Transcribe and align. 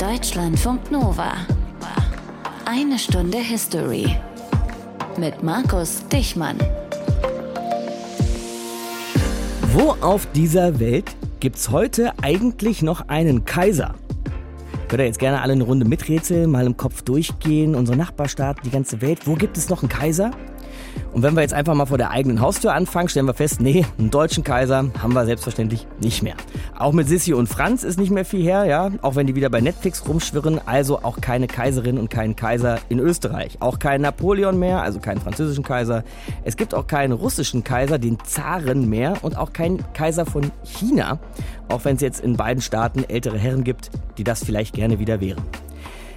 Deutschlandfunk 0.00 0.90
Nova. 0.90 1.34
Eine 2.64 2.98
Stunde 2.98 3.36
History. 3.36 4.16
Mit 5.18 5.42
Markus 5.42 6.08
Dichmann. 6.08 6.56
Wo 9.74 9.94
auf 10.00 10.24
dieser 10.32 10.80
Welt 10.80 11.14
gibt's 11.40 11.68
heute 11.68 12.14
eigentlich 12.22 12.80
noch 12.80 13.08
einen 13.10 13.44
Kaiser? 13.44 13.94
Könnt 14.88 15.02
ihr 15.02 15.06
jetzt 15.06 15.18
gerne 15.18 15.42
alle 15.42 15.52
eine 15.52 15.64
Runde 15.64 15.84
miträtseln, 15.84 16.50
mal 16.50 16.64
im 16.64 16.78
Kopf 16.78 17.02
durchgehen, 17.02 17.74
unsere 17.74 17.98
Nachbarstaaten, 17.98 18.62
die 18.64 18.70
ganze 18.70 19.02
Welt. 19.02 19.26
Wo 19.26 19.34
gibt 19.34 19.58
es 19.58 19.68
noch 19.68 19.82
einen 19.82 19.90
Kaiser? 19.90 20.30
Und 21.12 21.22
wenn 21.22 21.34
wir 21.34 21.42
jetzt 21.42 21.54
einfach 21.54 21.74
mal 21.74 21.86
vor 21.86 21.98
der 21.98 22.10
eigenen 22.10 22.40
Haustür 22.40 22.72
anfangen, 22.72 23.08
stellen 23.08 23.26
wir 23.26 23.34
fest, 23.34 23.60
nee, 23.60 23.84
einen 23.98 24.10
deutschen 24.10 24.44
Kaiser 24.44 24.90
haben 25.02 25.12
wir 25.12 25.24
selbstverständlich 25.26 25.86
nicht 26.00 26.22
mehr. 26.22 26.34
Auch 26.78 26.92
mit 26.92 27.08
Sissi 27.08 27.34
und 27.34 27.48
Franz 27.48 27.82
ist 27.82 27.98
nicht 27.98 28.10
mehr 28.10 28.24
viel 28.24 28.42
her, 28.42 28.64
ja, 28.64 28.90
auch 29.02 29.16
wenn 29.16 29.26
die 29.26 29.34
wieder 29.34 29.50
bei 29.50 29.60
Netflix 29.60 30.06
rumschwirren, 30.08 30.60
also 30.66 31.02
auch 31.02 31.20
keine 31.20 31.46
Kaiserin 31.46 31.98
und 31.98 32.10
keinen 32.10 32.36
Kaiser 32.36 32.78
in 32.88 32.98
Österreich. 32.98 33.56
Auch 33.60 33.78
kein 33.78 34.02
Napoleon 34.02 34.58
mehr, 34.58 34.82
also 34.82 35.00
keinen 35.00 35.20
französischen 35.20 35.64
Kaiser. 35.64 36.04
Es 36.44 36.56
gibt 36.56 36.74
auch 36.74 36.86
keinen 36.86 37.12
russischen 37.12 37.64
Kaiser, 37.64 37.98
den 37.98 38.18
Zaren 38.24 38.88
mehr 38.88 39.14
und 39.22 39.36
auch 39.36 39.52
keinen 39.52 39.84
Kaiser 39.92 40.26
von 40.26 40.50
China, 40.64 41.18
auch 41.68 41.84
wenn 41.84 41.96
es 41.96 42.02
jetzt 42.02 42.20
in 42.20 42.36
beiden 42.36 42.62
Staaten 42.62 43.04
ältere 43.04 43.38
Herren 43.38 43.64
gibt, 43.64 43.90
die 44.16 44.24
das 44.24 44.44
vielleicht 44.44 44.74
gerne 44.74 44.98
wieder 44.98 45.20
wären. 45.20 45.42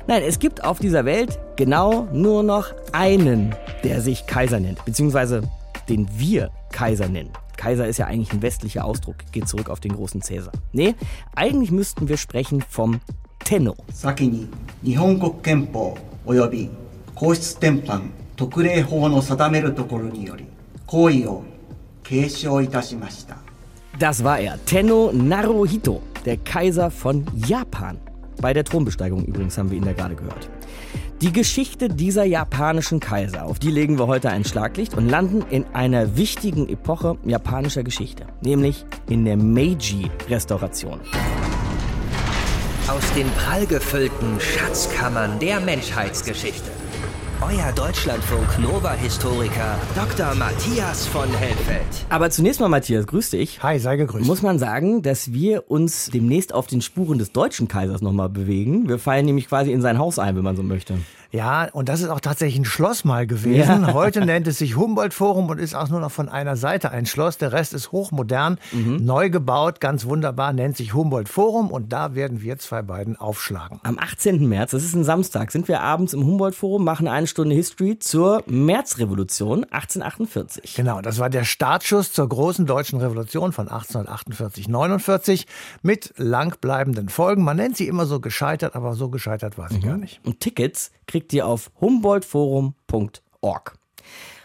Nein, 0.05 0.23
es 0.23 0.39
gibt 0.39 0.65
auf 0.65 0.79
dieser 0.79 1.05
Welt 1.05 1.39
genau 1.55 2.09
nur 2.11 2.43
noch 2.43 2.73
einen, 2.91 3.55
der 3.85 4.01
sich 4.01 4.27
Kaiser 4.27 4.59
nennt, 4.59 4.83
beziehungsweise 4.83 5.43
den 5.87 6.07
wir 6.17 6.49
Kaiser 6.71 7.07
nennen. 7.07 7.29
Kaiser 7.55 7.87
ist 7.87 7.97
ja 7.97 8.07
eigentlich 8.07 8.33
ein 8.33 8.41
westlicher 8.41 8.83
Ausdruck, 8.83 9.15
geht 9.31 9.47
zurück 9.47 9.69
auf 9.69 9.79
den 9.79 9.93
großen 9.93 10.21
Cäsar. 10.21 10.51
Nee, 10.73 10.95
eigentlich 11.35 11.71
müssten 11.71 12.09
wir 12.09 12.17
sprechen 12.17 12.61
vom 12.67 12.99
Tenno. 13.45 13.75
Das 23.99 24.23
war 24.25 24.39
er, 24.39 24.57
Tenno 24.65 25.11
Naruhito, 25.13 26.01
der 26.25 26.37
Kaiser 26.37 26.91
von 26.91 27.25
Japan. 27.47 27.97
Bei 28.41 28.53
der 28.53 28.63
Thronbesteigung 28.63 29.25
übrigens 29.25 29.57
haben 29.57 29.69
wir 29.69 29.77
ihn 29.77 29.85
da 29.85 29.93
gerade 29.93 30.15
gehört. 30.15 30.49
Die 31.21 31.31
Geschichte 31.31 31.87
dieser 31.87 32.25
japanischen 32.25 32.99
Kaiser, 32.99 33.45
auf 33.45 33.57
die 33.57 33.71
legen 33.71 33.97
wir 33.97 34.07
heute 34.07 34.29
ein 34.29 34.43
Schlaglicht 34.43 34.93
und 34.93 35.07
landen 35.07 35.43
in 35.49 35.65
einer 35.73 36.17
wichtigen 36.17 36.67
Epoche 36.67 37.17
japanischer 37.23 37.83
Geschichte, 37.83 38.25
nämlich 38.41 38.85
in 39.09 39.23
der 39.23 39.37
Meiji-Restauration. 39.37 40.99
Aus 42.89 43.13
den 43.13 43.29
prallgefüllten 43.37 44.39
Schatzkammern 44.41 45.39
der 45.39 45.61
Menschheitsgeschichte. 45.61 46.82
Euer 47.45 47.73
Deutschlandfunk 47.73 48.57
Nova-Historiker 48.57 49.77
Dr. 49.95 50.33
Matthias 50.35 51.05
von 51.07 51.27
Helfeld. 51.29 52.05
Aber 52.07 52.29
zunächst 52.29 52.61
mal, 52.61 52.69
Matthias, 52.69 53.05
grüß 53.05 53.31
dich. 53.31 53.61
Hi, 53.61 53.79
sei 53.79 53.97
gegrüßt. 53.97 54.25
Muss 54.25 54.41
man 54.41 54.59
sagen, 54.59 55.01
dass 55.01 55.33
wir 55.33 55.69
uns 55.69 56.09
demnächst 56.13 56.53
auf 56.53 56.67
den 56.67 56.81
Spuren 56.81 57.17
des 57.17 57.33
deutschen 57.33 57.67
Kaisers 57.67 58.01
nochmal 58.01 58.29
bewegen. 58.29 58.87
Wir 58.87 58.97
fallen 58.97 59.25
nämlich 59.25 59.49
quasi 59.49 59.73
in 59.73 59.81
sein 59.81 59.97
Haus 59.97 60.19
ein, 60.19 60.37
wenn 60.37 60.43
man 60.43 60.55
so 60.55 60.63
möchte. 60.63 60.93
Ja, 61.33 61.67
und 61.73 61.89
das 61.89 62.01
ist 62.01 62.09
auch 62.09 62.19
tatsächlich 62.19 62.59
ein 62.59 62.65
Schloss 62.65 63.05
mal 63.05 63.25
gewesen. 63.25 63.81
Ja. 63.81 63.93
Heute 63.93 64.23
nennt 64.23 64.45
es 64.45 64.59
sich 64.59 64.75
Humboldt-Forum 64.75 65.49
und 65.49 65.57
ist 65.57 65.73
auch 65.73 65.89
nur 65.89 65.99
noch 65.99 66.11
von 66.11 66.29
einer 66.29 66.55
Seite 66.55 66.91
ein 66.91 67.07
Schloss. 67.07 67.39
Der 67.39 67.51
Rest 67.51 67.73
ist 67.73 67.91
hochmodern, 67.91 68.59
mhm. 68.71 69.03
neu 69.03 69.31
gebaut, 69.31 69.79
ganz 69.79 70.05
wunderbar, 70.05 70.53
nennt 70.53 70.77
sich 70.77 70.93
Humboldt-Forum 70.93 71.71
und 71.71 71.91
da 71.91 72.13
werden 72.13 72.43
wir 72.43 72.59
zwei 72.59 72.83
beiden 72.83 73.15
aufschlagen. 73.15 73.79
Am 73.81 73.97
18. 73.97 74.47
März, 74.47 74.71
das 74.71 74.83
ist 74.83 74.93
ein 74.93 75.03
Samstag, 75.03 75.49
sind 75.49 75.67
wir 75.67 75.81
abends 75.81 76.13
im 76.13 76.23
Humboldt-Forum, 76.23 76.83
machen 76.83 77.07
eine 77.07 77.25
Stunde 77.25 77.55
History 77.55 77.97
zur 77.97 78.43
Märzrevolution 78.45 79.63
1848. 79.63 80.75
Genau, 80.75 81.01
das 81.01 81.17
war 81.17 81.31
der 81.31 81.45
Startschuss 81.45 82.13
zur 82.13 82.29
großen 82.29 82.67
deutschen 82.67 82.99
Revolution 82.99 83.53
von 83.53 83.69
1848-49 83.69 85.47
mit 85.81 86.13
langbleibenden 86.17 87.09
Folgen. 87.09 87.43
Man 87.43 87.57
nennt 87.57 87.75
sie 87.75 87.87
immer 87.87 88.05
so 88.05 88.19
gescheitert, 88.19 88.75
aber 88.75 88.93
so 88.93 89.09
gescheitert 89.09 89.57
war 89.57 89.69
sie 89.69 89.77
mhm. 89.77 89.81
gar 89.81 89.97
nicht. 89.97 90.21
Und 90.23 90.39
Tickets 90.39 90.91
kriegt 91.07 91.22
ihr 91.31 91.47
auf 91.47 91.71
humboldtforum.org. 91.79 93.77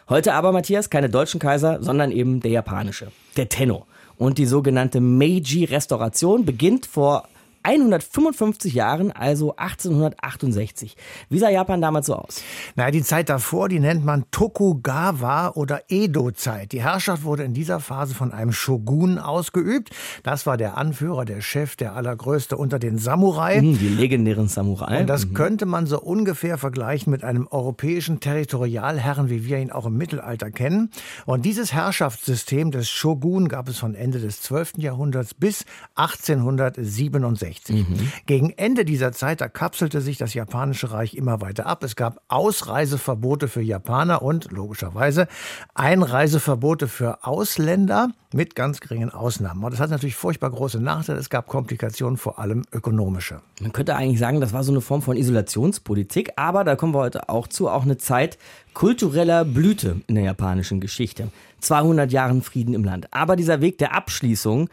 Heute 0.08 0.34
aber, 0.34 0.52
Matthias, 0.52 0.90
keine 0.90 1.10
deutschen 1.10 1.40
Kaiser, 1.40 1.82
sondern 1.82 2.12
eben 2.12 2.40
der 2.40 2.52
japanische, 2.52 3.10
der 3.36 3.48
Tenno. 3.48 3.86
Und 4.16 4.38
die 4.38 4.46
sogenannte 4.46 5.00
Meiji-Restauration 5.00 6.44
beginnt 6.44 6.86
vor 6.86 7.28
155 7.68 8.72
Jahren, 8.72 9.12
also 9.12 9.54
1868. 9.56 10.96
Wie 11.28 11.38
sah 11.38 11.50
Japan 11.50 11.82
damals 11.82 12.06
so 12.06 12.14
aus? 12.14 12.40
Naja, 12.76 12.90
die 12.90 13.02
Zeit 13.02 13.28
davor, 13.28 13.68
die 13.68 13.78
nennt 13.78 14.06
man 14.06 14.24
Tokugawa 14.30 15.50
oder 15.50 15.82
Edo-Zeit. 15.88 16.72
Die 16.72 16.82
Herrschaft 16.82 17.24
wurde 17.24 17.42
in 17.42 17.52
dieser 17.52 17.78
Phase 17.80 18.14
von 18.14 18.32
einem 18.32 18.52
Shogun 18.52 19.18
ausgeübt. 19.18 19.90
Das 20.22 20.46
war 20.46 20.56
der 20.56 20.78
Anführer, 20.78 21.26
der 21.26 21.42
Chef, 21.42 21.76
der 21.76 21.94
allergrößte 21.94 22.56
unter 22.56 22.78
den 22.78 22.96
Samurai. 22.96 23.60
Mhm, 23.60 23.78
die 23.78 23.88
legendären 23.88 24.48
Samurai. 24.48 25.00
Und 25.00 25.06
das 25.06 25.26
mhm. 25.26 25.34
könnte 25.34 25.66
man 25.66 25.86
so 25.86 26.00
ungefähr 26.00 26.56
vergleichen 26.56 27.10
mit 27.10 27.22
einem 27.22 27.48
europäischen 27.50 28.20
Territorialherren, 28.20 29.28
wie 29.28 29.44
wir 29.44 29.58
ihn 29.58 29.70
auch 29.70 29.84
im 29.84 29.98
Mittelalter 29.98 30.50
kennen. 30.50 30.90
Und 31.26 31.44
dieses 31.44 31.74
Herrschaftssystem 31.74 32.70
des 32.70 32.88
Shogun 32.88 33.48
gab 33.48 33.68
es 33.68 33.76
von 33.76 33.94
Ende 33.94 34.20
des 34.20 34.40
12. 34.40 34.78
Jahrhunderts 34.78 35.34
bis 35.34 35.66
1867. 35.96 37.57
1960. 37.58 37.88
Mhm. 37.88 38.12
Gegen 38.26 38.50
Ende 38.50 38.84
dieser 38.84 39.12
Zeit, 39.12 39.40
da 39.40 39.48
kapselte 39.48 40.00
sich 40.00 40.18
das 40.18 40.34
japanische 40.34 40.92
Reich 40.92 41.14
immer 41.14 41.40
weiter 41.40 41.66
ab. 41.66 41.82
Es 41.82 41.96
gab 41.96 42.20
Ausreiseverbote 42.28 43.48
für 43.48 43.62
Japaner 43.62 44.22
und 44.22 44.50
logischerweise 44.50 45.28
Einreiseverbote 45.74 46.88
für 46.88 47.24
Ausländer 47.26 48.10
mit 48.32 48.54
ganz 48.54 48.80
geringen 48.80 49.10
Ausnahmen. 49.10 49.64
Und 49.64 49.72
das 49.72 49.80
hat 49.80 49.90
natürlich 49.90 50.16
furchtbar 50.16 50.50
große 50.50 50.80
Nachteile. 50.80 51.18
Es 51.18 51.30
gab 51.30 51.46
Komplikationen, 51.46 52.18
vor 52.18 52.38
allem 52.38 52.64
ökonomische. 52.72 53.40
Man 53.60 53.72
könnte 53.72 53.96
eigentlich 53.96 54.18
sagen, 54.18 54.40
das 54.40 54.52
war 54.52 54.62
so 54.62 54.72
eine 54.72 54.80
Form 54.80 55.02
von 55.02 55.16
Isolationspolitik, 55.16 56.32
aber 56.36 56.64
da 56.64 56.76
kommen 56.76 56.94
wir 56.94 57.00
heute 57.00 57.28
auch 57.28 57.46
zu, 57.46 57.68
auch 57.68 57.84
eine 57.84 57.96
Zeit 57.96 58.38
kultureller 58.74 59.44
Blüte 59.44 60.02
in 60.06 60.14
der 60.14 60.24
japanischen 60.24 60.80
Geschichte. 60.80 61.28
200 61.60 62.12
Jahren 62.12 62.42
Frieden 62.42 62.74
im 62.74 62.84
Land. 62.84 63.08
Aber 63.10 63.34
dieser 63.34 63.60
Weg 63.60 63.78
der 63.78 63.94
Abschließung, 63.94 64.68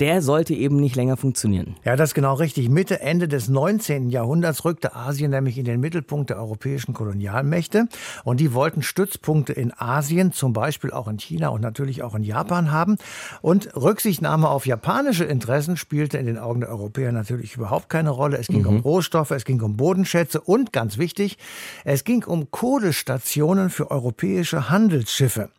der 0.00 0.22
sollte 0.22 0.54
eben 0.54 0.76
nicht 0.76 0.96
länger 0.96 1.16
funktionieren. 1.16 1.76
Ja, 1.84 1.94
das 1.94 2.10
ist 2.10 2.14
genau 2.14 2.34
richtig. 2.34 2.68
Mitte, 2.68 3.00
Ende 3.00 3.28
des 3.28 3.48
19. 3.48 4.10
Jahrhunderts 4.10 4.64
rückte 4.64 4.96
Asien 4.96 5.30
nämlich 5.30 5.56
in 5.56 5.64
den 5.64 5.78
Mittelpunkt 5.80 6.30
der 6.30 6.38
europäischen 6.38 6.94
Kolonialmächte. 6.94 7.86
Und 8.24 8.40
die 8.40 8.54
wollten 8.54 8.82
Stützpunkte 8.82 9.52
in 9.52 9.72
Asien, 9.76 10.32
zum 10.32 10.52
Beispiel 10.52 10.90
auch 10.90 11.06
in 11.06 11.18
China 11.18 11.48
und 11.48 11.60
natürlich 11.60 12.02
auch 12.02 12.14
in 12.14 12.24
Japan 12.24 12.72
haben. 12.72 12.96
Und 13.40 13.76
Rücksichtnahme 13.76 14.48
auf 14.48 14.66
japanische 14.66 15.24
Interessen 15.24 15.76
spielte 15.76 16.18
in 16.18 16.26
den 16.26 16.38
Augen 16.38 16.60
der 16.60 16.70
Europäer 16.70 17.12
natürlich 17.12 17.54
überhaupt 17.54 17.88
keine 17.88 18.10
Rolle. 18.10 18.38
Es 18.38 18.48
ging 18.48 18.62
mhm. 18.62 18.68
um 18.68 18.80
Rohstoffe, 18.80 19.30
es 19.30 19.44
ging 19.44 19.60
um 19.62 19.76
Bodenschätze 19.76 20.40
und 20.40 20.72
ganz 20.72 20.98
wichtig, 20.98 21.38
es 21.84 22.02
ging 22.02 22.24
um 22.24 22.50
Kohlestationen 22.50 23.70
für 23.70 23.92
europäische 23.92 24.70
Handelsschiffe. 24.70 25.50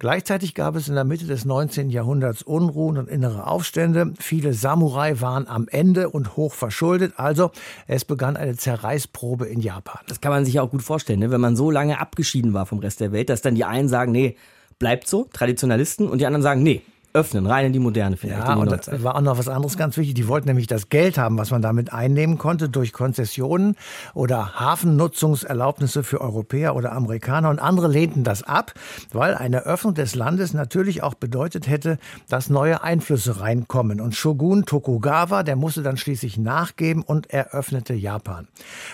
Gleichzeitig 0.00 0.54
gab 0.54 0.74
es 0.74 0.88
in 0.88 0.94
der 0.94 1.04
Mitte 1.04 1.26
des 1.26 1.44
19. 1.44 1.90
Jahrhunderts 1.90 2.42
Unruhen 2.42 2.98
und 2.98 3.08
innere 3.08 3.46
Aufstände. 3.46 3.83
Zustände. 3.84 4.14
Viele 4.18 4.52
Samurai 4.54 5.20
waren 5.20 5.46
am 5.46 5.68
Ende 5.68 6.08
und 6.08 6.36
hoch 6.36 6.54
verschuldet. 6.54 7.14
Also 7.16 7.50
es 7.86 8.04
begann 8.04 8.36
eine 8.36 8.56
Zerreißprobe 8.56 9.46
in 9.46 9.60
Japan. 9.60 10.00
Das 10.08 10.20
kann 10.20 10.32
man 10.32 10.44
sich 10.44 10.58
auch 10.60 10.70
gut 10.70 10.82
vorstellen, 10.82 11.20
ne? 11.20 11.30
wenn 11.30 11.40
man 11.40 11.56
so 11.56 11.70
lange 11.70 12.00
abgeschieden 12.00 12.54
war 12.54 12.66
vom 12.66 12.78
Rest 12.78 13.00
der 13.00 13.12
Welt, 13.12 13.28
dass 13.28 13.42
dann 13.42 13.54
die 13.54 13.64
einen 13.64 13.88
sagen, 13.88 14.12
nee, 14.12 14.36
bleibt 14.78 15.06
so, 15.06 15.28
Traditionalisten, 15.32 16.08
und 16.08 16.18
die 16.18 16.26
anderen 16.26 16.42
sagen, 16.42 16.62
nee, 16.62 16.82
öffnen, 17.14 17.46
rein 17.46 17.66
in 17.66 17.72
die 17.72 17.78
Moderne 17.78 18.16
vielleicht. 18.16 18.48
Ja, 18.48 18.54
und 18.54 18.70
da 18.70 19.02
war 19.04 19.14
auch 19.14 19.20
noch 19.20 19.38
was 19.38 19.46
anderes 19.46 19.78
ganz 19.78 19.96
wichtig. 19.96 20.14
Die 20.14 20.26
wollten 20.26 20.48
nämlich 20.48 20.66
das 20.66 20.88
Geld 20.88 21.16
haben, 21.16 21.38
was 21.38 21.52
man 21.52 21.62
damit 21.62 21.92
einnehmen 21.92 22.38
konnte 22.38 22.68
durch 22.68 22.92
Konzessionen 22.92 23.76
oder 24.14 24.58
Hafennutzungserlaubnisse 24.58 26.02
für 26.02 26.20
Europäer 26.20 26.74
oder 26.74 26.90
Amerikaner. 26.92 27.50
Und 27.50 27.60
andere 27.60 27.86
lehnten 27.86 28.24
das 28.24 28.42
ab, 28.42 28.74
weil 29.12 29.36
eine 29.36 29.60
Öffnung 29.60 29.94
des 29.94 30.16
Landes 30.16 30.54
natürlich 30.54 31.04
auch 31.04 31.14
bedeutet 31.14 31.68
hätte, 31.68 31.98
dass 32.28 32.50
neue 32.50 32.82
Einflüsse 32.82 33.40
reinkommen. 33.40 34.00
Und 34.00 34.16
Shogun 34.16 34.64
Tokugawa, 34.64 35.44
der 35.44 35.54
musste 35.54 35.84
dann 35.84 35.96
schließlich 35.96 36.36
nachgeben 36.36 37.02
und 37.02 37.30
eröffnete 37.30 37.94
Japan. 37.94 38.48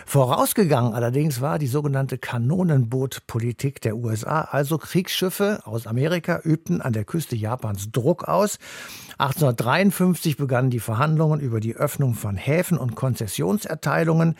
Vorausgegangen 0.04 0.92
allerdings 0.92 1.40
war 1.40 1.58
die 1.58 1.68
sogenannte 1.68 2.18
Kanonenbootpolitik 2.18 3.80
der 3.80 3.96
USA. 3.96 4.42
Also 4.42 4.76
Kriegsschiffe 4.76 5.60
aus 5.64 5.86
Amerika 5.86 6.40
übten 6.44 6.82
an 6.82 6.92
der 6.92 7.04
Küste 7.04 7.34
Japans 7.34 7.90
Druck 7.90 8.09
Druck 8.10 8.24
aus. 8.24 8.58
1853 9.18 10.36
begannen 10.36 10.70
die 10.70 10.80
Verhandlungen 10.80 11.38
über 11.38 11.60
die 11.60 11.76
Öffnung 11.76 12.14
von 12.14 12.36
Häfen 12.36 12.76
und 12.76 12.96
Konzessionserteilungen. 12.96 14.34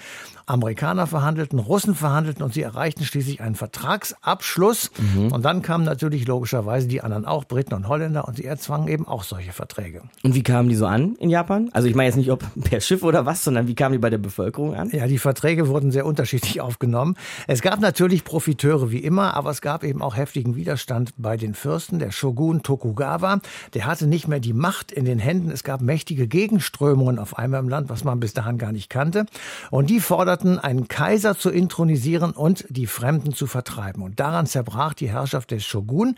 Amerikaner 0.51 1.07
verhandelten, 1.07 1.59
Russen 1.59 1.95
verhandelten 1.95 2.43
und 2.43 2.53
sie 2.53 2.63
erreichten 2.63 3.05
schließlich 3.05 3.41
einen 3.41 3.55
Vertragsabschluss. 3.55 4.91
Mhm. 4.99 5.33
Und 5.33 5.45
dann 5.45 5.63
kamen 5.63 5.85
natürlich 5.85 6.27
logischerweise 6.27 6.89
die 6.89 7.01
anderen 7.03 7.25
auch, 7.25 7.45
Briten 7.45 7.75
und 7.75 7.89
Holländer, 7.89 8.27
und 8.27 8.37
sie 8.37 8.45
erzwangen 8.45 8.89
eben 8.89 9.07
auch 9.07 9.23
solche 9.23 9.53
Verträge. 9.53 10.03
Und 10.23 10.35
wie 10.35 10.43
kamen 10.43 10.69
die 10.69 10.75
so 10.75 10.87
an 10.87 11.15
in 11.21 11.31
Japan? 11.31 11.71
Also 11.73 11.89
ich 11.89 11.95
meine 11.95 12.09
jetzt 12.09 12.17
nicht, 12.17 12.31
ob 12.31 12.45
per 12.63 12.81
Schiff 12.81 13.03
oder 13.03 13.27
was, 13.27 13.45
sondern 13.45 13.69
wie 13.69 13.75
kamen 13.75 13.93
die 13.93 13.99
bei 13.99 14.11
der 14.11 14.19
Bevölkerung 14.19 14.75
an? 14.75 14.91
Ja, 14.91 15.07
die 15.07 15.19
Verträge 15.19 15.69
wurden 15.69 15.93
sehr 15.93 16.05
unterschiedlich 16.05 16.61
aufgenommen. 16.61 17.15
Es 17.47 17.63
gab 17.63 17.81
natürlich 17.81 18.25
Profiteure 18.25 18.91
wie 18.91 18.99
immer, 18.99 19.35
aber 19.35 19.51
es 19.51 19.61
gab 19.61 19.85
eben 19.85 20.03
auch 20.03 20.17
heftigen 20.17 20.57
Widerstand 20.57 21.13
bei 21.17 21.37
den 21.37 21.55
Fürsten. 21.55 22.01
Der 22.01 22.11
Shogun 22.11 22.63
Tokugawa, 22.63 23.41
der 23.75 23.87
hatte 23.87 24.07
nicht 24.07 24.27
mehr 24.27 24.41
die 24.41 24.53
Macht 24.53 24.91
in 24.91 25.05
den 25.05 25.21
Händen. 25.21 25.51
Es 25.51 25.63
gab 25.63 25.81
mächtige 25.81 26.27
Gegenströmungen 26.27 27.21
auf 27.21 27.39
einmal 27.39 27.61
im 27.61 27.69
Land, 27.69 27.89
was 27.89 28.03
man 28.03 28.19
bis 28.19 28.35
dahin 28.35 28.59
gar 28.59 28.73
nicht 28.73 28.91
kannte. 28.91 29.27
Und 29.71 29.91
die 29.91 30.01
forderten 30.01 30.40
forderten, 30.41 30.59
einen 30.59 30.89
Kaiser 30.89 31.37
zu 31.37 31.51
intronisieren 31.51 32.33
und 32.33 32.65
die 32.69 32.87
Fremden 32.87 33.33
zu 33.33 33.47
vertreiben. 33.47 34.03
Und 34.03 34.21
daran 34.21 34.47
zerbrach 34.47 34.95
die 34.95 35.11
Herrschaft 35.11 35.51
des 35.51 35.65
Shogun. 35.65 36.17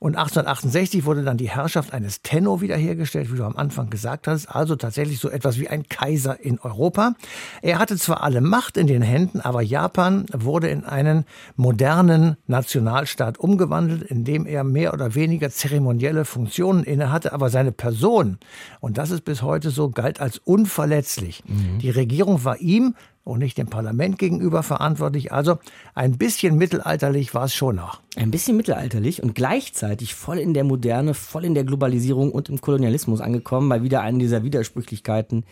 Und 0.00 0.16
1868 0.16 1.04
wurde 1.04 1.22
dann 1.22 1.36
die 1.36 1.50
Herrschaft 1.50 1.92
eines 1.92 2.22
Tenno 2.22 2.60
wiederhergestellt, 2.60 3.32
wie 3.32 3.36
du 3.36 3.44
am 3.44 3.56
Anfang 3.56 3.90
gesagt 3.90 4.28
hast. 4.28 4.46
Also 4.46 4.76
tatsächlich 4.76 5.18
so 5.18 5.28
etwas 5.28 5.58
wie 5.58 5.68
ein 5.68 5.88
Kaiser 5.88 6.40
in 6.40 6.58
Europa. 6.60 7.14
Er 7.62 7.78
hatte 7.78 7.96
zwar 7.96 8.22
alle 8.22 8.40
Macht 8.40 8.76
in 8.76 8.86
den 8.86 9.02
Händen, 9.02 9.40
aber 9.40 9.62
Japan 9.62 10.26
wurde 10.32 10.68
in 10.68 10.84
einen 10.84 11.24
modernen 11.56 12.36
Nationalstaat 12.46 13.38
umgewandelt, 13.38 14.02
in 14.02 14.24
dem 14.24 14.46
er 14.46 14.64
mehr 14.64 14.92
oder 14.92 15.14
weniger 15.14 15.50
zeremonielle 15.50 16.24
Funktionen 16.24 16.84
innehatte, 16.84 17.32
aber 17.32 17.50
seine 17.50 17.72
Person, 17.72 18.38
und 18.80 18.98
das 18.98 19.10
ist 19.10 19.24
bis 19.24 19.42
heute 19.42 19.70
so, 19.70 19.90
galt 19.90 20.20
als 20.20 20.38
unverletzlich. 20.38 21.42
Mhm. 21.46 21.78
Die 21.78 21.90
Regierung 21.90 22.44
war 22.44 22.58
ihm 22.58 22.94
und 23.24 23.38
nicht 23.38 23.56
dem 23.58 23.68
Parlament 23.68 24.18
gegenüber 24.18 24.62
verantwortlich. 24.62 25.32
Also 25.32 25.58
ein 25.94 26.18
bisschen 26.18 26.56
mittelalterlich 26.56 27.34
war 27.34 27.44
es 27.44 27.54
schon 27.54 27.76
noch. 27.76 28.00
Ein 28.16 28.30
bisschen 28.30 28.56
mittelalterlich 28.56 29.22
und 29.22 29.34
gleichzeitig 29.34 30.14
voll 30.14 30.38
in 30.38 30.54
der 30.54 30.64
Moderne, 30.64 31.14
voll 31.14 31.44
in 31.44 31.54
der 31.54 31.64
Globalisierung 31.64 32.32
und 32.32 32.48
im 32.48 32.60
Kolonialismus 32.60 33.20
angekommen, 33.20 33.68
bei 33.68 33.82
wieder 33.82 34.00
einer 34.00 34.18
dieser 34.18 34.42
Widersprüchlichkeiten 34.42 35.44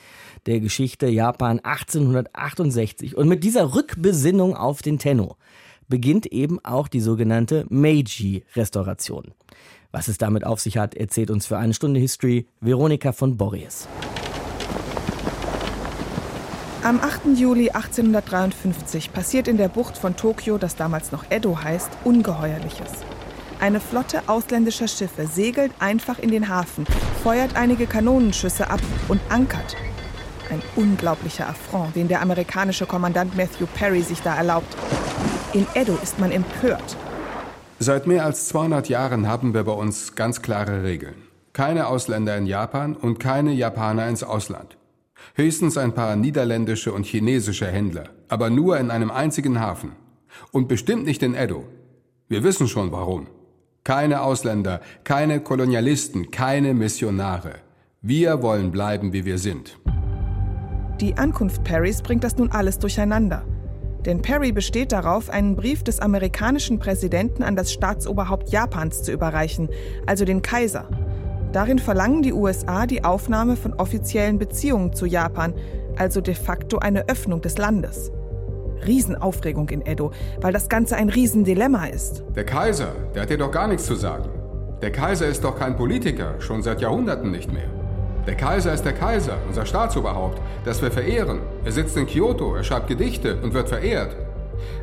der 0.46 0.60
Geschichte 0.60 1.06
Japan 1.06 1.60
1868. 1.60 3.16
Und 3.16 3.28
mit 3.28 3.44
dieser 3.44 3.74
Rückbesinnung 3.74 4.56
auf 4.56 4.82
den 4.82 4.98
Tenno 4.98 5.36
beginnt 5.88 6.26
eben 6.26 6.64
auch 6.64 6.88
die 6.88 7.00
sogenannte 7.00 7.66
Meiji-Restauration. 7.68 9.32
Was 9.92 10.08
es 10.08 10.18
damit 10.18 10.46
auf 10.46 10.60
sich 10.60 10.78
hat, 10.78 10.94
erzählt 10.94 11.30
uns 11.30 11.46
für 11.46 11.58
eine 11.58 11.74
Stunde 11.74 11.98
History 11.98 12.46
Veronika 12.60 13.12
von 13.12 13.36
Borries. 13.36 13.88
Am 16.82 16.98
8. 16.98 17.36
Juli 17.38 17.68
1853 17.68 19.12
passiert 19.12 19.48
in 19.48 19.58
der 19.58 19.68
Bucht 19.68 19.98
von 19.98 20.16
Tokio, 20.16 20.56
das 20.56 20.76
damals 20.76 21.12
noch 21.12 21.24
Edo 21.28 21.62
heißt, 21.62 21.90
Ungeheuerliches. 22.04 22.90
Eine 23.60 23.80
Flotte 23.80 24.22
ausländischer 24.28 24.88
Schiffe 24.88 25.26
segelt 25.26 25.72
einfach 25.78 26.18
in 26.18 26.30
den 26.30 26.48
Hafen, 26.48 26.86
feuert 27.22 27.54
einige 27.54 27.86
Kanonenschüsse 27.86 28.70
ab 28.70 28.80
und 29.08 29.20
ankert. 29.28 29.76
Ein 30.50 30.62
unglaublicher 30.74 31.50
Affront, 31.50 31.96
den 31.96 32.08
der 32.08 32.22
amerikanische 32.22 32.86
Kommandant 32.86 33.36
Matthew 33.36 33.66
Perry 33.74 34.00
sich 34.00 34.22
da 34.22 34.34
erlaubt. 34.34 34.74
In 35.52 35.66
Edo 35.74 35.98
ist 36.02 36.18
man 36.18 36.32
empört. 36.32 36.96
Seit 37.78 38.06
mehr 38.06 38.24
als 38.24 38.48
200 38.48 38.88
Jahren 38.88 39.28
haben 39.28 39.52
wir 39.52 39.64
bei 39.64 39.72
uns 39.72 40.14
ganz 40.14 40.40
klare 40.40 40.82
Regeln. 40.82 41.16
Keine 41.52 41.88
Ausländer 41.88 42.38
in 42.38 42.46
Japan 42.46 42.96
und 42.96 43.20
keine 43.20 43.52
Japaner 43.52 44.08
ins 44.08 44.22
Ausland. 44.22 44.78
Höchstens 45.40 45.78
ein 45.78 45.94
paar 45.94 46.16
niederländische 46.16 46.92
und 46.92 47.06
chinesische 47.06 47.66
Händler, 47.66 48.10
aber 48.28 48.50
nur 48.50 48.78
in 48.78 48.90
einem 48.90 49.10
einzigen 49.10 49.58
Hafen. 49.58 49.92
Und 50.52 50.68
bestimmt 50.68 51.06
nicht 51.06 51.22
in 51.22 51.34
Edo. 51.34 51.64
Wir 52.28 52.44
wissen 52.44 52.68
schon 52.68 52.92
warum. 52.92 53.26
Keine 53.82 54.20
Ausländer, 54.20 54.82
keine 55.02 55.40
Kolonialisten, 55.40 56.30
keine 56.30 56.74
Missionare. 56.74 57.54
Wir 58.02 58.42
wollen 58.42 58.70
bleiben, 58.70 59.14
wie 59.14 59.24
wir 59.24 59.38
sind. 59.38 59.78
Die 61.00 61.16
Ankunft 61.16 61.64
Perrys 61.64 62.02
bringt 62.02 62.22
das 62.22 62.36
nun 62.36 62.50
alles 62.50 62.78
durcheinander. 62.78 63.42
Denn 64.04 64.20
Perry 64.20 64.52
besteht 64.52 64.92
darauf, 64.92 65.30
einen 65.30 65.56
Brief 65.56 65.82
des 65.82 66.00
amerikanischen 66.00 66.78
Präsidenten 66.78 67.42
an 67.42 67.56
das 67.56 67.72
Staatsoberhaupt 67.72 68.50
Japans 68.50 69.04
zu 69.04 69.10
überreichen, 69.10 69.70
also 70.04 70.26
den 70.26 70.42
Kaiser. 70.42 70.86
Darin 71.52 71.80
verlangen 71.80 72.22
die 72.22 72.32
USA 72.32 72.86
die 72.86 73.02
Aufnahme 73.02 73.56
von 73.56 73.74
offiziellen 73.74 74.38
Beziehungen 74.38 74.92
zu 74.92 75.04
Japan, 75.04 75.52
also 75.96 76.20
de 76.20 76.34
facto 76.34 76.78
eine 76.78 77.08
Öffnung 77.08 77.40
des 77.40 77.58
Landes. 77.58 78.12
Riesenaufregung 78.86 79.68
in 79.68 79.84
Edo, 79.84 80.12
weil 80.40 80.52
das 80.52 80.68
Ganze 80.68 80.96
ein 80.96 81.08
Riesendilemma 81.08 81.86
ist. 81.86 82.22
Der 82.36 82.44
Kaiser, 82.44 82.92
der 83.14 83.22
hat 83.22 83.30
dir 83.30 83.38
doch 83.38 83.50
gar 83.50 83.66
nichts 83.66 83.84
zu 83.84 83.96
sagen. 83.96 84.28
Der 84.80 84.92
Kaiser 84.92 85.26
ist 85.26 85.42
doch 85.42 85.58
kein 85.58 85.76
Politiker, 85.76 86.36
schon 86.38 86.62
seit 86.62 86.80
Jahrhunderten 86.80 87.32
nicht 87.32 87.52
mehr. 87.52 87.68
Der 88.26 88.36
Kaiser 88.36 88.72
ist 88.72 88.84
der 88.84 88.92
Kaiser, 88.92 89.36
unser 89.48 89.66
Staatsoberhaupt, 89.66 90.40
das 90.64 90.80
wir 90.80 90.90
verehren. 90.90 91.40
Er 91.64 91.72
sitzt 91.72 91.96
in 91.96 92.06
Kyoto, 92.06 92.54
er 92.54 92.62
schreibt 92.62 92.86
Gedichte 92.86 93.36
und 93.42 93.54
wird 93.54 93.68
verehrt. 93.68 94.14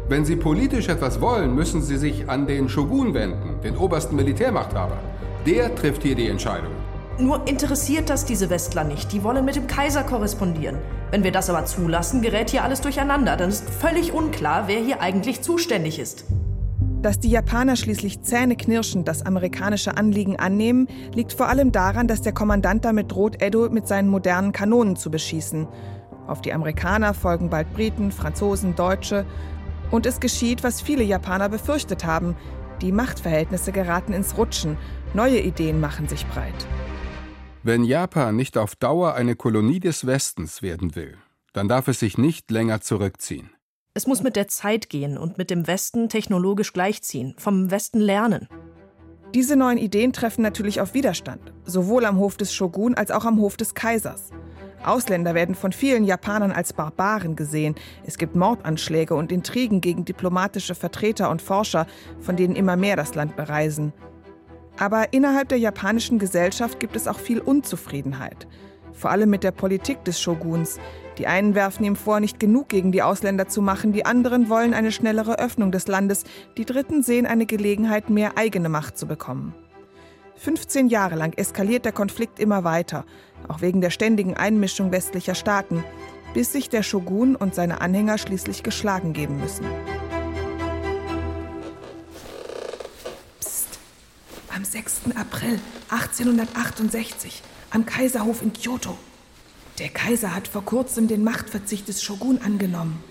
Wenn 0.09 0.25
Sie 0.25 0.35
politisch 0.35 0.89
etwas 0.89 1.21
wollen, 1.21 1.55
müssen 1.55 1.81
Sie 1.81 1.97
sich 1.97 2.29
an 2.29 2.45
den 2.45 2.67
Shogun 2.67 3.13
wenden, 3.13 3.61
den 3.63 3.77
obersten 3.77 4.15
Militärmachthaber. 4.15 4.97
Der 5.47 5.73
trifft 5.73 6.03
hier 6.03 6.13
die 6.13 6.27
Entscheidung. 6.27 6.73
Nur 7.19 7.47
interessiert 7.47 8.09
das 8.09 8.25
diese 8.25 8.49
Westler 8.49 8.83
nicht. 8.83 9.13
Die 9.13 9.23
wollen 9.23 9.45
mit 9.45 9.55
dem 9.55 9.65
Kaiser 9.65 10.03
korrespondieren. 10.03 10.77
Wenn 11.09 11.23
wir 11.23 11.31
das 11.31 11.49
aber 11.49 11.63
zulassen, 11.63 12.21
gerät 12.21 12.49
hier 12.49 12.65
alles 12.65 12.81
durcheinander. 12.81 13.37
Dann 13.37 13.47
ist 13.47 13.69
völlig 13.69 14.11
unklar, 14.11 14.67
wer 14.67 14.81
hier 14.81 14.99
eigentlich 14.99 15.41
zuständig 15.41 15.99
ist. 15.99 16.25
Dass 17.01 17.21
die 17.21 17.29
Japaner 17.29 17.77
schließlich 17.77 18.23
zähneknirschend 18.23 19.07
das 19.07 19.25
amerikanische 19.25 19.95
Anliegen 19.95 20.35
annehmen, 20.35 20.89
liegt 21.15 21.31
vor 21.31 21.47
allem 21.47 21.71
daran, 21.71 22.09
dass 22.09 22.21
der 22.21 22.33
Kommandant 22.33 22.83
damit 22.83 23.13
droht, 23.13 23.41
Edo 23.41 23.69
mit 23.69 23.87
seinen 23.87 24.09
modernen 24.09 24.51
Kanonen 24.51 24.97
zu 24.97 25.09
beschießen. 25.09 25.65
Auf 26.27 26.41
die 26.41 26.51
Amerikaner 26.51 27.13
folgen 27.13 27.49
bald 27.49 27.71
Briten, 27.71 28.11
Franzosen, 28.11 28.75
Deutsche. 28.75 29.25
Und 29.91 30.05
es 30.05 30.19
geschieht, 30.19 30.65
was 30.65 30.81
viele 30.81 31.03
Japaner 31.03 31.47
befürchtet 31.47 32.03
haben. 32.03 32.35
Die 32.81 32.91
Machtverhältnisse 32.91 33.71
geraten 33.71 34.13
ins 34.13 34.37
Rutschen, 34.37 34.77
neue 35.13 35.39
Ideen 35.39 35.79
machen 35.79 36.07
sich 36.07 36.27
breit. 36.27 36.67
Wenn 37.63 37.83
Japan 37.83 38.35
nicht 38.35 38.57
auf 38.57 38.75
Dauer 38.75 39.15
eine 39.15 39.35
Kolonie 39.35 39.79
des 39.79 40.05
Westens 40.05 40.61
werden 40.61 40.95
will, 40.95 41.17
dann 41.53 41.67
darf 41.67 41.87
es 41.87 41.99
sich 41.99 42.17
nicht 42.17 42.51
länger 42.51 42.81
zurückziehen. 42.81 43.49
Es 43.95 44.05
muss 44.05 44.21
mit 44.21 44.35
der 44.35 44.47
Zeit 44.47 44.89
gehen 44.89 45.17
und 45.17 45.39
mit 45.39 45.49
dem 45.49 45.65
Westen 45.65 46.07
technologisch 46.07 46.71
gleichziehen, 46.71 47.33
vom 47.39 47.71
Westen 47.71 47.99
lernen. 47.99 48.47
Diese 49.33 49.55
neuen 49.55 49.79
Ideen 49.79 50.13
treffen 50.13 50.43
natürlich 50.43 50.79
auf 50.79 50.93
Widerstand, 50.93 51.51
sowohl 51.65 52.05
am 52.05 52.17
Hof 52.17 52.37
des 52.37 52.53
Shogun 52.53 52.93
als 52.93 53.09
auch 53.09 53.25
am 53.25 53.39
Hof 53.39 53.57
des 53.57 53.73
Kaisers. 53.73 54.29
Ausländer 54.83 55.33
werden 55.33 55.55
von 55.55 55.71
vielen 55.71 56.03
Japanern 56.03 56.51
als 56.51 56.73
Barbaren 56.73 57.35
gesehen. 57.35 57.75
Es 58.05 58.17
gibt 58.17 58.35
Mordanschläge 58.35 59.15
und 59.15 59.31
Intrigen 59.31 59.81
gegen 59.81 60.05
diplomatische 60.05 60.75
Vertreter 60.75 61.29
und 61.29 61.41
Forscher, 61.41 61.87
von 62.19 62.35
denen 62.35 62.55
immer 62.55 62.75
mehr 62.75 62.95
das 62.95 63.15
Land 63.15 63.35
bereisen. 63.35 63.93
Aber 64.79 65.11
innerhalb 65.11 65.49
der 65.49 65.57
japanischen 65.57 66.19
Gesellschaft 66.19 66.79
gibt 66.79 66.95
es 66.95 67.07
auch 67.07 67.19
viel 67.19 67.39
Unzufriedenheit. 67.39 68.47
Vor 68.93 69.11
allem 69.11 69.29
mit 69.29 69.43
der 69.43 69.51
Politik 69.51 70.03
des 70.05 70.21
Shoguns. 70.21 70.79
Die 71.17 71.27
einen 71.27 71.55
werfen 71.55 71.83
ihm 71.83 71.95
vor, 71.95 72.19
nicht 72.19 72.39
genug 72.39 72.69
gegen 72.69 72.91
die 72.91 73.01
Ausländer 73.01 73.47
zu 73.47 73.61
machen, 73.61 73.91
die 73.91 74.05
anderen 74.05 74.49
wollen 74.49 74.73
eine 74.73 74.91
schnellere 74.91 75.39
Öffnung 75.39 75.71
des 75.71 75.87
Landes, 75.87 76.23
die 76.57 76.65
Dritten 76.65 77.01
sehen 77.01 77.25
eine 77.25 77.47
Gelegenheit, 77.47 78.09
mehr 78.09 78.37
eigene 78.37 78.69
Macht 78.69 78.97
zu 78.97 79.07
bekommen. 79.07 79.55
15 80.35 80.87
Jahre 80.87 81.15
lang 81.15 81.33
eskaliert 81.33 81.85
der 81.85 81.91
Konflikt 81.91 82.39
immer 82.39 82.63
weiter, 82.63 83.05
auch 83.47 83.61
wegen 83.61 83.81
der 83.81 83.89
ständigen 83.89 84.35
Einmischung 84.35 84.91
westlicher 84.91 85.35
Staaten, 85.35 85.83
bis 86.33 86.51
sich 86.51 86.69
der 86.69 86.83
Shogun 86.83 87.35
und 87.35 87.55
seine 87.55 87.81
Anhänger 87.81 88.17
schließlich 88.17 88.63
geschlagen 88.63 89.13
geben 89.13 89.39
müssen. 89.39 89.65
Psst. 93.39 93.79
Am 94.53 94.63
6. 94.63 95.01
April 95.15 95.59
1868 95.89 97.41
am 97.69 97.85
Kaiserhof 97.85 98.41
in 98.41 98.53
Kyoto. 98.53 98.97
Der 99.79 99.89
Kaiser 99.89 100.33
hat 100.33 100.47
vor 100.47 100.65
kurzem 100.65 101.07
den 101.07 101.23
Machtverzicht 101.23 101.87
des 101.87 102.01
Shogun 102.01 102.39
angenommen. 102.39 103.03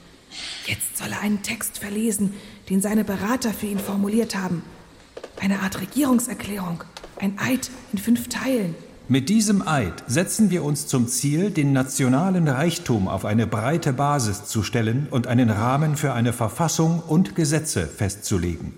Jetzt 0.67 0.97
soll 0.99 1.13
er 1.13 1.21
einen 1.21 1.43
Text 1.43 1.79
verlesen, 1.79 2.35
den 2.69 2.81
seine 2.81 3.05
Berater 3.05 3.53
für 3.53 3.67
ihn 3.67 3.79
formuliert 3.79 4.35
haben. 4.35 4.63
Eine 5.41 5.61
Art 5.61 5.81
Regierungserklärung, 5.81 6.83
ein 7.21 7.39
Eid 7.39 7.71
in 7.93 7.99
fünf 7.99 8.29
Teilen. 8.29 8.75
Mit 9.09 9.29
diesem 9.29 9.67
Eid 9.69 10.03
setzen 10.09 10.51
wir 10.51 10.65
uns 10.65 10.89
zum 10.89 11.07
Ziel, 11.07 11.53
den 11.53 11.73
nationalen 11.73 12.49
Reichtum 12.49 13.07
auf 13.07 13.25
eine 13.25 13.47
breite 13.47 13.93
Basis 13.93 14.47
zu 14.47 14.65
stellen 14.65 15.07
und 15.13 15.29
einen 15.29 15.49
Rahmen 15.49 15.97
für 15.97 16.13
eine 16.13 16.33
Verfassung 16.33 17.01
und 17.07 17.37
Gesetze 17.37 17.87
festzulegen. 17.87 18.75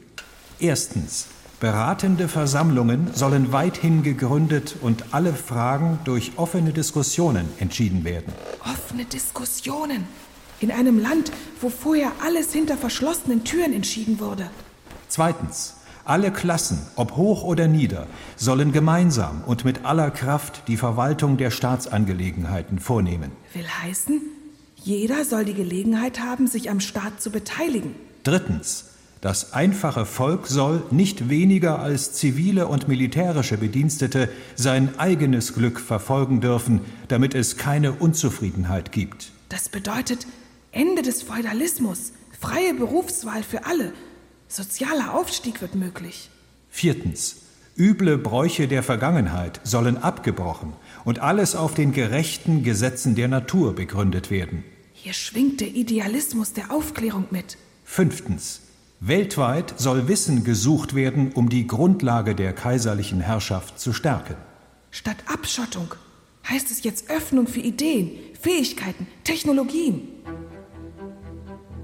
Erstens. 0.61 1.29
Beratende 1.61 2.29
Versammlungen 2.29 3.15
sollen 3.15 3.53
weithin 3.53 4.03
gegründet 4.03 4.77
und 4.83 5.13
alle 5.13 5.33
Fragen 5.33 5.99
durch 6.05 6.33
offene 6.37 6.73
Diskussionen 6.73 7.49
entschieden 7.59 8.05
werden. 8.05 8.31
Offene 8.61 9.07
Diskussionen. 9.07 10.07
In 10.61 10.71
einem 10.71 11.01
Land, 11.01 11.33
wo 11.63 11.71
vorher 11.71 12.13
alles 12.23 12.53
hinter 12.53 12.77
verschlossenen 12.77 13.45
Türen 13.45 13.73
entschieden 13.73 14.21
wurde. 14.21 14.51
Zweitens. 15.09 15.78
Alle 16.09 16.33
Klassen, 16.33 16.79
ob 16.97 17.17
hoch 17.17 17.45
oder 17.45 17.69
nieder, 17.69 18.07
sollen 18.35 18.73
gemeinsam 18.73 19.43
und 19.45 19.67
mit 19.67 19.85
aller 19.85 20.11
Kraft 20.11 20.63
die 20.67 20.79
Verwaltung 20.79 21.37
der 21.37 21.51
Staatsangelegenheiten 21.51 22.79
vornehmen. 22.79 23.31
Will 23.53 23.69
heißen, 23.83 24.23
jeder 24.77 25.27
soll 25.27 25.45
die 25.45 25.53
Gelegenheit 25.53 26.21
haben, 26.21 26.47
sich 26.47 26.71
am 26.71 26.81
Staat 26.81 27.21
zu 27.21 27.31
beteiligen. 27.31 27.95
Drittens. 28.23 28.87
Das 29.21 29.53
einfache 29.53 30.07
Volk 30.07 30.47
soll 30.47 30.83
nicht 30.91 31.29
weniger 31.29 31.79
als 31.81 32.15
zivile 32.15 32.69
und 32.69 32.89
militärische 32.89 33.59
Bedienstete 33.59 34.31
sein 34.55 34.99
eigenes 34.99 35.53
Glück 35.53 35.79
verfolgen 35.79 36.41
dürfen, 36.41 36.81
damit 37.09 37.35
es 37.35 37.59
keine 37.59 37.93
Unzufriedenheit 37.93 38.93
gibt. 38.93 39.33
Das 39.51 39.69
bedeutet 39.69 40.27
Ende 40.73 41.03
des 41.03 41.23
Feudalismus, 41.23 42.13
freie 42.41 42.73
Berufswahl 42.73 43.43
für 43.43 43.67
alle, 43.67 43.93
Sozialer 44.49 45.15
Aufstieg 45.15 45.61
wird 45.61 45.75
möglich. 45.75 46.31
Viertens. 46.71 47.37
Üble 47.77 48.19
Bräuche 48.19 48.67
der 48.67 48.83
Vergangenheit 48.83 49.61
sollen 49.63 49.99
abgebrochen 49.99 50.73
und 51.05 51.21
alles 51.21 51.55
auf 51.55 51.75
den 51.75 51.93
gerechten 51.93 52.65
Gesetzen 52.65 53.15
der 53.15 53.29
Natur 53.29 53.75
begründet 53.75 54.31
werden. 54.31 54.65
Hier 54.95 55.13
schwingt 55.13 55.61
der 55.61 55.69
Idealismus 55.69 56.55
der 56.55 56.73
Aufklärung 56.73 57.27
mit. 57.31 57.57
Fünftens. 57.85 58.63
Weltweit 59.01 59.75
soll 59.77 60.09
Wissen 60.09 60.43
gesucht 60.43 60.95
werden, 60.95 61.31
um 61.33 61.49
die 61.49 61.69
Grundlage 61.69 62.35
der 62.35 62.53
kaiserlichen 62.53 63.21
Herrschaft 63.21 63.79
zu 63.79 63.93
stärken. 63.93 64.35
Statt 64.91 65.19
Abschottung 65.27 65.95
heißt 66.49 66.71
es 66.73 66.83
jetzt 66.83 67.11
Öffnung 67.11 67.47
für 67.47 67.61
Ideen, 67.61 68.11
Fähigkeiten, 68.41 69.07
Technologien. 69.23 70.09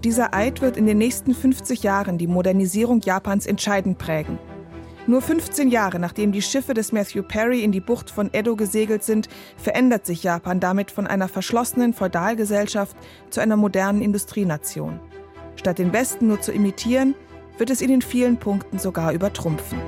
Dieser 0.05 0.35
Eid 0.35 0.61
wird 0.61 0.77
in 0.77 0.85
den 0.85 0.99
nächsten 0.99 1.35
50 1.35 1.83
Jahren 1.83 2.19
die 2.19 2.27
Modernisierung 2.27 3.01
Japans 3.01 3.47
entscheidend 3.47 3.97
prägen. 3.97 4.39
Nur 5.07 5.23
15 5.23 5.71
Jahre 5.71 5.99
nachdem 5.99 6.31
die 6.31 6.43
Schiffe 6.43 6.75
des 6.75 6.93
Matthew 6.93 7.23
Perry 7.23 7.65
in 7.65 7.73
die 7.73 7.81
Bucht 7.81 8.11
von 8.11 8.29
Edo 8.35 8.55
gesegelt 8.55 9.03
sind, 9.03 9.31
verändert 9.57 10.05
sich 10.05 10.23
Japan 10.23 10.61
damit 10.61 10.91
von 10.91 11.07
einer 11.07 11.29
verschlossenen 11.29 11.95
Feudalgesellschaft 11.95 12.95
zu 13.31 13.41
einer 13.41 13.57
modernen 13.57 14.03
Industrienation. 14.03 15.01
Statt 15.57 15.79
den 15.79 15.95
Westen 15.95 16.27
nur 16.27 16.43
zu 16.43 16.53
imitieren, 16.53 17.15
wird 17.57 17.71
es 17.71 17.81
ihn 17.81 17.91
in 17.91 18.03
vielen 18.03 18.37
Punkten 18.37 18.79
sogar 18.79 19.13
übertrumpfen. 19.13 19.79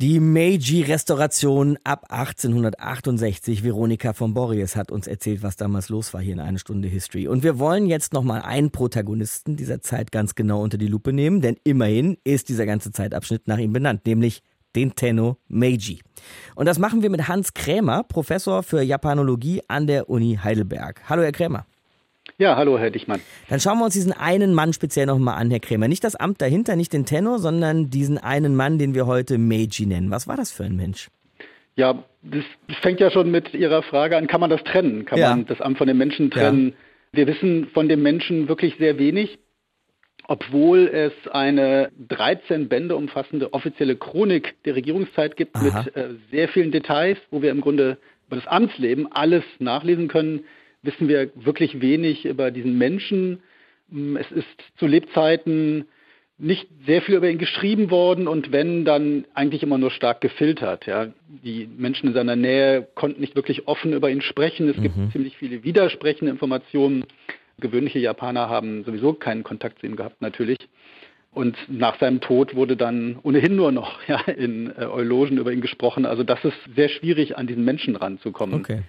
Die 0.00 0.20
Meiji-Restauration 0.20 1.76
ab 1.82 2.04
1868. 2.10 3.64
Veronika 3.64 4.12
von 4.12 4.32
Borries 4.32 4.76
hat 4.76 4.92
uns 4.92 5.08
erzählt, 5.08 5.42
was 5.42 5.56
damals 5.56 5.88
los 5.88 6.14
war 6.14 6.20
hier 6.20 6.34
in 6.34 6.38
einer 6.38 6.60
Stunde 6.60 6.86
History. 6.86 7.26
Und 7.26 7.42
wir 7.42 7.58
wollen 7.58 7.86
jetzt 7.86 8.12
nochmal 8.12 8.42
einen 8.42 8.70
Protagonisten 8.70 9.56
dieser 9.56 9.80
Zeit 9.80 10.12
ganz 10.12 10.36
genau 10.36 10.62
unter 10.62 10.78
die 10.78 10.86
Lupe 10.86 11.12
nehmen, 11.12 11.40
denn 11.40 11.56
immerhin 11.64 12.16
ist 12.22 12.48
dieser 12.48 12.64
ganze 12.64 12.92
Zeitabschnitt 12.92 13.48
nach 13.48 13.58
ihm 13.58 13.72
benannt, 13.72 14.06
nämlich 14.06 14.44
den 14.76 14.94
Tenno 14.94 15.38
Meiji. 15.48 15.98
Und 16.54 16.66
das 16.66 16.78
machen 16.78 17.02
wir 17.02 17.10
mit 17.10 17.26
Hans 17.26 17.52
Krämer, 17.52 18.04
Professor 18.04 18.62
für 18.62 18.80
Japanologie 18.82 19.62
an 19.66 19.88
der 19.88 20.08
Uni 20.08 20.38
Heidelberg. 20.40 21.02
Hallo, 21.08 21.22
Herr 21.22 21.32
Krämer. 21.32 21.66
Ja, 22.36 22.56
hallo, 22.56 22.78
Herr 22.78 22.90
Dichmann. 22.90 23.20
Dann 23.48 23.60
schauen 23.60 23.78
wir 23.78 23.86
uns 23.86 23.94
diesen 23.94 24.12
einen 24.12 24.54
Mann 24.54 24.72
speziell 24.72 25.06
nochmal 25.06 25.40
an, 25.40 25.50
Herr 25.50 25.60
Krämer. 25.60 25.88
Nicht 25.88 26.04
das 26.04 26.14
Amt 26.14 26.40
dahinter, 26.40 26.76
nicht 26.76 26.92
den 26.92 27.06
Tenor, 27.06 27.38
sondern 27.38 27.90
diesen 27.90 28.18
einen 28.18 28.54
Mann, 28.54 28.78
den 28.78 28.94
wir 28.94 29.06
heute 29.06 29.38
Meiji 29.38 29.86
nennen. 29.86 30.10
Was 30.10 30.28
war 30.28 30.36
das 30.36 30.52
für 30.52 30.64
ein 30.64 30.76
Mensch? 30.76 31.08
Ja, 31.74 32.04
das 32.22 32.44
fängt 32.82 33.00
ja 33.00 33.10
schon 33.10 33.30
mit 33.30 33.54
Ihrer 33.54 33.82
Frage 33.82 34.16
an, 34.16 34.26
kann 34.26 34.40
man 34.40 34.50
das 34.50 34.62
trennen? 34.64 35.04
Kann 35.04 35.18
ja. 35.18 35.30
man 35.30 35.46
das 35.46 35.60
Amt 35.60 35.78
von 35.78 35.86
dem 35.86 35.96
Menschen 35.96 36.30
trennen? 36.30 36.70
Ja. 36.70 36.74
Wir 37.12 37.26
wissen 37.28 37.68
von 37.72 37.88
dem 37.88 38.02
Menschen 38.02 38.48
wirklich 38.48 38.74
sehr 38.78 38.98
wenig, 38.98 39.38
obwohl 40.26 40.88
es 40.88 41.12
eine 41.32 41.90
13 42.08 42.68
Bände 42.68 42.96
umfassende 42.96 43.52
offizielle 43.52 43.96
Chronik 43.96 44.56
der 44.64 44.74
Regierungszeit 44.76 45.36
gibt 45.36 45.56
Aha. 45.56 45.84
mit 45.84 45.96
äh, 45.96 46.08
sehr 46.30 46.48
vielen 46.48 46.70
Details, 46.70 47.18
wo 47.30 47.42
wir 47.42 47.50
im 47.50 47.60
Grunde 47.60 47.96
über 48.26 48.36
das 48.36 48.46
Amtsleben 48.46 49.10
alles 49.10 49.44
nachlesen 49.58 50.08
können 50.08 50.44
wissen 50.82 51.08
wir 51.08 51.30
wirklich 51.34 51.80
wenig 51.80 52.24
über 52.24 52.50
diesen 52.50 52.78
Menschen. 52.78 53.40
Mm, 53.90 54.16
es 54.16 54.30
ist 54.30 54.46
zu 54.76 54.86
Lebzeiten 54.86 55.86
nicht 56.38 56.68
sehr 56.86 57.02
viel 57.02 57.16
über 57.16 57.28
ihn 57.28 57.38
geschrieben 57.38 57.90
worden 57.90 58.28
und 58.28 58.52
wenn, 58.52 58.84
dann 58.84 59.24
eigentlich 59.34 59.64
immer 59.64 59.76
nur 59.76 59.90
stark 59.90 60.20
gefiltert. 60.20 60.86
Ja. 60.86 61.08
Die 61.26 61.68
Menschen 61.76 62.08
in 62.08 62.14
seiner 62.14 62.36
Nähe 62.36 62.86
konnten 62.94 63.20
nicht 63.20 63.34
wirklich 63.34 63.66
offen 63.66 63.92
über 63.92 64.08
ihn 64.08 64.22
sprechen. 64.22 64.68
Es 64.68 64.76
mhm. 64.76 64.82
gibt 64.82 65.12
ziemlich 65.12 65.36
viele 65.36 65.64
widersprechende 65.64 66.30
Informationen. 66.30 67.04
Gewöhnliche 67.58 67.98
Japaner 67.98 68.48
haben 68.48 68.84
sowieso 68.84 69.14
keinen 69.14 69.42
Kontakt 69.42 69.80
zu 69.80 69.86
ihm 69.86 69.96
gehabt, 69.96 70.22
natürlich. 70.22 70.58
Und 71.32 71.56
nach 71.68 71.98
seinem 71.98 72.20
Tod 72.20 72.54
wurde 72.54 72.76
dann 72.76 73.18
ohnehin 73.22 73.56
nur 73.56 73.72
noch 73.72 74.00
ja, 74.08 74.20
in 74.20 74.72
äh, 74.76 74.84
Eulogen 74.84 75.38
über 75.38 75.52
ihn 75.52 75.60
gesprochen. 75.60 76.06
Also 76.06 76.22
das 76.22 76.44
ist 76.44 76.56
sehr 76.76 76.88
schwierig, 76.88 77.36
an 77.36 77.48
diesen 77.48 77.64
Menschen 77.64 77.96
ranzukommen. 77.96 78.60
Okay. 78.60 78.82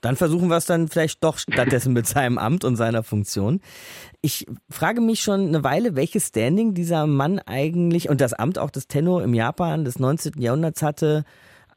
Dann 0.00 0.16
versuchen 0.16 0.48
wir 0.48 0.56
es 0.56 0.66
dann 0.66 0.88
vielleicht 0.88 1.22
doch 1.22 1.38
stattdessen 1.38 1.92
mit 1.92 2.06
seinem 2.06 2.38
Amt 2.38 2.64
und 2.64 2.76
seiner 2.76 3.02
Funktion. 3.02 3.60
Ich 4.22 4.46
frage 4.68 5.00
mich 5.00 5.22
schon 5.22 5.48
eine 5.48 5.64
Weile, 5.64 5.96
welches 5.96 6.28
Standing 6.28 6.74
dieser 6.74 7.06
Mann 7.06 7.38
eigentlich 7.38 8.08
und 8.08 8.20
das 8.20 8.32
Amt 8.32 8.58
auch 8.58 8.70
des 8.70 8.88
Tenno 8.88 9.20
im 9.20 9.34
Japan 9.34 9.84
des 9.84 9.98
19. 9.98 10.40
Jahrhunderts 10.40 10.82
hatte, 10.82 11.24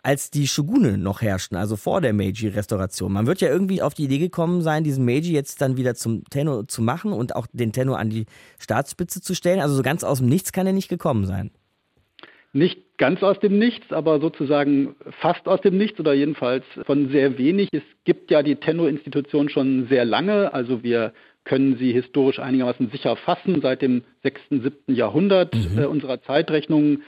als 0.03 0.29
die 0.29 0.47
Shogune 0.47 0.97
noch 0.97 1.21
herrschten, 1.21 1.57
also 1.57 1.77
vor 1.77 2.01
der 2.01 2.13
Meiji-Restauration. 2.13 3.11
Man 3.11 3.25
wird 3.25 3.39
ja 3.39 3.47
irgendwie 3.47 3.81
auf 3.81 3.93
die 3.93 4.03
Idee 4.03 4.17
gekommen 4.19 4.61
sein, 4.61 4.83
diesen 4.83 5.05
Meiji 5.05 5.31
jetzt 5.31 5.61
dann 5.61 5.77
wieder 5.77 5.95
zum 5.95 6.25
Tenno 6.25 6.63
zu 6.63 6.81
machen 6.81 7.13
und 7.13 7.37
auch 7.37 7.47
den 7.53 7.71
Tenno 7.71 7.95
an 7.95 8.09
die 8.09 8.25
Staatsspitze 8.59 9.21
zu 9.21 9.33
stellen. 9.33 9.61
Also 9.61 9.75
so 9.75 9.81
ganz 9.81 10.03
aus 10.03 10.17
dem 10.17 10.27
Nichts 10.27 10.51
kann 10.51 10.67
er 10.67 10.73
nicht 10.73 10.89
gekommen 10.89 11.25
sein. 11.25 11.51
Nicht 12.53 12.98
ganz 12.98 13.24
aus 13.24 13.39
dem 13.39 13.57
Nichts, 13.57 13.91
aber 13.91 14.19
sozusagen 14.19 14.95
fast 15.19 15.48
aus 15.48 15.60
dem 15.62 15.75
Nichts 15.77 16.00
oder 16.00 16.13
jedenfalls 16.13 16.63
von 16.86 17.10
sehr 17.10 17.39
wenig. 17.39 17.69
Es 17.72 17.81
gibt 18.05 18.29
ja 18.29 18.43
die 18.43 18.55
Tenno-Institution 18.55 19.50
schon 19.50 19.88
sehr 19.88 20.05
lange, 20.05 20.53
also 20.53 20.83
wir 20.83 21.13
können 21.45 21.77
sie 21.77 21.91
historisch 21.91 22.39
einigermaßen 22.39 22.89
sicher 22.89 23.15
fassen, 23.15 23.60
seit 23.62 23.81
dem 23.81 24.03
6., 24.22 24.41
7. 24.50 24.72
Jahrhundert 24.88 25.53
mhm. 25.55 25.79
äh, 25.79 25.86
unserer 25.86 26.22
Zeitrechnung. 26.22 27.01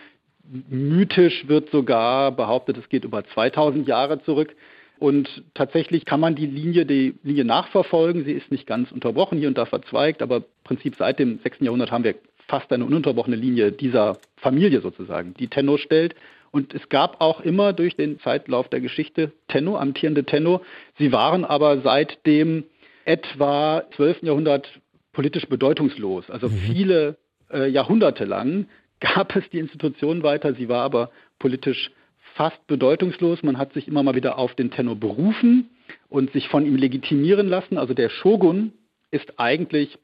Mythisch 0.70 1.48
wird 1.48 1.70
sogar 1.70 2.32
behauptet, 2.32 2.78
es 2.78 2.90
geht 2.90 3.06
über 3.06 3.24
2000 3.24 3.88
Jahre 3.88 4.22
zurück. 4.24 4.56
Und 4.98 5.44
tatsächlich 5.54 6.06
kann 6.06 6.20
man 6.20 6.36
die 6.36 6.46
Linie, 6.46 6.86
die 6.86 7.16
Linie 7.24 7.46
nachverfolgen. 7.46 8.24
Sie 8.24 8.32
ist 8.32 8.52
nicht 8.52 8.66
ganz 8.66 8.92
unterbrochen, 8.92 9.38
hier 9.38 9.48
und 9.48 9.58
da 9.58 9.66
verzweigt, 9.66 10.22
aber 10.22 10.38
im 10.38 10.44
Prinzip 10.64 10.96
seit 10.96 11.20
dem 11.20 11.40
6. 11.44 11.60
Jahrhundert 11.62 11.92
haben 11.92 12.04
wir 12.04 12.16
fast 12.48 12.72
eine 12.72 12.86
ununterbrochene 12.86 13.36
Linie 13.36 13.72
dieser 13.72 14.18
Familie 14.38 14.82
sozusagen, 14.82 15.34
die 15.34 15.48
Tenno 15.48 15.78
stellt. 15.78 16.16
Und 16.52 16.74
es 16.74 16.88
gab 16.90 17.20
auch 17.20 17.42
immer 17.42 17.74
durch 17.74 17.96
den 17.96 18.20
Zeitlauf 18.20 18.70
der 18.70 18.80
Geschichte 18.80 19.32
Tenno, 19.48 19.78
amtierende 19.78 20.24
Tenno. 20.24 20.62
Sie 20.98 21.12
waren 21.12 21.44
aber 21.44 21.82
seit 21.82 22.26
dem 22.26 22.64
etwa 23.04 23.84
12. 23.96 24.24
Jahrhundert 24.24 24.70
politisch 25.12 25.48
bedeutungslos. 25.48 26.30
Also 26.30 26.48
mhm. 26.48 26.58
viele 26.66 27.18
äh, 27.52 27.68
Jahrhunderte 27.70 28.26
lang 28.26 28.68
gab 29.00 29.36
es 29.36 29.48
die 29.50 29.60
Institution 29.60 30.24
weiter. 30.24 30.54
Sie 30.54 30.70
war 30.70 30.84
aber 30.84 31.10
politisch 31.40 31.92
fast 32.36 32.66
bedeutungslos. 32.68 33.44
Man 33.44 33.58
hat 33.58 33.74
sich 33.74 33.88
immer 33.88 34.04
mal 34.04 34.16
wieder 34.16 34.38
auf 34.38 34.56
den 34.56 34.72
Tenno 34.72 34.96
berufen 34.96 35.70
und 36.10 36.32
sich 36.32 36.48
von 36.50 36.66
ihm 36.66 36.76
legitimieren 36.76 37.48
lassen. 37.48 37.78
Also 37.78 37.94
der 37.94 38.10
Shogun 38.10 38.74
ist 39.12 39.40
eigentlich 39.40 39.98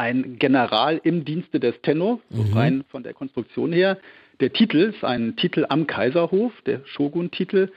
ein 0.00 0.38
General 0.38 0.98
im 1.04 1.26
Dienste 1.26 1.60
des 1.60 1.74
Tenno, 1.82 2.22
so 2.30 2.42
mhm. 2.42 2.52
rein 2.54 2.84
von 2.88 3.02
der 3.02 3.12
Konstruktion 3.12 3.70
her. 3.70 3.98
Der 4.40 4.50
Titel 4.50 4.78
ist 4.78 5.04
ein 5.04 5.36
Titel 5.36 5.66
am 5.68 5.86
Kaiserhof, 5.86 6.52
der 6.64 6.80
Shogun-Titel. 6.86 7.68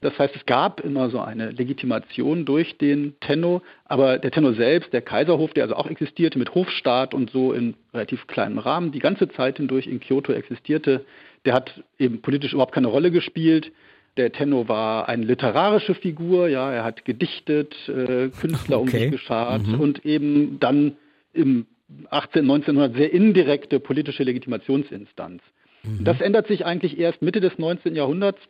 Das 0.00 0.18
heißt, 0.18 0.34
es 0.34 0.46
gab 0.46 0.80
immer 0.80 1.10
so 1.10 1.20
eine 1.20 1.50
Legitimation 1.50 2.46
durch 2.46 2.78
den 2.78 3.16
Tenno, 3.20 3.60
aber 3.84 4.18
der 4.18 4.30
Tenno 4.30 4.52
selbst, 4.52 4.94
der 4.94 5.02
Kaiserhof, 5.02 5.52
der 5.52 5.64
also 5.64 5.76
auch 5.76 5.90
existierte 5.90 6.38
mit 6.38 6.54
Hofstaat 6.54 7.12
und 7.12 7.30
so 7.30 7.52
in 7.52 7.74
relativ 7.92 8.26
kleinem 8.28 8.58
Rahmen, 8.58 8.90
die 8.90 9.00
ganze 9.00 9.28
Zeit 9.28 9.58
hindurch 9.58 9.88
in 9.88 10.00
Kyoto 10.00 10.32
existierte, 10.32 11.04
der 11.44 11.52
hat 11.52 11.82
eben 11.98 12.22
politisch 12.22 12.54
überhaupt 12.54 12.72
keine 12.72 12.86
Rolle 12.86 13.10
gespielt. 13.10 13.72
Der 14.16 14.32
Tenno 14.32 14.68
war 14.68 15.06
eine 15.06 15.26
literarische 15.26 15.94
Figur, 15.94 16.48
ja, 16.48 16.72
er 16.72 16.84
hat 16.84 17.04
gedichtet, 17.04 17.74
äh, 17.88 18.30
Künstler 18.30 18.80
okay. 18.80 18.96
um 18.96 19.02
sich 19.02 19.10
geschart 19.10 19.66
mhm. 19.66 19.80
und 19.80 20.06
eben 20.06 20.58
dann 20.60 20.96
im 21.32 21.66
18, 22.10 22.42
1900 22.42 22.94
sehr 22.96 23.12
indirekte 23.12 23.80
politische 23.80 24.22
Legitimationsinstanz. 24.22 25.42
Mhm. 25.82 26.04
Das 26.04 26.20
ändert 26.20 26.46
sich 26.46 26.66
eigentlich 26.66 26.98
erst 26.98 27.22
Mitte 27.22 27.40
des 27.40 27.58
19. 27.58 27.94
Jahrhunderts, 27.94 28.40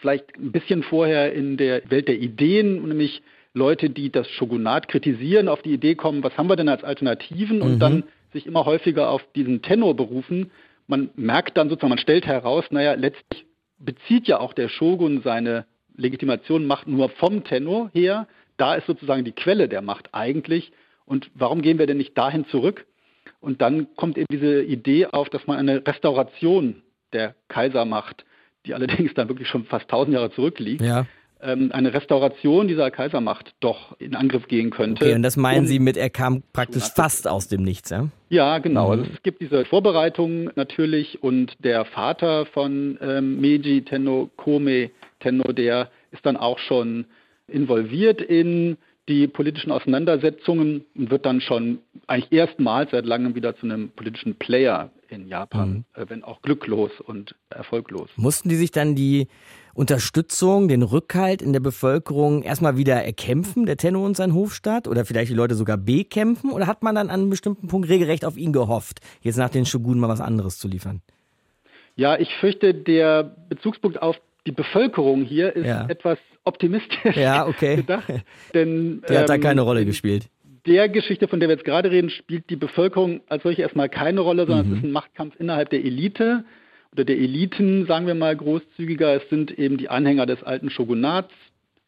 vielleicht 0.00 0.36
ein 0.36 0.52
bisschen 0.52 0.82
vorher 0.82 1.32
in 1.32 1.56
der 1.56 1.82
Welt 1.90 2.08
der 2.08 2.18
Ideen, 2.18 2.86
nämlich 2.86 3.22
Leute, 3.54 3.90
die 3.90 4.10
das 4.10 4.28
Shogunat 4.30 4.88
kritisieren, 4.88 5.48
auf 5.48 5.62
die 5.62 5.72
Idee 5.72 5.94
kommen, 5.94 6.22
was 6.22 6.36
haben 6.38 6.48
wir 6.48 6.56
denn 6.56 6.68
als 6.68 6.84
Alternativen? 6.84 7.60
Und 7.60 7.74
mhm. 7.74 7.78
dann 7.78 8.04
sich 8.32 8.46
immer 8.46 8.64
häufiger 8.64 9.10
auf 9.10 9.22
diesen 9.34 9.62
Tenor 9.62 9.96
berufen. 9.96 10.50
Man 10.86 11.10
merkt 11.16 11.56
dann 11.56 11.68
sozusagen, 11.68 11.90
man 11.90 11.98
stellt 11.98 12.26
heraus, 12.26 12.64
naja, 12.70 12.94
letztlich 12.94 13.46
bezieht 13.78 14.26
ja 14.28 14.38
auch 14.40 14.52
der 14.52 14.68
Shogun 14.68 15.22
seine 15.22 15.66
Legitimation, 15.96 16.66
Macht 16.66 16.86
nur 16.86 17.08
vom 17.08 17.44
Tenor 17.44 17.90
her. 17.92 18.28
Da 18.56 18.74
ist 18.74 18.86
sozusagen 18.86 19.24
die 19.24 19.32
Quelle 19.32 19.68
der 19.68 19.82
Macht 19.82 20.10
eigentlich. 20.12 20.72
Und 21.08 21.30
warum 21.34 21.62
gehen 21.62 21.78
wir 21.78 21.86
denn 21.86 21.96
nicht 21.96 22.16
dahin 22.16 22.46
zurück? 22.46 22.86
Und 23.40 23.62
dann 23.62 23.94
kommt 23.96 24.18
eben 24.18 24.26
diese 24.30 24.62
Idee 24.62 25.06
auf, 25.06 25.30
dass 25.30 25.46
man 25.46 25.58
eine 25.58 25.86
Restauration 25.86 26.82
der 27.12 27.34
Kaisermacht, 27.48 28.24
die 28.66 28.74
allerdings 28.74 29.14
dann 29.14 29.28
wirklich 29.28 29.48
schon 29.48 29.64
fast 29.64 29.88
tausend 29.88 30.14
Jahre 30.14 30.30
zurückliegt, 30.30 30.82
ja. 30.82 31.06
ähm, 31.40 31.70
eine 31.72 31.94
Restauration 31.94 32.68
dieser 32.68 32.90
Kaisermacht 32.90 33.54
doch 33.60 33.98
in 33.98 34.14
Angriff 34.14 34.48
gehen 34.48 34.70
könnte. 34.70 35.04
Okay, 35.04 35.14
und 35.14 35.22
das 35.22 35.36
meinen 35.36 35.66
Sie 35.66 35.78
mit, 35.78 35.96
er 35.96 36.10
kam 36.10 36.42
praktisch 36.52 36.84
fast 36.94 37.26
aus 37.26 37.48
dem 37.48 37.62
Nichts, 37.62 37.90
ja? 37.90 38.08
Ja, 38.28 38.58
genau. 38.58 38.86
Mhm. 38.86 39.00
Also 39.00 39.12
es 39.14 39.22
gibt 39.22 39.40
diese 39.40 39.64
Vorbereitungen 39.64 40.50
natürlich 40.56 41.22
und 41.22 41.54
der 41.64 41.84
Vater 41.86 42.44
von 42.46 42.98
ähm, 43.00 43.40
Meiji 43.40 43.82
Tenno 43.82 44.30
Kome 44.36 44.90
Tenno, 45.20 45.52
der 45.52 45.90
ist 46.10 46.26
dann 46.26 46.36
auch 46.36 46.58
schon 46.58 47.06
involviert 47.46 48.20
in 48.20 48.76
die 49.08 49.26
politischen 49.26 49.72
Auseinandersetzungen 49.72 50.84
und 50.94 51.10
wird 51.10 51.24
dann 51.26 51.40
schon 51.40 51.78
eigentlich 52.06 52.32
erstmals 52.32 52.90
seit 52.90 53.06
langem 53.06 53.34
wieder 53.34 53.56
zu 53.56 53.66
einem 53.66 53.88
politischen 53.90 54.36
Player 54.36 54.90
in 55.08 55.26
Japan, 55.26 55.70
mhm. 55.70 55.84
Äh, 55.94 56.06
wenn 56.08 56.22
auch 56.22 56.42
glücklos 56.42 56.90
und 57.04 57.34
erfolglos. 57.50 58.10
Mussten 58.16 58.48
die 58.48 58.56
sich 58.56 58.70
dann 58.70 58.94
die 58.94 59.28
Unterstützung, 59.74 60.68
den 60.68 60.82
Rückhalt 60.82 61.40
in 61.40 61.52
der 61.52 61.60
Bevölkerung 61.60 62.42
erstmal 62.42 62.76
wieder 62.76 63.02
erkämpfen, 63.02 63.64
der 63.64 63.76
Tenno 63.76 64.04
und 64.04 64.16
sein 64.16 64.34
Hofstaat, 64.34 64.88
oder 64.88 65.04
vielleicht 65.04 65.30
die 65.30 65.36
Leute 65.36 65.54
sogar 65.54 65.78
bekämpfen, 65.78 66.50
oder 66.50 66.66
hat 66.66 66.82
man 66.82 66.94
dann 66.94 67.08
an 67.08 67.20
einem 67.20 67.30
bestimmten 67.30 67.68
Punkt 67.68 67.88
regelrecht 67.88 68.24
auf 68.24 68.36
ihn 68.36 68.52
gehofft, 68.52 69.00
jetzt 69.22 69.38
nach 69.38 69.50
den 69.50 69.64
Shogun 69.64 69.98
mal 69.98 70.08
was 70.08 70.20
anderes 70.20 70.58
zu 70.58 70.68
liefern? 70.68 71.00
Ja, 71.96 72.18
ich 72.18 72.28
fürchte, 72.36 72.74
der 72.74 73.24
Bezugspunkt 73.48 74.02
auf 74.02 74.16
die 74.46 74.52
Bevölkerung 74.52 75.24
hier 75.24 75.54
ist 75.54 75.66
ja. 75.66 75.86
etwas 75.88 76.18
optimistisch 76.48 77.16
ja, 77.16 77.46
okay. 77.46 77.76
gedacht. 77.76 78.12
Denn, 78.54 79.02
Der 79.08 79.20
hat 79.20 79.28
da 79.28 79.34
ähm, 79.34 79.40
keine 79.40 79.60
Rolle 79.60 79.84
gespielt. 79.84 80.28
Der 80.66 80.88
Geschichte, 80.88 81.28
von 81.28 81.40
der 81.40 81.48
wir 81.48 81.56
jetzt 81.56 81.64
gerade 81.64 81.90
reden, 81.90 82.10
spielt 82.10 82.50
die 82.50 82.56
Bevölkerung 82.56 83.20
als 83.28 83.42
solche 83.42 83.62
erstmal 83.62 83.88
keine 83.88 84.20
Rolle, 84.20 84.46
sondern 84.46 84.66
mhm. 84.66 84.72
es 84.72 84.78
ist 84.78 84.84
ein 84.84 84.92
Machtkampf 84.92 85.34
innerhalb 85.38 85.70
der 85.70 85.84
Elite 85.84 86.44
oder 86.92 87.04
der 87.04 87.16
Eliten, 87.16 87.86
sagen 87.86 88.06
wir 88.06 88.14
mal 88.14 88.36
großzügiger. 88.36 89.14
Es 89.14 89.28
sind 89.30 89.56
eben 89.58 89.76
die 89.76 89.88
Anhänger 89.88 90.26
des 90.26 90.42
alten 90.42 90.70
Shogunats 90.70 91.32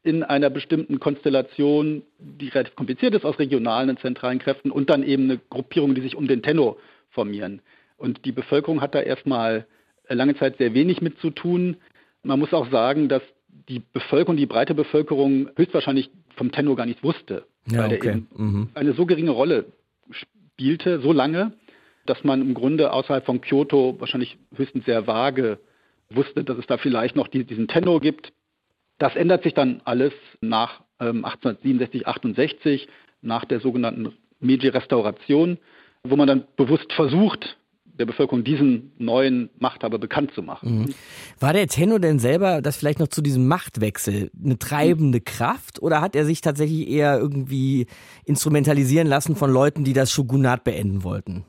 in 0.03 0.23
einer 0.23 0.49
bestimmten 0.49 0.99
Konstellation, 0.99 2.03
die 2.19 2.49
relativ 2.49 2.75
kompliziert 2.75 3.15
ist, 3.15 3.25
aus 3.25 3.39
regionalen 3.39 3.91
und 3.91 4.01
zentralen 4.01 4.39
Kräften 4.39 4.71
und 4.71 4.89
dann 4.89 5.03
eben 5.03 5.25
eine 5.25 5.41
Gruppierung, 5.51 5.95
die 5.95 6.01
sich 6.01 6.17
um 6.17 6.27
den 6.27 6.43
Tenno 6.43 6.79
formieren. 7.11 7.61
Und 7.97 8.25
die 8.25 8.33
Bevölkerung 8.33 8.81
hat 8.81 8.95
da 8.95 9.01
erstmal 9.01 9.67
lange 10.09 10.37
Zeit 10.37 10.57
sehr 10.57 10.75
wenig 10.75 11.03
mit 11.03 11.19
zu 11.19 11.31
tun. 11.31 11.77
Man 12.23 12.39
muss 12.39 12.53
auch 12.53 12.71
sagen, 12.71 13.09
dass 13.09 13.23
die 13.69 13.81
Bevölkerung, 13.81 14.37
die 14.37 14.47
breite 14.47 14.75
Bevölkerung 14.75 15.51
höchstwahrscheinlich 15.57 16.11
vom 16.37 16.53
Tenno 16.53 16.75
gar 16.75 16.87
nicht 16.87 17.03
wusste, 17.03 17.47
ja, 17.71 17.79
weil 17.79 17.97
okay. 17.97 18.09
er 18.09 18.15
eben 18.15 18.29
mhm. 18.37 18.69
eine 18.75 18.93
so 18.95 19.07
geringe 19.07 19.31
Rolle 19.31 19.67
spielte, 20.11 21.01
so 21.01 21.13
lange, 21.13 21.53
dass 22.07 22.25
man 22.25 22.41
im 22.41 22.55
Grunde 22.55 22.93
außerhalb 22.93 23.25
von 23.25 23.41
Kyoto 23.41 23.97
wahrscheinlich 23.99 24.39
höchstens 24.55 24.85
sehr 24.85 25.07
vage 25.07 25.59
wusste, 26.11 26.45
dass 26.45 26.59
es 26.59 26.67
da 26.67 26.77
vielleicht 26.77 27.15
noch 27.17 27.29
die, 27.29 27.45
diesen 27.45 27.69
Tenno 27.69 28.01
gibt. 28.01 28.33
Das 28.99 29.15
ändert 29.17 29.45
sich 29.45 29.55
dann 29.55 29.81
alles 29.85 30.13
nach 30.41 30.83
ähm, 30.99 31.25
1867, 31.25 32.07
68, 32.07 32.89
nach 33.23 33.45
der 33.45 33.61
sogenannten 33.61 34.13
Meiji-Restauration, 34.41 35.59
wo 36.03 36.17
man 36.17 36.27
dann 36.27 36.45
bewusst 36.57 36.93
versucht, 36.93 37.57
der 38.01 38.07
Bevölkerung 38.07 38.43
diesen 38.43 38.93
neuen 38.99 39.51
Machthaber 39.59 39.99
bekannt 39.99 40.33
zu 40.35 40.43
machen. 40.43 40.81
Mhm. 40.81 40.95
War 41.39 41.53
der 41.53 41.69
Tenno 41.69 41.99
denn 41.99 42.19
selber, 42.19 42.63
das 42.63 42.77
vielleicht 42.77 42.99
noch 42.99 43.09
zu 43.09 43.23
diesem 43.23 43.47
Machtwechsel, 43.47 44.31
eine 44.43 44.59
treibende. 44.59 45.21
Kraft 45.21 45.83
oder 45.83 46.01
hat 46.01 46.17
er 46.17 46.25
sich 46.25 46.41
tatsächlich 46.41 46.89
eher 46.89 47.19
irgendwie 47.19 47.87
instrumentalisieren 48.25 49.07
lassen 49.07 49.37
von 49.37 49.51
Leuten, 49.51 49.85
die 49.85 49.93
das 49.93 50.11
Shogunat 50.11 50.65
beenden 50.65 51.05
wollten? 51.05 51.45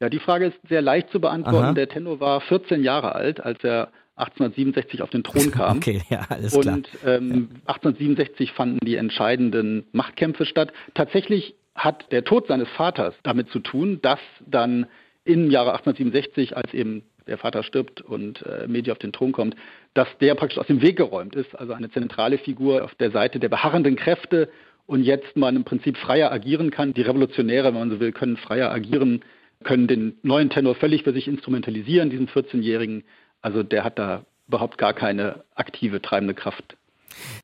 Ja, 0.00 0.08
die 0.08 0.18
Frage 0.18 0.46
ist 0.46 0.56
sehr 0.68 0.82
leicht 0.82 1.10
zu 1.10 1.20
beantworten. 1.20 1.64
Aha. 1.64 1.72
Der 1.74 1.88
Tenno 1.88 2.20
war 2.20 2.40
14 2.40 2.82
Jahre 2.82 3.14
alt, 3.14 3.40
als 3.40 3.62
er 3.62 3.92
1867 4.16 5.02
auf 5.02 5.10
den 5.10 5.22
Thron 5.24 5.50
kam. 5.50 5.76
Okay, 5.82 6.02
ja, 6.08 6.26
alles 6.28 6.54
Und, 6.54 6.62
klar. 6.62 6.74
Und 6.74 6.88
ähm, 7.04 7.48
1867 7.66 8.52
fanden 8.52 8.78
die 8.84 8.96
entscheidenden 8.96 9.84
Machtkämpfe 9.92 10.44
statt. 10.44 10.72
Tatsächlich 10.94 11.54
hat 11.74 12.10
der 12.12 12.24
Tod 12.24 12.48
seines 12.48 12.68
Vaters 12.76 13.14
damit 13.22 13.48
zu 13.50 13.60
tun, 13.60 14.00
dass 14.02 14.20
dann 14.46 14.86
im 15.24 15.50
Jahre 15.50 15.72
1867, 15.72 16.56
als 16.56 16.72
eben 16.74 17.04
der 17.26 17.38
Vater 17.38 17.62
stirbt 17.62 18.00
und 18.00 18.44
äh, 18.46 18.66
Medi 18.66 18.90
auf 18.90 18.98
den 18.98 19.12
Thron 19.12 19.32
kommt, 19.32 19.54
dass 19.94 20.08
der 20.20 20.34
praktisch 20.34 20.58
aus 20.58 20.66
dem 20.66 20.82
Weg 20.82 20.96
geräumt 20.96 21.36
ist, 21.36 21.54
also 21.54 21.72
eine 21.72 21.90
zentrale 21.90 22.38
Figur 22.38 22.84
auf 22.84 22.94
der 22.96 23.10
Seite 23.10 23.38
der 23.38 23.48
beharrenden 23.48 23.96
Kräfte 23.96 24.48
und 24.86 25.04
jetzt 25.04 25.36
man 25.36 25.56
im 25.56 25.64
Prinzip 25.64 25.96
freier 25.96 26.32
agieren 26.32 26.70
kann. 26.70 26.94
Die 26.94 27.02
Revolutionäre, 27.02 27.68
wenn 27.68 27.74
man 27.74 27.90
so 27.90 28.00
will, 28.00 28.12
können 28.12 28.36
freier 28.36 28.72
agieren, 28.72 29.24
können 29.62 29.86
den 29.86 30.18
neuen 30.22 30.50
Tenor 30.50 30.74
völlig 30.74 31.04
für 31.04 31.12
sich 31.12 31.28
instrumentalisieren, 31.28 32.10
diesen 32.10 32.28
14-Jährigen. 32.28 33.04
Also 33.40 33.62
der 33.62 33.84
hat 33.84 33.98
da 33.98 34.24
überhaupt 34.48 34.76
gar 34.76 34.92
keine 34.92 35.44
aktive 35.54 36.02
treibende 36.02 36.34
Kraft. 36.34 36.76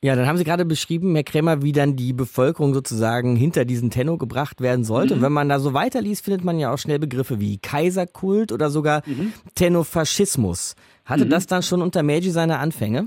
Ja, 0.03 0.17
dann 0.17 0.27
haben 0.27 0.37
Sie 0.37 0.45
gerade 0.45 0.65
beschrieben, 0.65 1.15
Herr 1.15 1.25
Krämer, 1.25 1.63
wie 1.63 1.73
dann 1.73 1.97
die 1.97 2.13
Bevölkerung 2.13 2.75
sozusagen 2.75 3.37
hinter 3.37 3.65
diesen 3.65 3.91
Tenno 3.91 4.17
gebracht 4.17 4.61
werden 4.61 4.85
sollte. 4.85 5.15
Mhm. 5.15 5.19
Und 5.19 5.25
wenn 5.27 5.33
man 5.33 5.49
da 5.49 5.59
so 5.59 5.75
weiterliest, 5.75 6.25
findet 6.25 6.45
man 6.45 6.59
ja 6.59 6.73
auch 6.73 6.79
schnell 6.79 6.99
Begriffe 6.99 7.41
wie 7.41 7.59
Kaiserkult 7.59 8.53
oder 8.53 8.71
sogar 8.71 9.03
mhm. 9.07 9.33
Tennofaschismus. 9.55 10.77
Hatte 11.05 11.25
mhm. 11.25 11.31
das 11.31 11.47
dann 11.47 11.63
schon 11.63 11.83
unter 11.83 12.03
Meiji 12.03 12.31
seine 12.31 12.59
Anfänge? 12.59 13.07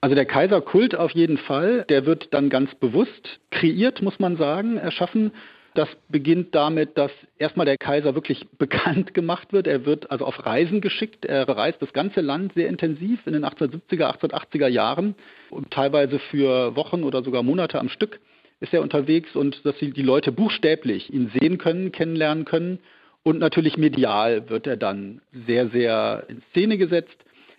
Also 0.00 0.14
der 0.14 0.26
Kaiserkult 0.26 0.94
auf 0.94 1.12
jeden 1.12 1.38
Fall, 1.38 1.84
der 1.88 2.06
wird 2.06 2.32
dann 2.32 2.50
ganz 2.50 2.74
bewusst 2.74 3.40
kreiert, 3.50 4.02
muss 4.02 4.18
man 4.18 4.36
sagen, 4.36 4.76
erschaffen 4.76 5.32
das 5.78 5.88
beginnt 6.08 6.54
damit, 6.54 6.98
dass 6.98 7.12
erstmal 7.38 7.66
der 7.66 7.78
Kaiser 7.78 8.14
wirklich 8.14 8.46
bekannt 8.58 9.14
gemacht 9.14 9.52
wird. 9.52 9.66
Er 9.66 9.86
wird 9.86 10.10
also 10.10 10.26
auf 10.26 10.44
Reisen 10.44 10.80
geschickt. 10.80 11.24
Er 11.24 11.48
reist 11.48 11.80
das 11.80 11.92
ganze 11.92 12.20
Land 12.20 12.54
sehr 12.54 12.68
intensiv 12.68 13.26
in 13.26 13.32
den 13.32 13.44
1870er, 13.44 14.18
1880er 14.18 14.68
Jahren 14.68 15.14
und 15.50 15.70
teilweise 15.70 16.18
für 16.18 16.74
Wochen 16.76 17.04
oder 17.04 17.22
sogar 17.22 17.42
Monate 17.42 17.78
am 17.78 17.88
Stück 17.88 18.20
ist 18.60 18.74
er 18.74 18.82
unterwegs 18.82 19.36
und 19.36 19.64
dass 19.64 19.76
die 19.78 20.02
Leute 20.02 20.32
buchstäblich 20.32 21.12
ihn 21.12 21.30
sehen 21.38 21.58
können, 21.58 21.92
kennenlernen 21.92 22.44
können. 22.44 22.80
Und 23.22 23.38
natürlich 23.38 23.76
medial 23.76 24.48
wird 24.48 24.66
er 24.66 24.76
dann 24.76 25.20
sehr, 25.46 25.68
sehr 25.68 26.24
in 26.28 26.42
Szene 26.50 26.76
gesetzt. 26.76 27.16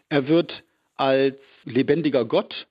Er 0.09 0.27
wird 0.27 0.63
als 0.97 1.37
lebendiger 1.63 2.25
Gott, 2.25 2.67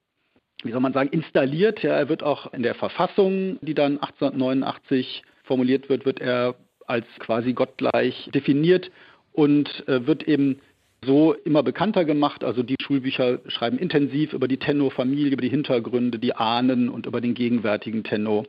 wie 0.62 0.72
soll 0.72 0.80
man 0.80 0.92
sagen, 0.92 1.08
installiert. 1.10 1.82
Ja, 1.82 1.94
er 1.94 2.08
wird 2.08 2.22
auch 2.22 2.52
in 2.52 2.62
der 2.62 2.74
Verfassung, 2.74 3.58
die 3.62 3.74
dann 3.74 3.98
1889 3.98 5.22
formuliert 5.48 5.88
wird, 5.88 6.06
wird 6.06 6.20
er 6.20 6.54
als 6.86 7.06
quasi 7.18 7.52
gottgleich 7.52 8.30
definiert 8.32 8.90
und 9.32 9.86
äh, 9.88 10.06
wird 10.06 10.26
eben 10.28 10.60
so 11.04 11.32
immer 11.32 11.62
bekannter 11.62 12.04
gemacht. 12.04 12.44
Also 12.44 12.62
die 12.62 12.76
Schulbücher 12.80 13.40
schreiben 13.48 13.78
intensiv 13.78 14.32
über 14.32 14.48
die 14.48 14.56
Tenno-Familie, 14.56 15.32
über 15.32 15.42
die 15.42 15.48
Hintergründe, 15.48 16.18
die 16.18 16.34
Ahnen 16.34 16.88
und 16.88 17.06
über 17.06 17.20
den 17.20 17.34
gegenwärtigen 17.34 18.04
Tenno. 18.04 18.46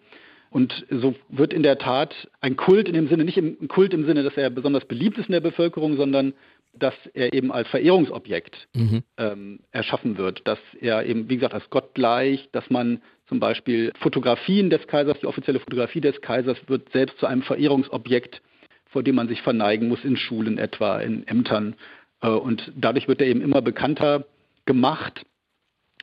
Und 0.52 0.86
so 0.90 1.14
wird 1.30 1.54
in 1.54 1.62
der 1.62 1.78
Tat 1.78 2.28
ein 2.42 2.56
Kult 2.56 2.88
in 2.88 2.96
dem 2.96 3.08
Sinne, 3.08 3.24
nicht 3.24 3.38
ein 3.38 3.68
Kult 3.68 3.94
im 3.94 4.06
Sinne, 4.06 4.24
dass 4.24 4.36
er 4.36 4.50
besonders 4.50 4.86
beliebt 4.86 5.18
ist 5.20 5.28
in 5.28 5.34
der 5.34 5.42
Bevölkerung, 5.42 5.96
sondern 5.96 6.34
dass 6.74 6.96
er 7.14 7.34
eben 7.34 7.52
als 7.52 7.68
Verehrungsobjekt 7.68 8.68
mhm. 8.74 9.04
ähm, 9.18 9.60
erschaffen 9.72 10.18
wird, 10.18 10.48
dass 10.48 10.60
er 10.80 11.06
eben, 11.06 11.30
wie 11.30 11.36
gesagt, 11.36 11.54
als 11.54 11.70
Gott 11.70 11.94
gleich, 11.94 12.50
dass 12.52 12.70
man 12.70 13.02
zum 13.30 13.40
Beispiel 13.40 13.94
Fotografien 14.00 14.70
des 14.70 14.86
Kaisers, 14.88 15.20
die 15.20 15.28
offizielle 15.28 15.60
Fotografie 15.60 16.02
des 16.02 16.20
Kaisers 16.20 16.58
wird 16.68 16.92
selbst 16.92 17.20
zu 17.20 17.28
einem 17.28 17.44
Verehrungsobjekt, 17.44 18.42
vor 18.88 19.04
dem 19.04 19.16
man 19.16 19.28
sich 19.28 19.42
verneigen 19.44 19.88
muss, 19.88 20.04
in 20.04 20.18
Schulen 20.18 20.58
etwa, 20.58 21.00
in 21.00 21.26
Ämtern. 21.28 21.76
Äh, 22.22 22.30
und 22.30 22.72
dadurch 22.76 23.08
wird 23.08 23.22
er 23.22 23.28
eben 23.28 23.42
immer 23.42 23.62
bekannter 23.62 24.26
gemacht 24.66 25.22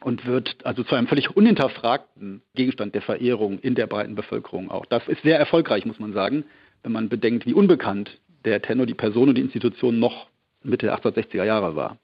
und 0.03 0.25
wird 0.25 0.57
also 0.65 0.85
zu 0.85 0.95
einem 0.95 1.09
völlig 1.09 1.37
unhinterfragten 1.37 2.43
Gegenstand 2.55 2.95
der 2.95 3.03
Verehrung 3.03 3.59
in 3.59 3.75
der 3.75 3.89
breiten 3.89 4.15
Bevölkerung 4.15 4.71
auch. 4.71 4.87
Das 4.87 5.07
ist 5.09 5.23
sehr 5.23 5.39
erfolgreich, 5.39 5.85
muss 5.85 5.99
man 5.99 6.13
sagen, 6.13 6.45
wenn 6.83 6.93
man 6.93 7.09
bedenkt, 7.09 7.45
wie 7.45 7.55
unbekannt 7.55 8.19
der 8.45 8.63
Tenor, 8.63 8.87
die 8.87 8.95
Person 8.95 9.29
und 9.29 9.35
die 9.35 9.43
Institution 9.43 9.99
noch 9.99 10.29
Mitte 10.63 10.87
der 10.87 10.99
1860er 10.99 11.45
Jahre 11.45 11.75
war. 11.75 11.99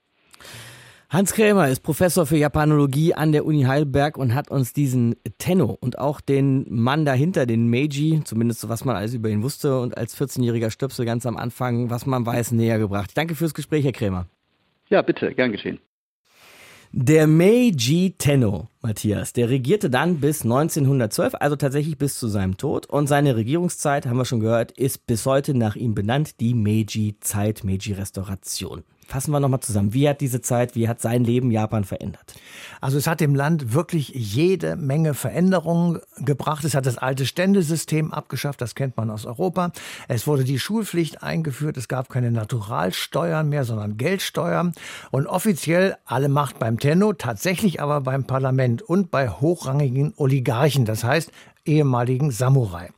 Hans 1.12 1.34
Krämer 1.34 1.68
ist 1.68 1.82
Professor 1.82 2.24
für 2.24 2.38
Japanologie 2.38 3.12
an 3.12 3.32
der 3.32 3.44
Uni 3.44 3.64
Heidelberg 3.64 4.16
und 4.16 4.34
hat 4.34 4.50
uns 4.50 4.72
diesen 4.72 5.14
Tenno 5.36 5.76
und 5.78 5.98
auch 5.98 6.22
den 6.22 6.64
Mann 6.70 7.04
dahinter, 7.04 7.44
den 7.44 7.68
Meiji, 7.68 8.22
zumindest 8.24 8.60
so 8.60 8.70
was 8.70 8.86
man 8.86 8.96
alles 8.96 9.12
über 9.12 9.28
ihn 9.28 9.42
wusste 9.42 9.78
und 9.78 9.94
als 9.98 10.18
14-jähriger 10.18 10.70
Stöpsel 10.70 11.04
ganz 11.04 11.26
am 11.26 11.36
Anfang, 11.36 11.90
was 11.90 12.06
man 12.06 12.24
weiß, 12.24 12.52
näher 12.52 12.78
gebracht. 12.78 13.10
Danke 13.14 13.34
fürs 13.34 13.52
Gespräch, 13.52 13.84
Herr 13.84 13.92
Krämer. 13.92 14.26
Ja, 14.88 15.02
bitte, 15.02 15.34
gern 15.34 15.52
geschehen. 15.52 15.80
Der 16.92 17.26
Meiji 17.26 18.14
Tenno, 18.16 18.68
Matthias, 18.80 19.34
der 19.34 19.50
regierte 19.50 19.90
dann 19.90 20.18
bis 20.18 20.44
1912, 20.44 21.34
also 21.34 21.56
tatsächlich 21.56 21.98
bis 21.98 22.18
zu 22.18 22.26
seinem 22.28 22.56
Tod. 22.56 22.86
Und 22.86 23.06
seine 23.06 23.36
Regierungszeit, 23.36 24.06
haben 24.06 24.16
wir 24.16 24.24
schon 24.24 24.40
gehört, 24.40 24.72
ist 24.72 25.06
bis 25.06 25.26
heute 25.26 25.52
nach 25.52 25.76
ihm 25.76 25.94
benannt, 25.94 26.40
die 26.40 26.54
Meiji-Zeit, 26.54 27.64
Meiji-Restauration. 27.64 28.84
Fassen 29.12 29.30
wir 29.30 29.40
nochmal 29.40 29.60
zusammen. 29.60 29.92
Wie 29.92 30.08
hat 30.08 30.22
diese 30.22 30.40
Zeit, 30.40 30.74
wie 30.74 30.88
hat 30.88 31.02
sein 31.02 31.22
Leben 31.22 31.50
Japan 31.50 31.84
verändert? 31.84 32.32
Also 32.80 32.96
es 32.96 33.06
hat 33.06 33.20
dem 33.20 33.34
Land 33.34 33.74
wirklich 33.74 34.08
jede 34.08 34.74
Menge 34.74 35.12
Veränderungen 35.12 36.00
gebracht. 36.16 36.64
Es 36.64 36.74
hat 36.74 36.86
das 36.86 36.96
alte 36.96 37.26
Ständesystem 37.26 38.10
abgeschafft, 38.10 38.62
das 38.62 38.74
kennt 38.74 38.96
man 38.96 39.10
aus 39.10 39.26
Europa. 39.26 39.70
Es 40.08 40.26
wurde 40.26 40.44
die 40.44 40.58
Schulpflicht 40.58 41.22
eingeführt. 41.22 41.76
Es 41.76 41.88
gab 41.88 42.08
keine 42.08 42.30
Naturalsteuern 42.30 43.50
mehr, 43.50 43.64
sondern 43.64 43.98
Geldsteuern. 43.98 44.72
Und 45.10 45.26
offiziell 45.26 45.98
alle 46.06 46.30
Macht 46.30 46.58
beim 46.58 46.78
Tenno, 46.78 47.12
tatsächlich 47.12 47.82
aber 47.82 48.00
beim 48.00 48.24
Parlament 48.24 48.80
und 48.80 49.10
bei 49.10 49.28
hochrangigen 49.28 50.14
Oligarchen. 50.16 50.86
Das 50.86 51.04
heißt, 51.04 51.30
ehemaligen 51.64 52.30
Samurai. 52.30 52.90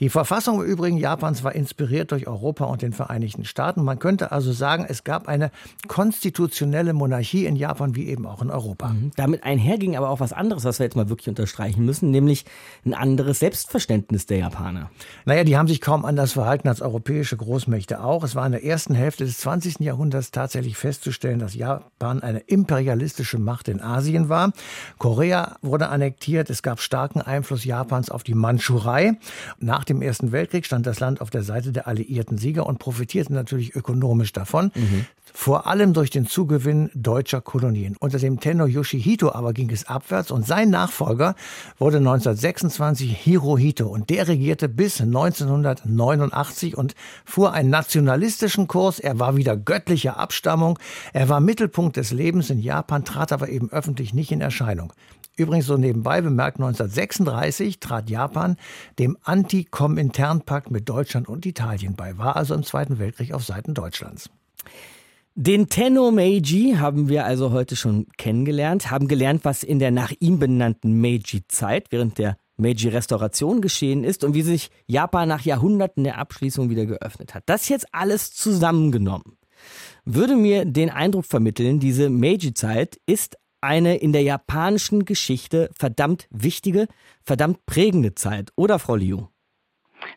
Die 0.00 0.08
Verfassung 0.08 0.62
im 0.62 0.66
Übrigen 0.66 0.96
Japans 0.96 1.44
war 1.44 1.54
inspiriert 1.54 2.10
durch 2.12 2.26
Europa 2.26 2.64
und 2.64 2.82
den 2.82 2.92
Vereinigten 2.92 3.44
Staaten. 3.44 3.82
Man 3.82 3.98
könnte 3.98 4.32
also 4.32 4.52
sagen, 4.52 4.86
es 4.88 5.04
gab 5.04 5.28
eine 5.28 5.50
konstitutionelle 5.86 6.92
Monarchie 6.92 7.46
in 7.46 7.56
Japan 7.56 7.94
wie 7.94 8.08
eben 8.08 8.26
auch 8.26 8.42
in 8.42 8.50
Europa. 8.50 8.88
Mhm. 8.88 9.10
Damit 9.16 9.44
einherging 9.44 9.96
aber 9.96 10.10
auch 10.10 10.20
was 10.20 10.32
anderes, 10.32 10.64
was 10.64 10.78
wir 10.78 10.86
jetzt 10.86 10.96
mal 10.96 11.08
wirklich 11.08 11.28
unterstreichen 11.28 11.84
müssen, 11.84 12.10
nämlich 12.10 12.44
ein 12.84 12.94
anderes 12.94 13.40
Selbstverständnis 13.40 14.26
der 14.26 14.38
Japaner. 14.38 14.90
Naja, 15.24 15.44
die 15.44 15.56
haben 15.56 15.68
sich 15.68 15.80
kaum 15.80 16.04
anders 16.04 16.32
verhalten 16.32 16.68
als 16.68 16.80
europäische 16.80 17.36
Großmächte 17.36 18.02
auch. 18.02 18.24
Es 18.24 18.34
war 18.34 18.46
in 18.46 18.52
der 18.52 18.64
ersten 18.64 18.94
Hälfte 18.94 19.24
des 19.24 19.38
20. 19.38 19.80
Jahrhunderts 19.80 20.30
tatsächlich 20.30 20.76
festzustellen, 20.76 21.38
dass 21.38 21.54
Japan 21.54 22.22
eine 22.22 22.40
imperialistische 22.40 23.38
Macht 23.38 23.68
in 23.68 23.80
Asien 23.80 24.28
war. 24.28 24.52
Korea 24.98 25.56
wurde 25.62 25.88
annektiert, 25.88 26.50
es 26.50 26.62
gab 26.62 26.80
starken 26.80 27.20
Einfluss 27.20 27.64
Japans 27.64 28.07
auf 28.10 28.22
die 28.22 28.34
Mandschurei. 28.34 29.18
Nach 29.58 29.84
dem 29.84 30.02
Ersten 30.02 30.32
Weltkrieg 30.32 30.66
stand 30.66 30.86
das 30.86 31.00
Land 31.00 31.20
auf 31.20 31.30
der 31.30 31.42
Seite 31.42 31.72
der 31.72 31.86
alliierten 31.86 32.38
Sieger 32.38 32.66
und 32.66 32.78
profitierte 32.78 33.32
natürlich 33.32 33.74
ökonomisch 33.74 34.32
davon. 34.32 34.70
Mhm. 34.74 35.06
Vor 35.34 35.66
allem 35.66 35.92
durch 35.92 36.10
den 36.10 36.26
Zugewinn 36.26 36.90
deutscher 36.94 37.40
Kolonien. 37.40 37.96
Unter 38.00 38.18
dem 38.18 38.40
Tenno 38.40 38.66
Yoshihito 38.66 39.32
aber 39.32 39.52
ging 39.52 39.70
es 39.70 39.86
abwärts 39.86 40.30
und 40.30 40.46
sein 40.46 40.70
Nachfolger 40.70 41.34
wurde 41.78 41.98
1926 41.98 43.16
Hirohito 43.16 43.86
und 43.86 44.10
der 44.10 44.26
regierte 44.26 44.68
bis 44.68 45.00
1989 45.00 46.76
und 46.76 46.94
fuhr 47.24 47.52
einen 47.52 47.70
nationalistischen 47.70 48.68
Kurs. 48.68 48.98
Er 48.98 49.18
war 49.18 49.36
wieder 49.36 49.56
göttlicher 49.56 50.18
Abstammung. 50.18 50.78
Er 51.12 51.28
war 51.28 51.40
Mittelpunkt 51.40 51.96
des 51.96 52.10
Lebens 52.10 52.50
in 52.50 52.58
Japan, 52.58 53.04
trat 53.04 53.32
aber 53.32 53.48
eben 53.48 53.70
öffentlich 53.70 54.14
nicht 54.14 54.32
in 54.32 54.40
Erscheinung. 54.40 54.92
Übrigens 55.38 55.66
so 55.66 55.76
nebenbei 55.76 56.20
bemerkt, 56.20 56.58
1936 56.58 57.78
trat 57.78 58.10
Japan 58.10 58.56
dem 58.98 59.16
Anti-Komintern-Pakt 59.22 60.72
mit 60.72 60.88
Deutschland 60.88 61.28
und 61.28 61.46
Italien 61.46 61.94
bei, 61.94 62.18
war 62.18 62.34
also 62.34 62.54
im 62.54 62.64
Zweiten 62.64 62.98
Weltkrieg 62.98 63.32
auf 63.32 63.44
Seiten 63.44 63.72
Deutschlands. 63.72 64.30
Den 65.36 65.68
Tenno 65.68 66.10
Meiji 66.10 66.74
haben 66.78 67.08
wir 67.08 67.24
also 67.24 67.52
heute 67.52 67.76
schon 67.76 68.08
kennengelernt, 68.16 68.90
haben 68.90 69.06
gelernt, 69.06 69.44
was 69.44 69.62
in 69.62 69.78
der 69.78 69.92
nach 69.92 70.12
ihm 70.18 70.40
benannten 70.40 71.00
Meiji-Zeit 71.00 71.92
während 71.92 72.18
der 72.18 72.36
Meiji-Restauration 72.56 73.60
geschehen 73.60 74.02
ist 74.02 74.24
und 74.24 74.34
wie 74.34 74.42
sich 74.42 74.70
Japan 74.86 75.28
nach 75.28 75.42
Jahrhunderten 75.42 76.02
der 76.02 76.18
Abschließung 76.18 76.68
wieder 76.70 76.86
geöffnet 76.86 77.36
hat. 77.36 77.44
Das 77.46 77.68
jetzt 77.68 77.86
alles 77.92 78.32
zusammengenommen 78.34 79.38
würde 80.04 80.36
mir 80.36 80.64
den 80.64 80.90
Eindruck 80.90 81.26
vermitteln, 81.26 81.80
diese 81.80 82.08
Meiji-Zeit 82.08 82.98
ist 83.06 83.36
eine 83.60 83.96
in 83.96 84.12
der 84.12 84.22
japanischen 84.22 85.04
Geschichte 85.04 85.70
verdammt 85.76 86.28
wichtige, 86.30 86.86
verdammt 87.22 87.64
prägende 87.66 88.14
Zeit, 88.14 88.52
oder 88.56 88.78
Frau 88.78 88.96
Liu? 88.96 89.26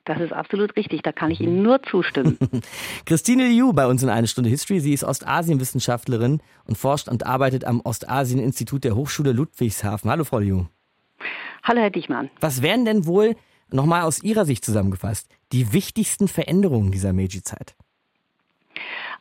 Das 0.06 0.20
ist 0.20 0.34
absolut 0.34 0.76
richtig, 0.76 1.02
da 1.04 1.12
kann 1.12 1.32
ich 1.32 1.40
Ihnen 1.40 1.62
nur 1.62 1.82
zustimmen. 1.84 2.38
Christine 3.06 3.48
Liu 3.48 3.74
bei 3.74 3.86
uns 3.88 4.02
in 4.04 4.10
eine 4.10 4.28
Stunde 4.28 4.50
History. 4.50 4.80
Sie 4.80 4.94
ist 4.94 5.04
Ostasienwissenschaftlerin 5.04 6.42
und 6.66 6.78
forscht 6.78 7.08
und 7.08 7.26
arbeitet 7.26 7.66
am 7.66 7.82
Ostasien-Institut 7.82 8.84
der 8.84 8.96
Hochschule 8.96 9.32
Ludwigshafen. 9.32 10.10
Hallo, 10.10 10.24
Frau 10.24 10.40
Liu. 10.40 10.66
Hallo, 11.64 11.82
Herr 11.82 11.92
Dichmann. 11.92 12.30
Was 12.40 12.62
wären 12.62 12.86
denn 12.86 13.06
wohl, 13.06 13.36
nochmal 13.70 14.02
aus 14.02 14.24
Ihrer 14.24 14.46
Sicht 14.46 14.66
zusammengefasst, 14.66 15.30
die 15.52 15.74
wichtigsten 15.74 16.28
Veränderungen 16.28 16.92
dieser 16.92 17.14
Meiji-Zeit? 17.14 17.76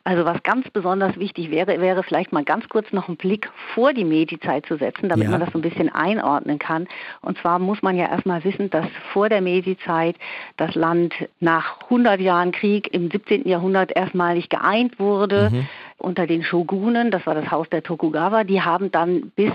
Also 0.03 0.25
was 0.25 0.41
ganz 0.41 0.67
besonders 0.69 1.17
wichtig 1.19 1.51
wäre, 1.51 1.79
wäre 1.79 2.01
vielleicht 2.01 2.31
mal 2.31 2.43
ganz 2.43 2.67
kurz 2.69 2.91
noch 2.91 3.07
einen 3.07 3.17
Blick 3.17 3.49
vor 3.75 3.93
die 3.93 4.03
Meiji-Zeit 4.03 4.65
zu 4.65 4.77
setzen, 4.77 5.09
damit 5.09 5.25
ja. 5.25 5.31
man 5.31 5.39
das 5.39 5.51
so 5.51 5.59
ein 5.59 5.61
bisschen 5.61 5.89
einordnen 5.89 6.57
kann. 6.57 6.87
Und 7.21 7.37
zwar 7.37 7.59
muss 7.59 7.83
man 7.83 7.95
ja 7.95 8.09
erstmal 8.09 8.43
wissen, 8.43 8.71
dass 8.71 8.85
vor 9.13 9.29
der 9.29 9.41
Meiji-Zeit 9.41 10.15
das 10.57 10.73
Land 10.73 11.13
nach 11.39 11.81
100 11.83 12.19
Jahren 12.19 12.51
Krieg 12.51 12.91
im 12.93 13.11
17. 13.11 13.47
Jahrhundert 13.47 13.95
erstmalig 13.95 14.49
geeint 14.49 14.99
wurde 14.99 15.51
mhm. 15.51 15.67
unter 15.99 16.25
den 16.25 16.43
Shogunen. 16.43 17.11
Das 17.11 17.25
war 17.27 17.35
das 17.35 17.51
Haus 17.51 17.69
der 17.69 17.83
Tokugawa. 17.83 18.43
Die 18.43 18.61
haben 18.61 18.91
dann 18.91 19.31
bis 19.35 19.53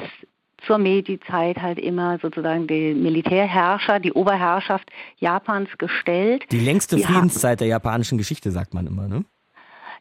zur 0.65 0.79
Meiji-Zeit 0.79 1.61
halt 1.61 1.79
immer 1.79 2.19
sozusagen 2.19 2.67
die 2.67 2.95
Militärherrscher, 2.95 4.01
die 4.01 4.13
Oberherrschaft 4.13 4.91
Japans 5.19 5.71
gestellt. 5.79 6.45
Die 6.51 6.61
längste 6.61 6.99
Friedenszeit 6.99 7.61
der 7.61 7.69
japanischen 7.69 8.17
Geschichte, 8.17 8.51
sagt 8.51 8.75
man 8.75 8.87
immer, 8.87 9.09
ne? 9.09 9.25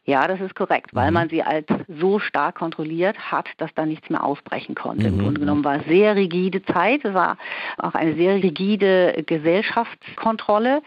Ja, 0.08 0.28
das 0.28 0.40
ist 0.40 0.54
korrekt, 0.54 0.94
weil 0.94 1.08
mhm. 1.08 1.14
man 1.14 1.28
sie 1.28 1.42
als 1.42 1.66
so 1.88 2.20
stark 2.20 2.54
kontrolliert 2.54 3.18
hat, 3.32 3.48
dass 3.58 3.74
da 3.74 3.84
nichts 3.84 4.08
mehr 4.08 4.22
ausbrechen 4.22 4.76
konnte. 4.76 5.10
Mhm. 5.10 5.18
Im 5.18 5.24
Grunde 5.24 5.40
genommen 5.40 5.64
war 5.64 5.80
es 5.80 5.86
sehr 5.86 6.14
rigide 6.14 6.64
Zeit, 6.64 7.04
es 7.04 7.12
war 7.12 7.36
auch 7.78 7.94
eine 7.94 8.14
sehr 8.14 8.36
rigide 8.36 9.24
Gesellschaftskontrolle. 9.26 10.82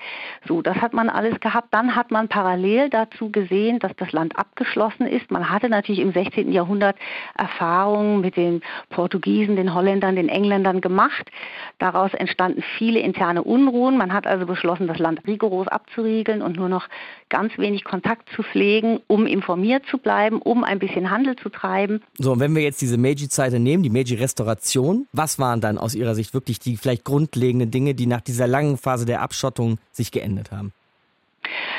So, 0.47 0.61
das 0.61 0.77
hat 0.77 0.93
man 0.93 1.09
alles 1.09 1.37
gehabt. 1.41 1.67
Dann 1.71 1.97
hat 1.97 2.11
man 2.11 2.29
parallel 2.29 2.89
dazu 2.89 3.29
gesehen, 3.29 3.79
dass 3.79 3.93
das 3.97 4.13
Land 4.13 4.39
abgeschlossen 4.39 5.05
ist. 5.05 5.29
Man 5.31 5.49
hatte 5.49 5.67
natürlich 5.67 5.99
im 5.99 6.13
16. 6.13 6.53
Jahrhundert 6.53 6.95
Erfahrungen 7.37 8.21
mit 8.21 8.37
den 8.37 8.61
Portugiesen, 8.89 9.57
den 9.57 9.73
Holländern, 9.73 10.15
den 10.15 10.29
Engländern 10.29 10.79
gemacht. 10.79 11.29
Daraus 11.77 12.13
entstanden 12.13 12.63
viele 12.77 13.01
interne 13.01 13.43
Unruhen. 13.43 13.97
Man 13.97 14.13
hat 14.13 14.25
also 14.25 14.45
beschlossen, 14.45 14.87
das 14.87 14.97
Land 14.97 15.27
rigoros 15.27 15.67
abzuriegeln 15.67 16.41
und 16.41 16.55
nur 16.55 16.69
noch 16.69 16.87
ganz 17.27 17.57
wenig 17.57 17.83
Kontakt 17.83 18.29
zu 18.29 18.43
pflegen 18.43 19.01
um 19.09 19.25
informiert 19.25 19.83
zu 19.89 19.97
bleiben, 19.97 20.39
um 20.41 20.63
ein 20.63 20.77
bisschen 20.77 21.09
Handel 21.09 21.35
zu 21.35 21.49
treiben. 21.49 22.01
So, 22.17 22.33
und 22.33 22.39
wenn 22.39 22.55
wir 22.55 22.61
jetzt 22.61 22.79
diese 22.79 22.97
Meiji-Zeit 22.97 23.53
nehmen, 23.53 23.81
die 23.81 23.89
Meiji-Restauration, 23.89 25.07
was 25.11 25.39
waren 25.39 25.61
dann 25.61 25.79
aus 25.79 25.95
Ihrer 25.95 26.13
Sicht 26.13 26.33
wirklich 26.33 26.59
die 26.59 26.77
vielleicht 26.77 27.03
grundlegenden 27.03 27.71
Dinge, 27.71 27.95
die 27.95 28.05
nach 28.05 28.21
dieser 28.21 28.45
langen 28.47 28.77
Phase 28.77 29.05
der 29.05 29.21
Abschottung 29.21 29.79
sich 29.91 30.11
geändert 30.11 30.51
haben? 30.51 30.73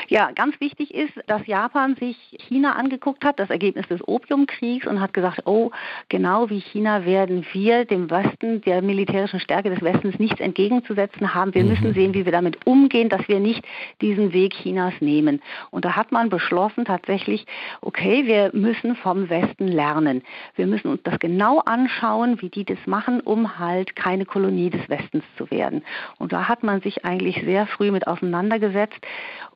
Ja, 0.07 0.31
ganz 0.31 0.59
wichtig 0.59 0.93
ist, 0.93 1.13
dass 1.27 1.45
Japan 1.47 1.95
sich 1.95 2.17
China 2.47 2.73
angeguckt 2.73 3.23
hat, 3.23 3.39
das 3.39 3.49
Ergebnis 3.49 3.87
des 3.87 4.05
Opiumkriegs 4.07 4.87
und 4.87 4.99
hat 4.99 5.13
gesagt, 5.13 5.41
oh, 5.45 5.71
genau 6.09 6.49
wie 6.49 6.59
China 6.59 7.05
werden 7.05 7.45
wir 7.53 7.85
dem 7.85 8.09
Westen, 8.09 8.61
der 8.61 8.81
militärischen 8.81 9.39
Stärke 9.39 9.69
des 9.69 9.81
Westens 9.81 10.19
nichts 10.19 10.39
entgegenzusetzen 10.39 11.33
haben. 11.33 11.53
Wir 11.53 11.63
mhm. 11.63 11.69
müssen 11.69 11.93
sehen, 11.93 12.13
wie 12.13 12.25
wir 12.25 12.31
damit 12.31 12.65
umgehen, 12.65 13.09
dass 13.09 13.27
wir 13.27 13.39
nicht 13.39 13.63
diesen 14.01 14.33
Weg 14.33 14.53
Chinas 14.53 14.93
nehmen. 14.99 15.41
Und 15.69 15.85
da 15.85 15.95
hat 15.95 16.11
man 16.11 16.29
beschlossen 16.29 16.85
tatsächlich, 16.85 17.45
okay, 17.81 18.25
wir 18.25 18.51
müssen 18.53 18.95
vom 18.95 19.29
Westen 19.29 19.67
lernen. 19.67 20.23
Wir 20.55 20.67
müssen 20.67 20.89
uns 20.89 21.01
das 21.03 21.19
genau 21.19 21.59
anschauen, 21.59 22.41
wie 22.41 22.49
die 22.49 22.65
das 22.65 22.79
machen, 22.85 23.21
um 23.21 23.59
halt 23.59 23.95
keine 23.95 24.25
Kolonie 24.25 24.69
des 24.69 24.87
Westens 24.89 25.23
zu 25.37 25.49
werden. 25.51 25.83
Und 26.17 26.33
da 26.33 26.47
hat 26.47 26.63
man 26.63 26.81
sich 26.81 27.05
eigentlich 27.05 27.41
sehr 27.43 27.67
früh 27.67 27.91
mit 27.91 28.07
auseinandergesetzt 28.07 28.99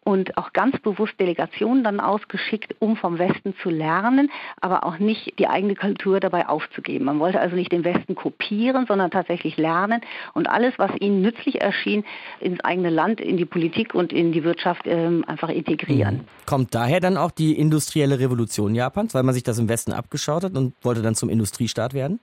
und 0.05 0.37
auch 0.37 0.53
ganz 0.53 0.79
bewusst 0.79 1.19
Delegationen 1.19 1.83
dann 1.83 1.99
ausgeschickt, 1.99 2.75
um 2.79 2.95
vom 2.95 3.17
Westen 3.17 3.55
zu 3.61 3.69
lernen, 3.69 4.31
aber 4.61 4.85
auch 4.85 4.99
nicht 4.99 5.37
die 5.39 5.47
eigene 5.47 5.75
Kultur 5.75 6.19
dabei 6.19 6.47
aufzugeben. 6.47 7.05
Man 7.05 7.19
wollte 7.19 7.41
also 7.41 7.55
nicht 7.55 7.71
den 7.71 7.83
Westen 7.83 8.13
kopieren, 8.13 8.85
sondern 8.87 9.09
tatsächlich 9.09 9.57
lernen 9.57 10.01
und 10.33 10.47
alles, 10.47 10.75
was 10.77 10.91
ihnen 10.99 11.21
nützlich 11.21 11.59
erschien, 11.59 12.05
ins 12.39 12.59
eigene 12.63 12.91
Land, 12.91 13.19
in 13.19 13.35
die 13.35 13.45
Politik 13.45 13.95
und 13.95 14.13
in 14.13 14.31
die 14.31 14.43
Wirtschaft 14.43 14.83
ähm, 14.85 15.25
einfach 15.27 15.49
integrieren. 15.49 16.17
Mhm. 16.17 16.45
Kommt 16.45 16.75
daher 16.75 16.99
dann 16.99 17.17
auch 17.17 17.31
die 17.31 17.57
industrielle 17.57 18.19
Revolution 18.19 18.75
Japans, 18.75 19.15
weil 19.15 19.23
man 19.23 19.33
sich 19.33 19.43
das 19.43 19.57
im 19.57 19.67
Westen 19.67 19.91
abgeschaut 19.91 20.43
hat 20.43 20.55
und 20.55 20.75
wollte 20.83 21.01
dann 21.01 21.15
zum 21.15 21.29
Industriestaat 21.29 21.95
werden? 21.95 22.19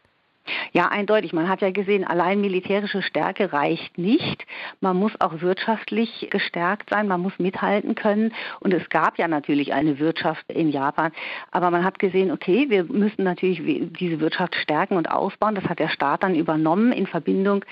Ja, 0.72 0.88
eindeutig. 0.88 1.32
Man 1.32 1.48
hat 1.48 1.60
ja 1.60 1.70
gesehen, 1.70 2.04
allein 2.04 2.40
militärische 2.40 3.02
Stärke 3.02 3.52
reicht 3.52 3.96
nicht. 3.98 4.44
Man 4.80 4.96
muss 4.96 5.12
auch 5.20 5.40
wirtschaftlich 5.40 6.28
gestärkt 6.30 6.90
sein, 6.90 7.06
man 7.06 7.20
muss 7.20 7.38
mithalten 7.38 7.94
können. 7.94 8.32
Und 8.60 8.74
es 8.74 8.88
gab 8.88 9.18
ja 9.18 9.28
natürlich 9.28 9.72
eine 9.72 9.98
Wirtschaft 9.98 10.50
in 10.50 10.70
Japan. 10.70 11.12
Aber 11.50 11.70
man 11.70 11.84
hat 11.84 11.98
gesehen, 11.98 12.30
okay, 12.30 12.70
wir 12.70 12.84
müssen 12.84 13.22
natürlich 13.22 13.62
diese 13.98 14.20
Wirtschaft 14.20 14.54
stärken 14.56 14.96
und 14.96 15.10
ausbauen. 15.10 15.54
Das 15.54 15.64
hat 15.64 15.78
der 15.78 15.88
Staat 15.88 16.22
dann 16.22 16.34
übernommen 16.34 16.92
in 16.92 17.06
Verbindung 17.06 17.64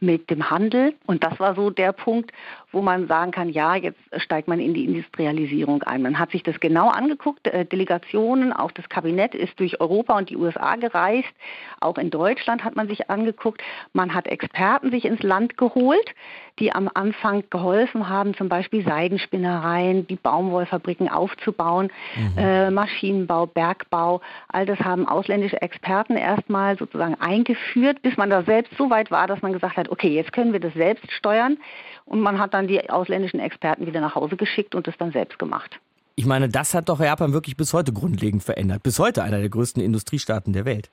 mit 0.00 0.28
dem 0.28 0.50
Handel. 0.50 0.94
Und 1.06 1.24
das 1.24 1.38
war 1.40 1.54
so 1.54 1.70
der 1.70 1.92
Punkt, 1.92 2.32
wo 2.70 2.82
man 2.82 3.06
sagen 3.08 3.30
kann, 3.30 3.48
ja, 3.48 3.76
jetzt 3.76 3.98
steigt 4.16 4.46
man 4.46 4.60
in 4.60 4.74
die 4.74 4.84
Industrialisierung 4.84 5.82
ein. 5.84 6.02
Man 6.02 6.18
hat 6.18 6.30
sich 6.30 6.42
das 6.42 6.60
genau 6.60 6.88
angeguckt. 6.88 7.46
Äh, 7.46 7.64
Delegationen, 7.64 8.52
auch 8.52 8.72
das 8.72 8.88
Kabinett 8.88 9.34
ist 9.34 9.58
durch 9.58 9.80
Europa 9.80 10.16
und 10.18 10.28
die 10.28 10.36
USA 10.36 10.76
gereist. 10.76 11.32
Auch 11.80 11.96
in 11.96 12.10
Deutschland 12.10 12.64
hat 12.64 12.76
man 12.76 12.88
sich 12.88 13.08
angeguckt. 13.08 13.62
Man 13.92 14.14
hat 14.14 14.26
Experten 14.26 14.90
sich 14.90 15.04
ins 15.04 15.22
Land 15.22 15.56
geholt, 15.56 16.14
die 16.58 16.72
am 16.72 16.90
Anfang 16.92 17.44
geholfen 17.50 18.08
haben, 18.08 18.34
zum 18.34 18.48
Beispiel 18.48 18.84
Seidenspinnereien, 18.84 20.06
die 20.06 20.16
Baumwollfabriken 20.16 21.08
aufzubauen, 21.08 21.90
mhm. 22.16 22.38
äh, 22.38 22.70
Maschinenbau, 22.70 23.46
Bergbau. 23.46 24.20
All 24.48 24.66
das 24.66 24.78
haben 24.80 25.06
ausländische 25.06 25.60
Experten 25.60 26.16
erstmal 26.16 26.78
sozusagen 26.78 27.14
eingeführt, 27.14 28.02
bis 28.02 28.16
man 28.16 28.30
da 28.30 28.42
selbst 28.42 28.72
so 28.76 28.90
weit 28.90 29.10
war, 29.10 29.26
dass 29.26 29.42
man 29.42 29.52
gesagt 29.52 29.76
hat, 29.76 29.88
okay, 29.88 30.08
jetzt 30.08 30.32
können 30.32 30.52
wir 30.52 30.60
das 30.60 30.74
selbst 30.74 31.10
steuern. 31.12 31.58
Und 32.04 32.20
man 32.20 32.38
hat 32.38 32.54
dann 32.54 32.68
die 32.68 32.88
ausländischen 32.88 33.40
Experten 33.40 33.86
wieder 33.86 34.00
nach 34.00 34.14
Hause 34.14 34.36
geschickt 34.36 34.74
und 34.74 34.88
es 34.88 34.96
dann 34.98 35.12
selbst 35.12 35.38
gemacht. 35.38 35.78
Ich 36.16 36.26
meine, 36.26 36.48
das 36.48 36.74
hat 36.74 36.88
doch 36.88 36.98
Japan 36.98 37.32
wirklich 37.32 37.56
bis 37.56 37.72
heute 37.72 37.92
grundlegend 37.92 38.42
verändert. 38.42 38.82
Bis 38.82 38.98
heute 38.98 39.22
einer 39.22 39.38
der 39.38 39.48
größten 39.48 39.80
Industriestaaten 39.80 40.52
der 40.52 40.64
Welt. 40.64 40.90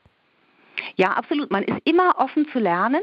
Ja, 0.98 1.14
absolut. 1.14 1.50
Man 1.52 1.64
ist 1.64 1.80
immer 1.84 2.16
offen 2.20 2.46
zu 2.52 2.60
lernen. 2.60 3.02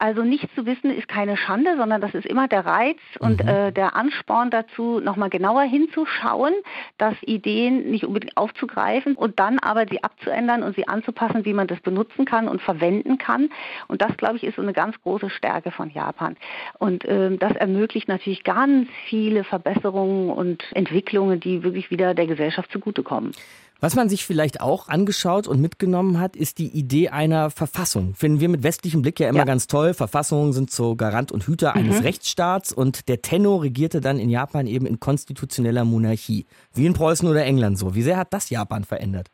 Also 0.00 0.22
nicht 0.22 0.48
zu 0.54 0.64
wissen 0.64 0.96
ist 0.96 1.08
keine 1.08 1.36
Schande, 1.36 1.76
sondern 1.76 2.00
das 2.00 2.14
ist 2.14 2.24
immer 2.24 2.46
der 2.46 2.64
Reiz 2.64 2.98
und 3.18 3.42
mhm. 3.42 3.48
äh, 3.48 3.72
der 3.72 3.96
Ansporn 3.96 4.48
dazu, 4.50 5.00
nochmal 5.00 5.28
genauer 5.28 5.62
hinzuschauen, 5.62 6.54
dass 6.98 7.14
Ideen 7.22 7.90
nicht 7.90 8.04
unbedingt 8.04 8.36
aufzugreifen 8.36 9.16
und 9.16 9.40
dann 9.40 9.58
aber 9.58 9.86
sie 9.90 10.04
abzuändern 10.04 10.62
und 10.62 10.76
sie 10.76 10.86
anzupassen, 10.86 11.44
wie 11.44 11.52
man 11.52 11.66
das 11.66 11.80
benutzen 11.80 12.26
kann 12.26 12.46
und 12.46 12.62
verwenden 12.62 13.18
kann. 13.18 13.50
Und 13.88 14.00
das, 14.00 14.16
glaube 14.16 14.36
ich, 14.36 14.44
ist 14.44 14.54
so 14.54 14.62
eine 14.62 14.72
ganz 14.72 15.00
große 15.02 15.30
Stärke 15.30 15.72
von 15.72 15.90
Japan. 15.90 16.36
Und 16.78 17.04
ähm, 17.08 17.40
das 17.40 17.56
ermöglicht 17.56 18.06
natürlich 18.06 18.44
ganz 18.44 18.88
viele 19.08 19.42
Verbesserungen 19.42 20.30
und 20.30 20.64
Entwicklungen, 20.74 21.40
die 21.40 21.64
wirklich 21.64 21.90
wieder 21.90 22.14
der 22.14 22.28
Gesellschaft 22.28 22.70
zugutekommen. 22.70 23.32
Was 23.80 23.94
man 23.94 24.08
sich 24.08 24.24
vielleicht 24.24 24.60
auch 24.60 24.88
angeschaut 24.88 25.46
und 25.46 25.60
mitgenommen 25.60 26.18
hat, 26.18 26.34
ist 26.34 26.58
die 26.58 26.66
Idee 26.66 27.10
einer 27.10 27.50
Verfassung. 27.50 28.14
Finden 28.16 28.40
wir 28.40 28.48
mit 28.48 28.64
westlichem 28.64 29.02
Blick 29.02 29.20
ja 29.20 29.28
immer 29.28 29.38
ja. 29.38 29.44
ganz 29.44 29.68
toll. 29.68 29.94
Verfassungen 29.94 30.52
sind 30.52 30.72
so 30.72 30.96
Garant 30.96 31.30
und 31.30 31.46
Hüter 31.46 31.70
mhm. 31.70 31.82
eines 31.82 32.02
Rechtsstaats 32.02 32.72
und 32.72 33.08
der 33.08 33.22
Tenno 33.22 33.56
regierte 33.56 34.00
dann 34.00 34.18
in 34.18 34.30
Japan 34.30 34.66
eben 34.66 34.84
in 34.84 34.98
konstitutioneller 34.98 35.84
Monarchie. 35.84 36.46
Wie 36.74 36.86
in 36.86 36.92
Preußen 36.92 37.28
oder 37.28 37.44
England 37.44 37.78
so. 37.78 37.94
Wie 37.94 38.02
sehr 38.02 38.16
hat 38.16 38.32
das 38.32 38.50
Japan 38.50 38.82
verändert? 38.82 39.28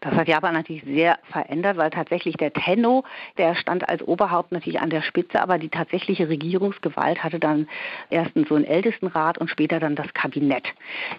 Das 0.00 0.14
hat 0.14 0.28
Japan 0.28 0.54
natürlich 0.54 0.84
sehr 0.84 1.18
verändert, 1.30 1.76
weil 1.76 1.90
tatsächlich 1.90 2.36
der 2.36 2.52
Tenno, 2.52 3.04
der 3.38 3.54
stand 3.54 3.88
als 3.88 4.02
Oberhaupt 4.02 4.52
natürlich 4.52 4.80
an 4.80 4.90
der 4.90 5.02
Spitze, 5.02 5.40
aber 5.40 5.58
die 5.58 5.68
tatsächliche 5.68 6.28
Regierungsgewalt 6.28 7.22
hatte 7.22 7.38
dann 7.38 7.68
erstens 8.10 8.48
so 8.48 8.54
einen 8.54 8.64
Ältestenrat 8.64 9.38
und 9.38 9.48
später 9.48 9.80
dann 9.80 9.96
das 9.96 10.12
Kabinett. 10.14 10.64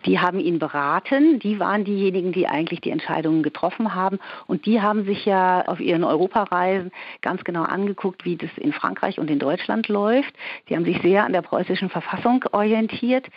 Die 0.06 0.20
haben 0.20 0.40
ihn 0.40 0.60
beraten, 0.60 1.40
die 1.40 1.60
waren 1.60 1.84
diejenigen, 1.84 2.32
die 2.32 2.48
eigentlich 2.48 2.82
die 2.82 2.92
Entscheidungen 2.92 3.44
getroffen 3.44 3.96
haben 3.96 4.20
und 4.48 4.66
die 4.66 4.82
haben 4.82 5.06
sich 5.06 5.26
ja 5.26 5.64
auf 5.66 5.80
ihren 5.80 6.04
Europareisen 6.04 6.92
ganz 7.22 7.44
genau 7.44 7.64
angeguckt, 7.64 8.26
wie 8.26 8.36
das 8.36 8.52
in 8.58 8.74
Frankreich 8.74 9.20
und 9.20 9.30
in 9.30 9.40
Deutschland 9.40 9.88
läuft. 9.88 10.34
Die 10.70 10.76
haben 10.76 10.86
sich 10.86 11.02
sehr 11.02 11.26
an 11.26 11.34
der 11.34 11.42
preußischen 11.42 11.90
Verfassung 11.90 12.44
orientiert 12.52 13.28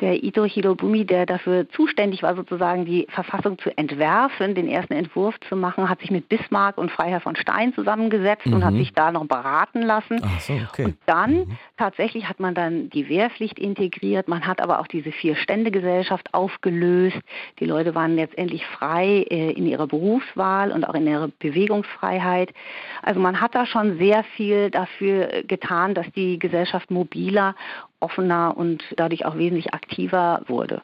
der 0.00 0.22
Ito 0.22 0.44
Hirobumi, 0.44 1.06
der 1.06 1.24
dafür 1.24 1.68
zuständig 1.70 2.22
war, 2.22 2.36
sozusagen 2.36 2.84
die 2.84 3.06
Verfassung 3.08 3.58
zu 3.58 3.76
entwerfen, 3.78 4.54
den 4.54 4.68
ersten 4.68 4.92
Entwurf 4.92 5.34
zu 5.48 5.56
machen, 5.56 5.88
hat 5.88 6.00
sich 6.00 6.10
mit 6.10 6.28
Bismarck 6.28 6.76
und 6.76 6.90
Freiherr 6.90 7.20
von 7.20 7.34
Stein 7.34 7.72
zusammengesetzt 7.72 8.46
mhm. 8.46 8.54
und 8.54 8.64
hat 8.64 8.74
mhm. 8.74 8.78
sich 8.78 8.92
da 8.92 9.10
noch 9.10 9.26
beraten 9.26 9.80
lassen. 9.80 10.20
So, 10.40 10.52
okay. 10.68 10.84
Und 10.84 10.96
dann 11.06 11.34
mhm. 11.34 11.58
tatsächlich 11.78 12.28
hat 12.28 12.40
man 12.40 12.54
dann 12.54 12.90
die 12.90 13.08
Wehrpflicht 13.08 13.58
integriert, 13.58 14.28
man 14.28 14.46
hat 14.46 14.60
aber 14.60 14.80
auch 14.80 14.86
diese 14.86 15.12
Vier-Stände-Gesellschaft 15.12 16.34
aufgelöst. 16.34 17.18
Die 17.58 17.64
Leute 17.64 17.94
waren 17.94 18.16
letztendlich 18.16 18.66
frei 18.66 19.24
äh, 19.30 19.52
in 19.52 19.66
ihrer 19.66 19.86
Berufswahl 19.86 20.72
und 20.72 20.86
auch 20.86 20.94
in 20.94 21.06
ihrer 21.06 21.28
Bewegungsfreiheit. 21.38 22.52
Also 23.02 23.18
man 23.18 23.40
hat 23.40 23.54
da 23.54 23.64
schon 23.64 23.96
sehr 23.98 24.24
viel 24.36 24.70
dafür 24.70 25.42
getan, 25.46 25.94
dass 25.94 26.06
die 26.12 26.38
Gesellschaft 26.38 26.90
mobiler 26.90 27.54
offener 28.00 28.56
und 28.56 28.82
dadurch 28.96 29.24
auch 29.24 29.36
wesentlich 29.36 29.74
aktiver 29.74 30.42
wurde. 30.46 30.82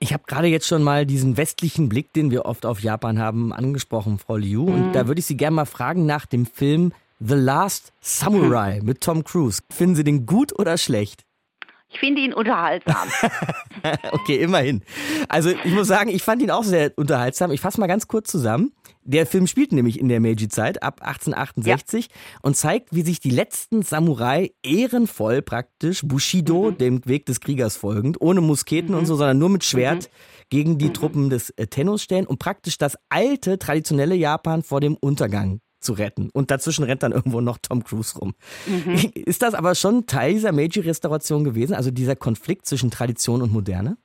Ich 0.00 0.12
habe 0.12 0.22
gerade 0.26 0.46
jetzt 0.46 0.68
schon 0.68 0.82
mal 0.82 1.06
diesen 1.06 1.36
westlichen 1.36 1.88
Blick, 1.88 2.12
den 2.12 2.30
wir 2.30 2.44
oft 2.44 2.64
auf 2.64 2.80
Japan 2.80 3.18
haben, 3.18 3.52
angesprochen, 3.52 4.18
Frau 4.18 4.36
Liu. 4.36 4.64
Mhm. 4.64 4.74
Und 4.74 4.92
da 4.92 5.08
würde 5.08 5.18
ich 5.18 5.26
Sie 5.26 5.36
gerne 5.36 5.56
mal 5.56 5.64
fragen 5.64 6.06
nach 6.06 6.26
dem 6.26 6.46
Film 6.46 6.92
The 7.20 7.34
Last 7.34 7.92
Samurai 8.00 8.80
mit 8.82 9.00
Tom 9.00 9.24
Cruise. 9.24 9.60
Finden 9.70 9.96
Sie 9.96 10.04
den 10.04 10.24
gut 10.24 10.56
oder 10.56 10.78
schlecht? 10.78 11.24
Ich 11.90 11.98
finde 11.98 12.20
ihn 12.20 12.34
unterhaltsam. 12.34 13.08
okay, 14.12 14.36
immerhin. 14.36 14.82
Also 15.28 15.50
ich 15.50 15.72
muss 15.72 15.88
sagen, 15.88 16.10
ich 16.10 16.22
fand 16.22 16.42
ihn 16.42 16.50
auch 16.50 16.62
sehr 16.62 16.92
unterhaltsam. 16.96 17.50
Ich 17.50 17.60
fasse 17.60 17.80
mal 17.80 17.86
ganz 17.86 18.06
kurz 18.06 18.30
zusammen. 18.30 18.72
Der 19.08 19.24
Film 19.24 19.46
spielt 19.46 19.72
nämlich 19.72 19.98
in 19.98 20.10
der 20.10 20.20
Meiji-Zeit 20.20 20.82
ab 20.82 21.00
1868 21.00 22.08
ja. 22.08 22.38
und 22.42 22.58
zeigt, 22.58 22.94
wie 22.94 23.00
sich 23.00 23.20
die 23.20 23.30
letzten 23.30 23.80
Samurai 23.80 24.50
ehrenvoll 24.62 25.40
praktisch 25.40 26.02
Bushido, 26.04 26.72
mhm. 26.72 26.76
dem 26.76 27.06
Weg 27.06 27.24
des 27.24 27.40
Kriegers 27.40 27.78
folgend, 27.78 28.20
ohne 28.20 28.42
Musketen 28.42 28.90
mhm. 28.90 28.98
und 28.98 29.06
so, 29.06 29.16
sondern 29.16 29.38
nur 29.38 29.48
mit 29.48 29.64
Schwert 29.64 30.04
mhm. 30.04 30.44
gegen 30.50 30.78
die 30.78 30.88
mhm. 30.88 30.94
Truppen 30.94 31.30
des 31.30 31.48
äh, 31.56 31.66
Tennos 31.66 32.02
stellen 32.02 32.26
und 32.26 32.38
praktisch 32.38 32.76
das 32.76 32.98
alte, 33.08 33.58
traditionelle 33.58 34.14
Japan 34.14 34.62
vor 34.62 34.82
dem 34.82 34.94
Untergang 34.94 35.60
zu 35.80 35.94
retten. 35.94 36.28
Und 36.34 36.50
dazwischen 36.50 36.84
rennt 36.84 37.02
dann 37.02 37.12
irgendwo 37.12 37.40
noch 37.40 37.56
Tom 37.56 37.84
Cruise 37.84 38.18
rum. 38.18 38.34
Mhm. 38.66 39.10
Ist 39.14 39.40
das 39.40 39.54
aber 39.54 39.74
schon 39.74 40.04
Teil 40.04 40.34
dieser 40.34 40.52
Meiji-Restauration 40.52 41.44
gewesen, 41.44 41.72
also 41.72 41.90
dieser 41.90 42.14
Konflikt 42.14 42.66
zwischen 42.66 42.90
Tradition 42.90 43.40
und 43.40 43.52
Moderne? 43.52 43.96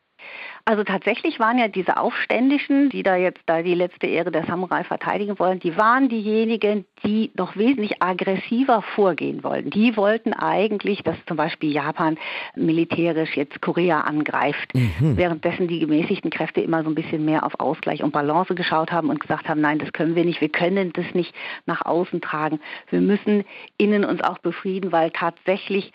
Also 0.65 0.85
tatsächlich 0.85 1.39
waren 1.39 1.57
ja 1.57 1.67
diese 1.67 1.97
Aufständischen, 1.97 2.89
die 2.89 3.03
da 3.03 3.17
jetzt 3.17 3.41
da 3.47 3.61
die 3.61 3.73
letzte 3.73 4.07
Ehre 4.07 4.31
der 4.31 4.45
Samurai 4.45 4.85
verteidigen 4.85 5.37
wollen, 5.37 5.59
die 5.59 5.75
waren 5.75 6.07
diejenigen, 6.07 6.85
die 7.05 7.31
noch 7.35 7.57
wesentlich 7.57 8.01
aggressiver 8.01 8.81
vorgehen 8.81 9.43
wollten. 9.43 9.71
Die 9.71 9.97
wollten 9.97 10.31
eigentlich, 10.31 11.03
dass 11.03 11.17
zum 11.25 11.35
Beispiel 11.35 11.71
Japan 11.71 12.17
militärisch 12.55 13.35
jetzt 13.35 13.61
Korea 13.61 14.01
angreift, 14.01 14.73
mhm. 14.73 15.17
währenddessen 15.17 15.67
die 15.67 15.79
gemäßigten 15.79 16.31
Kräfte 16.31 16.61
immer 16.61 16.83
so 16.83 16.89
ein 16.89 16.95
bisschen 16.95 17.25
mehr 17.25 17.45
auf 17.45 17.59
Ausgleich 17.59 18.01
und 18.01 18.11
Balance 18.11 18.55
geschaut 18.55 18.91
haben 18.91 19.09
und 19.09 19.19
gesagt 19.19 19.49
haben, 19.49 19.59
nein, 19.59 19.79
das 19.79 19.91
können 19.91 20.15
wir 20.15 20.23
nicht, 20.23 20.39
wir 20.39 20.49
können 20.49 20.93
das 20.93 21.13
nicht 21.13 21.35
nach 21.65 21.85
außen 21.85 22.21
tragen. 22.21 22.61
Wir 22.89 23.01
müssen 23.01 23.43
innen 23.77 24.05
uns 24.05 24.23
auch 24.23 24.37
befrieden, 24.37 24.93
weil 24.93 25.11
tatsächlich 25.11 25.91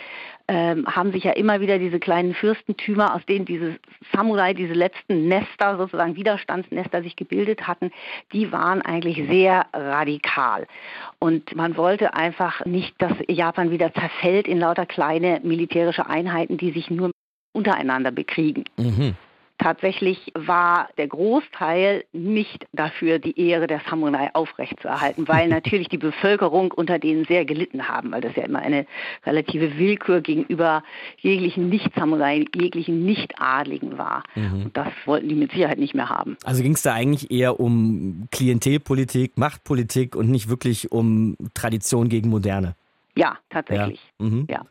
ähm, 0.48 0.86
haben 0.86 1.12
sich 1.12 1.24
ja 1.24 1.32
immer 1.32 1.60
wieder 1.60 1.78
diese 1.78 2.00
kleinen 2.00 2.34
Fürstentümer, 2.34 3.14
aus 3.14 3.24
denen 3.26 3.44
diese 3.44 3.78
Samurai, 4.12 4.54
diese 4.54 4.72
letzten 4.72 5.28
Nester, 5.28 5.76
sozusagen 5.76 6.16
Widerstandsnester 6.16 7.02
sich 7.02 7.16
gebildet 7.16 7.68
hatten, 7.68 7.90
die 8.32 8.50
waren 8.50 8.80
eigentlich 8.82 9.28
sehr 9.28 9.66
radikal. 9.74 10.66
Und 11.18 11.54
man 11.54 11.76
wollte 11.76 12.14
einfach 12.14 12.64
nicht, 12.64 12.94
dass 12.98 13.12
Japan 13.28 13.70
wieder 13.70 13.92
zerfällt 13.92 14.48
in 14.48 14.58
lauter 14.58 14.86
kleine 14.86 15.40
militärische 15.42 16.06
Einheiten, 16.06 16.56
die 16.56 16.72
sich 16.72 16.90
nur 16.90 17.10
untereinander 17.52 18.10
bekriegen. 18.10 18.64
Mhm. 18.78 19.14
Tatsächlich 19.58 20.32
war 20.34 20.88
der 20.98 21.08
Großteil 21.08 22.04
nicht 22.12 22.66
dafür, 22.72 23.18
die 23.18 23.38
Ehre 23.38 23.66
der 23.66 23.80
Samurai 23.90 24.30
aufrechtzuerhalten, 24.32 25.26
weil 25.26 25.48
natürlich 25.48 25.88
die 25.88 25.98
Bevölkerung 25.98 26.70
unter 26.70 27.00
denen 27.00 27.24
sehr 27.24 27.44
gelitten 27.44 27.88
haben, 27.88 28.12
weil 28.12 28.20
das 28.20 28.36
ja 28.36 28.44
immer 28.44 28.60
eine 28.60 28.86
relative 29.26 29.76
Willkür 29.76 30.20
gegenüber 30.20 30.84
jeglichen 31.18 31.68
Nicht-Samurai, 31.68 32.44
jeglichen 32.54 33.04
Nicht-Adligen 33.04 33.98
war. 33.98 34.22
Mhm. 34.36 34.66
Und 34.66 34.76
das 34.76 34.88
wollten 35.06 35.28
die 35.28 35.34
mit 35.34 35.50
Sicherheit 35.50 35.78
nicht 35.78 35.94
mehr 35.94 36.08
haben. 36.08 36.36
Also 36.44 36.62
ging 36.62 36.74
es 36.74 36.82
da 36.82 36.94
eigentlich 36.94 37.30
eher 37.32 37.58
um 37.58 38.28
Klientelpolitik, 38.30 39.36
Machtpolitik 39.36 40.14
und 40.14 40.30
nicht 40.30 40.48
wirklich 40.48 40.92
um 40.92 41.36
Tradition 41.54 42.08
gegen 42.08 42.28
Moderne? 42.28 42.76
Ja, 43.16 43.38
tatsächlich. 43.50 44.00
Ja. 44.20 44.26
Mhm. 44.26 44.46
ja. 44.48 44.62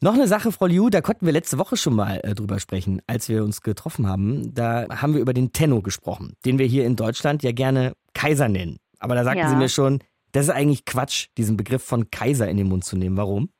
Noch 0.00 0.14
eine 0.14 0.28
Sache, 0.28 0.52
Frau 0.52 0.66
Liu, 0.66 0.90
da 0.90 1.00
konnten 1.00 1.26
wir 1.26 1.32
letzte 1.32 1.58
Woche 1.58 1.76
schon 1.76 1.94
mal 1.94 2.20
äh, 2.22 2.34
drüber 2.34 2.60
sprechen, 2.60 3.02
als 3.08 3.28
wir 3.28 3.42
uns 3.42 3.62
getroffen 3.62 4.06
haben. 4.06 4.54
Da 4.54 4.86
haben 4.88 5.14
wir 5.14 5.20
über 5.20 5.34
den 5.34 5.52
Tenno 5.52 5.82
gesprochen, 5.82 6.34
den 6.44 6.58
wir 6.58 6.66
hier 6.66 6.86
in 6.86 6.94
Deutschland 6.94 7.42
ja 7.42 7.50
gerne 7.50 7.94
Kaiser 8.14 8.48
nennen. 8.48 8.78
Aber 9.00 9.16
da 9.16 9.24
sagten 9.24 9.40
ja. 9.40 9.50
Sie 9.50 9.56
mir 9.56 9.68
schon, 9.68 9.98
das 10.30 10.44
ist 10.44 10.50
eigentlich 10.50 10.84
Quatsch, 10.84 11.26
diesen 11.36 11.56
Begriff 11.56 11.82
von 11.82 12.10
Kaiser 12.12 12.48
in 12.48 12.56
den 12.56 12.68
Mund 12.68 12.84
zu 12.84 12.96
nehmen. 12.96 13.16
Warum? 13.16 13.50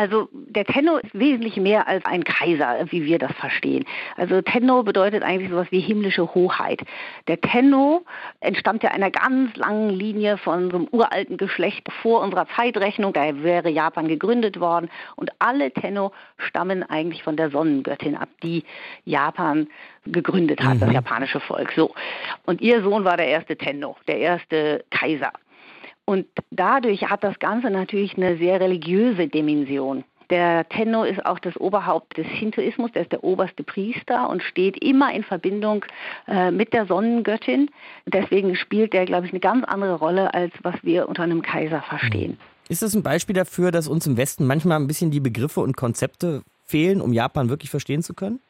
Also 0.00 0.30
der 0.32 0.64
Tenno 0.64 0.96
ist 0.96 1.12
wesentlich 1.12 1.58
mehr 1.58 1.86
als 1.86 2.02
ein 2.06 2.24
Kaiser, 2.24 2.86
wie 2.88 3.04
wir 3.04 3.18
das 3.18 3.32
verstehen. 3.32 3.84
Also 4.16 4.40
Tenno 4.40 4.82
bedeutet 4.82 5.22
eigentlich 5.22 5.50
sowas 5.50 5.66
wie 5.68 5.80
himmlische 5.80 6.34
Hochheit. 6.34 6.80
Der 7.28 7.38
Tenno 7.38 8.06
entstammt 8.40 8.82
ja 8.82 8.92
einer 8.92 9.10
ganz 9.10 9.54
langen 9.56 9.90
Linie 9.90 10.38
von 10.38 10.70
so 10.70 10.78
einem 10.78 10.88
uralten 10.90 11.36
Geschlecht 11.36 11.86
vor 12.00 12.22
unserer 12.22 12.46
Zeitrechnung. 12.56 13.12
Da 13.12 13.42
wäre 13.42 13.68
Japan 13.68 14.08
gegründet 14.08 14.58
worden. 14.58 14.88
Und 15.16 15.32
alle 15.38 15.70
Tenno 15.70 16.12
stammen 16.38 16.82
eigentlich 16.82 17.22
von 17.22 17.36
der 17.36 17.50
Sonnengöttin 17.50 18.16
ab, 18.16 18.30
die 18.42 18.64
Japan 19.04 19.68
gegründet 20.06 20.62
hat, 20.62 20.76
mhm. 20.76 20.80
das 20.80 20.92
japanische 20.94 21.40
Volk. 21.40 21.72
So. 21.72 21.92
Und 22.46 22.62
ihr 22.62 22.82
Sohn 22.82 23.04
war 23.04 23.18
der 23.18 23.28
erste 23.28 23.54
Tenno, 23.54 23.96
der 24.08 24.16
erste 24.16 24.82
Kaiser. 24.88 25.32
Und 26.10 26.26
dadurch 26.50 27.08
hat 27.08 27.22
das 27.22 27.38
Ganze 27.38 27.70
natürlich 27.70 28.16
eine 28.16 28.36
sehr 28.36 28.58
religiöse 28.58 29.28
Dimension. 29.28 30.02
Der 30.28 30.68
Tenno 30.68 31.04
ist 31.04 31.24
auch 31.24 31.38
das 31.38 31.56
Oberhaupt 31.56 32.16
des 32.16 32.26
Hinduismus, 32.26 32.90
der 32.90 33.02
ist 33.02 33.12
der 33.12 33.22
oberste 33.22 33.62
Priester 33.62 34.28
und 34.28 34.42
steht 34.42 34.82
immer 34.82 35.14
in 35.14 35.22
Verbindung 35.22 35.84
äh, 36.26 36.50
mit 36.50 36.72
der 36.72 36.86
Sonnengöttin. 36.86 37.70
Deswegen 38.06 38.56
spielt 38.56 38.92
der, 38.92 39.04
glaube 39.04 39.26
ich, 39.26 39.32
eine 39.32 39.38
ganz 39.38 39.64
andere 39.66 39.94
Rolle, 39.94 40.34
als 40.34 40.52
was 40.64 40.74
wir 40.82 41.08
unter 41.08 41.22
einem 41.22 41.42
Kaiser 41.42 41.80
verstehen. 41.80 42.38
Ist 42.68 42.82
das 42.82 42.92
ein 42.96 43.04
Beispiel 43.04 43.36
dafür, 43.36 43.70
dass 43.70 43.86
uns 43.86 44.04
im 44.08 44.16
Westen 44.16 44.48
manchmal 44.48 44.80
ein 44.80 44.88
bisschen 44.88 45.12
die 45.12 45.20
Begriffe 45.20 45.60
und 45.60 45.76
Konzepte 45.76 46.42
fehlen, 46.64 47.00
um 47.00 47.12
Japan 47.12 47.50
wirklich 47.50 47.70
verstehen 47.70 48.02
zu 48.02 48.14
können? 48.14 48.40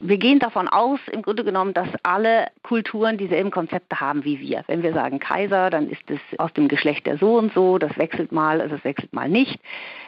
Wir 0.00 0.18
gehen 0.18 0.38
davon 0.38 0.68
aus, 0.68 1.00
im 1.12 1.22
Grunde 1.22 1.44
genommen, 1.44 1.74
dass 1.74 1.88
alle 2.02 2.48
Kulturen 2.62 3.18
dieselben 3.18 3.50
Konzepte 3.50 4.00
haben 4.00 4.24
wie 4.24 4.40
wir. 4.40 4.64
Wenn 4.66 4.82
wir 4.82 4.92
sagen 4.92 5.18
Kaiser, 5.18 5.70
dann 5.70 5.88
ist 5.88 6.10
es 6.10 6.20
aus 6.38 6.52
dem 6.52 6.68
Geschlecht 6.68 7.06
der 7.06 7.18
so 7.18 7.36
und 7.36 7.52
so, 7.52 7.78
das 7.78 7.96
wechselt 7.98 8.32
mal, 8.32 8.60
also 8.60 8.76
es 8.76 8.84
wechselt 8.84 9.12
mal 9.12 9.28
nicht. 9.28 9.60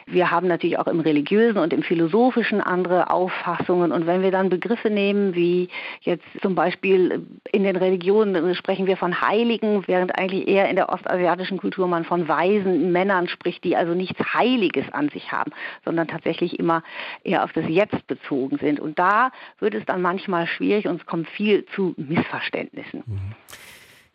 Wir 0.05 0.31
haben 0.31 0.47
natürlich 0.47 0.77
auch 0.77 0.87
im 0.87 0.99
religiösen 0.99 1.59
und 1.59 1.73
im 1.73 1.83
philosophischen 1.83 2.59
andere 2.61 3.09
Auffassungen. 3.09 3.91
Und 3.91 4.07
wenn 4.07 4.21
wir 4.21 4.31
dann 4.31 4.49
Begriffe 4.49 4.89
nehmen, 4.89 5.35
wie 5.35 5.69
jetzt 6.01 6.25
zum 6.41 6.55
Beispiel 6.55 7.25
in 7.51 7.63
den 7.63 7.75
Religionen 7.75 8.55
sprechen 8.55 8.87
wir 8.87 8.97
von 8.97 9.21
Heiligen, 9.21 9.87
während 9.87 10.17
eigentlich 10.17 10.47
eher 10.47 10.69
in 10.69 10.75
der 10.75 10.89
ostasiatischen 10.89 11.57
Kultur 11.57 11.87
man 11.87 12.03
von 12.03 12.27
weisen 12.27 12.91
Männern 12.91 13.27
spricht, 13.27 13.63
die 13.63 13.75
also 13.75 13.93
nichts 13.93 14.19
Heiliges 14.33 14.91
an 14.91 15.09
sich 15.09 15.31
haben, 15.31 15.51
sondern 15.85 16.07
tatsächlich 16.07 16.59
immer 16.59 16.83
eher 17.23 17.43
auf 17.43 17.53
das 17.53 17.65
Jetzt 17.67 18.05
bezogen 18.07 18.57
sind. 18.57 18.79
Und 18.79 18.99
da 18.99 19.31
wird 19.59 19.73
es 19.73 19.85
dann 19.85 20.01
manchmal 20.01 20.47
schwierig 20.47 20.87
und 20.87 21.01
es 21.01 21.05
kommt 21.05 21.27
viel 21.29 21.65
zu 21.75 21.93
Missverständnissen. 21.97 23.03
Mhm. 23.05 23.35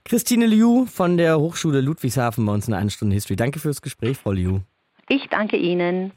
Christine 0.04 0.46
Liu 0.46 0.86
von 0.86 1.16
der 1.16 1.40
Hochschule 1.40 1.80
Ludwigshafen 1.80 2.46
bei 2.46 2.52
uns 2.52 2.68
in 2.68 2.74
einer 2.74 2.90
Stunde 2.90 3.14
History. 3.14 3.34
Danke 3.34 3.58
fürs 3.58 3.82
Gespräch, 3.82 4.16
Frau 4.16 4.30
Liu. 4.30 4.60
Ich 5.08 5.26
danke 5.30 5.56
Ihnen. 5.56 6.12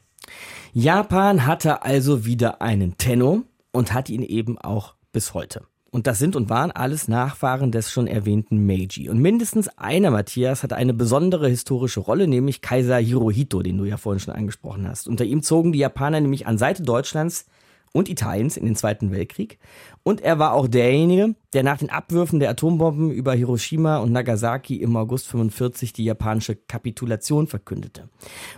Japan 0.72 1.44
hatte 1.46 1.82
also 1.82 2.24
wieder 2.24 2.62
einen 2.62 2.98
Tenno 2.98 3.42
und 3.72 3.92
hat 3.92 4.08
ihn 4.08 4.22
eben 4.22 4.58
auch 4.58 4.94
bis 5.12 5.34
heute. 5.34 5.66
Und 5.90 6.06
das 6.06 6.20
sind 6.20 6.36
und 6.36 6.48
waren 6.48 6.70
alles 6.70 7.08
Nachfahren 7.08 7.72
des 7.72 7.90
schon 7.90 8.06
erwähnten 8.06 8.64
Meiji. 8.64 9.08
Und 9.08 9.18
mindestens 9.18 9.66
einer, 9.76 10.12
Matthias, 10.12 10.62
hat 10.62 10.72
eine 10.72 10.94
besondere 10.94 11.48
historische 11.48 11.98
Rolle, 11.98 12.28
nämlich 12.28 12.60
Kaiser 12.60 12.98
Hirohito, 12.98 13.60
den 13.60 13.78
du 13.78 13.84
ja 13.84 13.96
vorhin 13.96 14.20
schon 14.20 14.34
angesprochen 14.34 14.86
hast. 14.86 15.08
Unter 15.08 15.24
ihm 15.24 15.42
zogen 15.42 15.72
die 15.72 15.80
Japaner 15.80 16.20
nämlich 16.20 16.46
an 16.46 16.58
Seite 16.58 16.84
Deutschlands 16.84 17.46
und 17.92 18.08
Italiens 18.08 18.56
in 18.56 18.66
den 18.66 18.76
Zweiten 18.76 19.10
Weltkrieg. 19.10 19.58
Und 20.02 20.20
er 20.20 20.38
war 20.38 20.52
auch 20.52 20.68
derjenige, 20.68 21.34
der 21.52 21.62
nach 21.62 21.78
den 21.78 21.90
Abwürfen 21.90 22.40
der 22.40 22.50
Atombomben 22.50 23.10
über 23.10 23.34
Hiroshima 23.34 23.98
und 23.98 24.12
Nagasaki 24.12 24.76
im 24.76 24.96
August 24.96 25.26
45 25.28 25.92
die 25.92 26.04
japanische 26.04 26.54
Kapitulation 26.56 27.46
verkündete. 27.48 28.08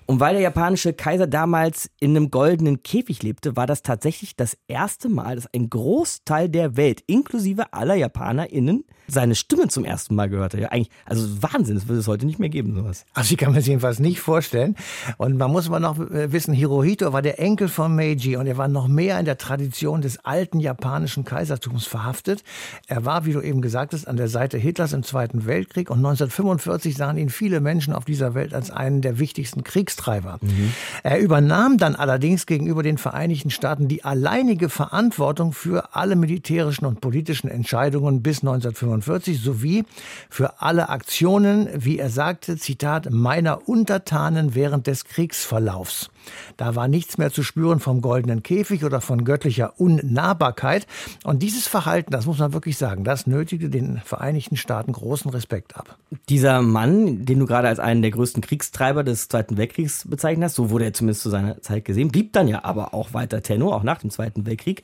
Und 0.06 0.20
weil 0.20 0.34
der 0.34 0.42
japanische 0.42 0.92
Kaiser 0.92 1.26
damals 1.26 1.90
in 1.98 2.16
einem 2.16 2.30
goldenen 2.30 2.82
Käfig 2.82 3.22
lebte, 3.22 3.56
war 3.56 3.66
das 3.66 3.82
tatsächlich 3.82 4.36
das 4.36 4.56
erste 4.68 5.08
Mal, 5.08 5.36
dass 5.36 5.52
ein 5.54 5.70
Großteil 5.70 6.48
der 6.48 6.76
Welt, 6.76 7.02
inklusive 7.06 7.72
aller 7.72 7.94
JapanerInnen, 7.94 8.84
seine 9.12 9.34
Stimme 9.34 9.68
zum 9.68 9.84
ersten 9.84 10.14
Mal 10.14 10.28
gehört 10.28 10.54
hat. 10.54 10.60
Ja, 10.60 10.68
eigentlich, 10.68 10.90
also 11.04 11.42
Wahnsinn, 11.42 11.74
das 11.74 11.86
würde 11.86 12.00
es 12.00 12.08
heute 12.08 12.24
nicht 12.24 12.38
mehr 12.38 12.48
geben, 12.48 12.74
sowas. 12.74 13.04
Also 13.12 13.32
ich 13.32 13.38
kann 13.38 13.50
mir 13.50 13.56
das 13.58 13.66
jedenfalls 13.66 13.98
nicht 13.98 14.20
vorstellen. 14.20 14.74
Und 15.18 15.36
man 15.36 15.50
muss 15.50 15.68
mal 15.68 15.80
noch 15.80 15.98
äh, 15.98 16.32
wissen, 16.32 16.54
Hirohito 16.54 17.12
war 17.12 17.20
der 17.20 17.38
Enkel 17.38 17.68
von 17.68 17.94
Meiji 17.94 18.36
und 18.36 18.46
er 18.46 18.56
war 18.56 18.68
noch 18.68 18.88
mehr 18.88 19.18
in 19.18 19.26
der 19.26 19.36
Tradition 19.36 20.00
des 20.00 20.24
alten 20.24 20.60
japanischen 20.60 21.24
Kaisertums 21.24 21.86
verhaftet. 21.86 22.42
Er 22.86 23.04
war, 23.04 23.26
wie 23.26 23.32
du 23.32 23.40
eben 23.40 23.60
gesagt 23.60 23.92
hast, 23.92 24.08
an 24.08 24.16
der 24.16 24.28
Seite 24.28 24.56
Hitlers 24.56 24.92
im 24.94 25.02
Zweiten 25.02 25.46
Weltkrieg 25.46 25.90
und 25.90 25.98
1945 25.98 26.96
sahen 26.96 27.18
ihn 27.18 27.28
viele 27.28 27.60
Menschen 27.60 27.92
auf 27.92 28.04
dieser 28.04 28.34
Welt 28.34 28.54
als 28.54 28.70
einen 28.70 29.02
der 29.02 29.18
wichtigsten 29.18 29.62
Kriegstreiber. 29.62 30.38
Mhm. 30.40 30.72
Er 31.02 31.18
übernahm 31.18 31.76
dann 31.76 31.96
allerdings 31.96 32.46
gegenüber 32.46 32.82
den 32.82 32.96
Vereinigten 32.96 33.50
Staaten 33.50 33.88
die 33.88 34.04
alleinige 34.04 34.70
Verantwortung 34.70 35.52
für 35.52 35.94
alle 35.94 36.16
militärischen 36.16 36.86
und 36.86 37.00
politischen 37.00 37.48
Entscheidungen 37.48 38.22
bis 38.22 38.38
1945 38.38 39.01
sowie 39.04 39.84
für 40.30 40.60
alle 40.60 40.88
Aktionen, 40.88 41.68
wie 41.74 41.98
er 41.98 42.10
sagte, 42.10 42.56
Zitat, 42.56 43.10
meiner 43.10 43.68
Untertanen 43.68 44.54
während 44.54 44.86
des 44.86 45.04
Kriegsverlaufs. 45.04 46.10
Da 46.56 46.76
war 46.76 46.88
nichts 46.88 47.18
mehr 47.18 47.32
zu 47.32 47.42
spüren 47.42 47.80
vom 47.80 48.00
goldenen 48.00 48.42
Käfig 48.42 48.84
oder 48.84 49.00
von 49.00 49.24
göttlicher 49.24 49.74
Unnahbarkeit. 49.78 50.86
Und 51.24 51.42
dieses 51.42 51.66
Verhalten, 51.66 52.12
das 52.12 52.26
muss 52.26 52.38
man 52.38 52.52
wirklich 52.52 52.78
sagen, 52.78 53.04
das 53.04 53.26
nötigte 53.26 53.68
den 53.68 54.00
Vereinigten 54.04 54.56
Staaten 54.56 54.92
großen 54.92 55.30
Respekt 55.30 55.76
ab. 55.76 55.96
Dieser 56.28 56.62
Mann, 56.62 57.24
den 57.24 57.38
du 57.38 57.46
gerade 57.46 57.68
als 57.68 57.78
einen 57.78 58.02
der 58.02 58.10
größten 58.10 58.42
Kriegstreiber 58.42 59.04
des 59.04 59.28
Zweiten 59.28 59.56
Weltkriegs 59.56 60.06
bezeichnet 60.08 60.46
hast, 60.46 60.54
so 60.54 60.70
wurde 60.70 60.84
er 60.84 60.92
zumindest 60.92 61.22
zu 61.22 61.30
seiner 61.30 61.60
Zeit 61.62 61.84
gesehen, 61.84 62.10
blieb 62.10 62.32
dann 62.32 62.48
ja 62.48 62.64
aber 62.64 62.94
auch 62.94 63.14
weiter 63.14 63.42
Tenor, 63.42 63.76
auch 63.76 63.82
nach 63.82 63.98
dem 63.98 64.10
Zweiten 64.10 64.46
Weltkrieg 64.46 64.82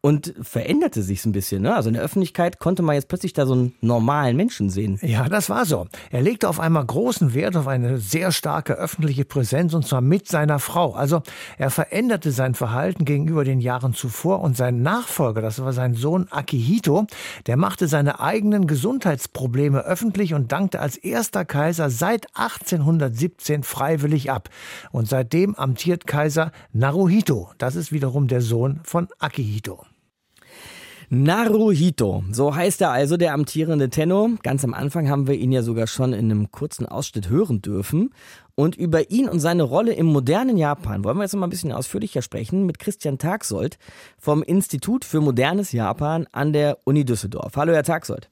und 0.00 0.34
veränderte 0.40 1.02
sich 1.02 1.24
ein 1.24 1.32
bisschen. 1.32 1.62
Ne? 1.62 1.74
Also 1.74 1.88
in 1.88 1.94
der 1.94 2.02
Öffentlichkeit 2.02 2.58
konnte 2.58 2.82
man 2.82 2.94
jetzt 2.94 3.08
plötzlich 3.08 3.32
da 3.32 3.46
so 3.46 3.54
einen 3.54 3.74
normalen 3.80 4.36
Menschen 4.36 4.70
sehen. 4.70 4.98
Ja, 5.02 5.28
das 5.28 5.50
war 5.50 5.64
so. 5.64 5.86
Er 6.10 6.22
legte 6.22 6.48
auf 6.48 6.60
einmal 6.60 6.84
großen 6.84 7.34
Wert 7.34 7.56
auf 7.56 7.66
eine 7.66 7.98
sehr 7.98 8.32
starke 8.32 8.74
öffentliche 8.74 9.24
Präsenz 9.24 9.74
und 9.74 9.86
zwar 9.86 10.00
mit 10.00 10.28
seiner 10.28 10.58
Frau. 10.58 10.94
Also 10.94 11.22
er 11.58 11.70
veränderte 11.70 12.30
sein 12.30 12.54
Verhalten 12.54 13.04
gegenüber 13.04 13.44
den 13.44 13.60
Jahren 13.60 13.94
zuvor 13.94 14.40
und 14.40 14.56
sein 14.56 14.82
Nachfolger, 14.82 15.42
das 15.42 15.62
war 15.62 15.72
sein 15.72 15.94
Sohn 15.94 16.28
Akihito, 16.30 17.06
der 17.46 17.56
machte 17.56 17.88
seine 17.88 18.20
eigenen 18.20 18.66
Gesundheitsprobleme 18.66 19.80
öffentlich 19.80 20.34
und 20.34 20.52
dankte 20.52 20.80
als 20.80 20.96
erster 20.96 21.44
Kaiser 21.44 21.90
seit 21.90 22.26
1817 22.34 23.62
freiwillig 23.62 24.30
ab. 24.30 24.48
Und 24.92 25.08
seitdem 25.08 25.54
amtiert 25.54 26.06
Kaiser 26.06 26.52
Naruhito. 26.72 27.50
Das 27.58 27.74
ist 27.74 27.92
wiederum 27.92 28.28
der 28.28 28.40
Sohn 28.40 28.80
von 28.84 29.08
Akihito. 29.18 29.84
Naruhito, 31.08 32.24
so 32.32 32.56
heißt 32.56 32.80
er 32.80 32.90
also, 32.90 33.16
der 33.16 33.32
amtierende 33.32 33.90
Tenno. 33.90 34.30
Ganz 34.42 34.64
am 34.64 34.74
Anfang 34.74 35.08
haben 35.08 35.28
wir 35.28 35.34
ihn 35.34 35.52
ja 35.52 35.62
sogar 35.62 35.86
schon 35.86 36.12
in 36.12 36.30
einem 36.30 36.50
kurzen 36.50 36.84
Ausschnitt 36.84 37.28
hören 37.28 37.62
dürfen. 37.62 38.10
Und 38.56 38.74
über 38.74 39.10
ihn 39.10 39.28
und 39.28 39.38
seine 39.38 39.62
Rolle 39.62 39.92
im 39.92 40.06
modernen 40.06 40.56
Japan 40.56 41.04
wollen 41.04 41.16
wir 41.16 41.22
jetzt 41.22 41.34
noch 41.34 41.40
mal 41.40 41.46
ein 41.46 41.50
bisschen 41.50 41.70
ausführlicher 41.70 42.22
sprechen 42.22 42.66
mit 42.66 42.80
Christian 42.80 43.18
Tagsold 43.18 43.78
vom 44.18 44.42
Institut 44.42 45.04
für 45.04 45.20
modernes 45.20 45.70
Japan 45.70 46.26
an 46.32 46.52
der 46.52 46.78
Uni 46.84 47.04
Düsseldorf. 47.04 47.54
Hallo, 47.54 47.72
Herr 47.72 47.84
Tagsold. 47.84 48.28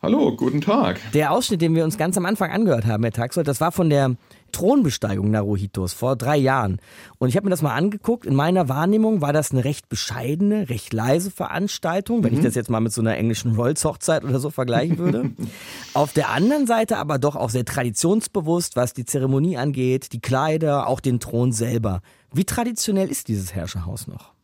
Hallo, 0.00 0.36
guten 0.36 0.60
Tag. 0.60 1.00
Der 1.12 1.32
Ausschnitt, 1.32 1.60
den 1.60 1.74
wir 1.74 1.82
uns 1.82 1.98
ganz 1.98 2.16
am 2.16 2.24
Anfang 2.24 2.52
angehört 2.52 2.86
haben, 2.86 3.02
Herr 3.02 3.12
Tagsold, 3.12 3.48
das 3.48 3.60
war 3.60 3.72
von 3.72 3.90
der 3.90 4.14
Thronbesteigung 4.52 5.28
Naruhitos 5.32 5.92
vor 5.92 6.14
drei 6.14 6.36
Jahren. 6.36 6.80
Und 7.18 7.30
ich 7.30 7.36
habe 7.36 7.46
mir 7.46 7.50
das 7.50 7.62
mal 7.62 7.74
angeguckt. 7.74 8.24
In 8.24 8.36
meiner 8.36 8.68
Wahrnehmung 8.68 9.20
war 9.22 9.32
das 9.32 9.50
eine 9.50 9.64
recht 9.64 9.88
bescheidene, 9.88 10.68
recht 10.68 10.92
leise 10.92 11.32
Veranstaltung, 11.32 12.22
wenn 12.22 12.30
mhm. 12.30 12.38
ich 12.38 12.44
das 12.44 12.54
jetzt 12.54 12.70
mal 12.70 12.78
mit 12.78 12.92
so 12.92 13.00
einer 13.00 13.16
englischen 13.16 13.56
Rolls-Hochzeit 13.56 14.22
oder 14.22 14.38
so 14.38 14.50
vergleichen 14.50 14.98
würde. 14.98 15.32
Auf 15.94 16.12
der 16.12 16.28
anderen 16.28 16.68
Seite 16.68 16.98
aber 16.98 17.18
doch 17.18 17.34
auch 17.34 17.50
sehr 17.50 17.64
traditionsbewusst, 17.64 18.76
was 18.76 18.92
die 18.92 19.04
Zeremonie 19.04 19.56
angeht, 19.56 20.12
die 20.12 20.20
Kleider, 20.20 20.86
auch 20.86 21.00
den 21.00 21.18
Thron 21.18 21.50
selber. 21.50 22.02
Wie 22.32 22.44
traditionell 22.44 23.10
ist 23.10 23.26
dieses 23.26 23.52
Herrscherhaus 23.52 24.06
noch? 24.06 24.37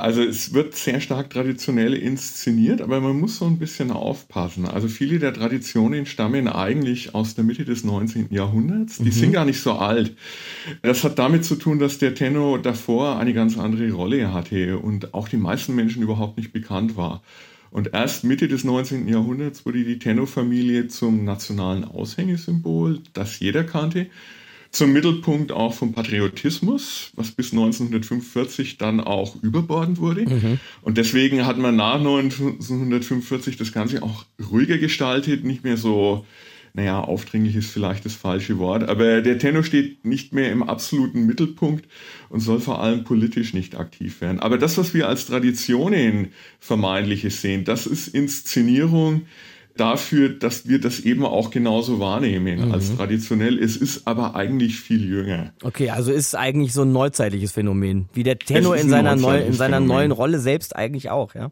Also 0.00 0.22
es 0.22 0.54
wird 0.54 0.76
sehr 0.76 1.00
stark 1.00 1.28
traditionell 1.30 1.92
inszeniert, 1.92 2.80
aber 2.80 3.00
man 3.00 3.18
muss 3.18 3.38
so 3.38 3.46
ein 3.46 3.58
bisschen 3.58 3.90
aufpassen. 3.90 4.64
Also 4.64 4.86
viele 4.86 5.18
der 5.18 5.34
Traditionen 5.34 6.06
stammen 6.06 6.46
eigentlich 6.46 7.16
aus 7.16 7.34
der 7.34 7.42
Mitte 7.42 7.64
des 7.64 7.82
19. 7.82 8.28
Jahrhunderts. 8.30 8.98
Die 8.98 9.06
mhm. 9.06 9.10
sind 9.10 9.32
gar 9.32 9.44
nicht 9.44 9.60
so 9.60 9.72
alt. 9.72 10.16
Das 10.82 11.02
hat 11.02 11.18
damit 11.18 11.44
zu 11.44 11.56
tun, 11.56 11.80
dass 11.80 11.98
der 11.98 12.14
Tenno 12.14 12.58
davor 12.58 13.18
eine 13.18 13.34
ganz 13.34 13.58
andere 13.58 13.90
Rolle 13.90 14.32
hatte 14.32 14.78
und 14.78 15.14
auch 15.14 15.28
den 15.28 15.40
meisten 15.40 15.74
Menschen 15.74 16.00
überhaupt 16.04 16.36
nicht 16.36 16.52
bekannt 16.52 16.96
war. 16.96 17.20
Und 17.72 17.92
erst 17.92 18.22
Mitte 18.22 18.46
des 18.46 18.62
19. 18.62 19.08
Jahrhunderts 19.08 19.66
wurde 19.66 19.82
die 19.82 19.98
Tenno-Familie 19.98 20.86
zum 20.86 21.24
nationalen 21.24 21.84
Aushängesymbol, 21.84 23.00
das 23.14 23.40
jeder 23.40 23.64
kannte 23.64 24.06
zum 24.70 24.92
Mittelpunkt 24.92 25.52
auch 25.52 25.74
vom 25.74 25.92
Patriotismus, 25.92 27.12
was 27.14 27.32
bis 27.32 27.52
1945 27.52 28.78
dann 28.78 29.00
auch 29.00 29.42
überbordend 29.42 29.98
wurde. 29.98 30.22
Mhm. 30.22 30.60
Und 30.82 30.98
deswegen 30.98 31.46
hat 31.46 31.58
man 31.58 31.76
nach 31.76 31.96
1945 31.96 33.56
das 33.56 33.72
Ganze 33.72 34.02
auch 34.02 34.24
ruhiger 34.50 34.78
gestaltet, 34.78 35.44
nicht 35.44 35.64
mehr 35.64 35.76
so 35.76 36.24
naja, 36.74 37.00
aufdringlich 37.00 37.56
ist 37.56 37.72
vielleicht 37.72 38.04
das 38.04 38.14
falsche 38.14 38.58
Wort, 38.58 38.88
aber 38.88 39.20
der 39.20 39.38
Tenno 39.38 39.64
steht 39.64 40.04
nicht 40.04 40.32
mehr 40.32 40.52
im 40.52 40.62
absoluten 40.62 41.26
Mittelpunkt 41.26 41.86
und 42.28 42.38
soll 42.38 42.60
vor 42.60 42.80
allem 42.80 43.02
politisch 43.02 43.52
nicht 43.52 43.76
aktiv 43.76 44.20
werden. 44.20 44.38
Aber 44.38 44.58
das, 44.58 44.78
was 44.78 44.94
wir 44.94 45.08
als 45.08 45.26
Traditionen 45.26 46.28
vermeintliches 46.60 47.40
sehen, 47.40 47.64
das 47.64 47.86
ist 47.86 48.08
Inszenierung 48.08 49.22
dafür, 49.78 50.28
dass 50.28 50.68
wir 50.68 50.80
das 50.80 51.00
eben 51.00 51.24
auch 51.24 51.50
genauso 51.50 52.00
wahrnehmen 52.00 52.66
mhm. 52.66 52.72
als 52.72 52.94
traditionell. 52.96 53.58
Es 53.58 53.76
ist 53.76 54.06
aber 54.06 54.34
eigentlich 54.34 54.80
viel 54.80 55.04
jünger. 55.04 55.52
Okay, 55.62 55.90
also 55.90 56.12
ist 56.12 56.34
eigentlich 56.34 56.72
so 56.72 56.82
ein 56.82 56.92
neuzeitliches 56.92 57.52
Phänomen, 57.52 58.08
wie 58.12 58.22
der 58.22 58.38
Tenno 58.38 58.72
in 58.74 58.88
seiner, 58.88 59.16
neu, 59.16 59.40
in 59.40 59.52
seiner 59.52 59.80
neuen 59.80 60.12
Rolle 60.12 60.38
selbst 60.38 60.76
eigentlich 60.76 61.10
auch, 61.10 61.34
ja? 61.34 61.50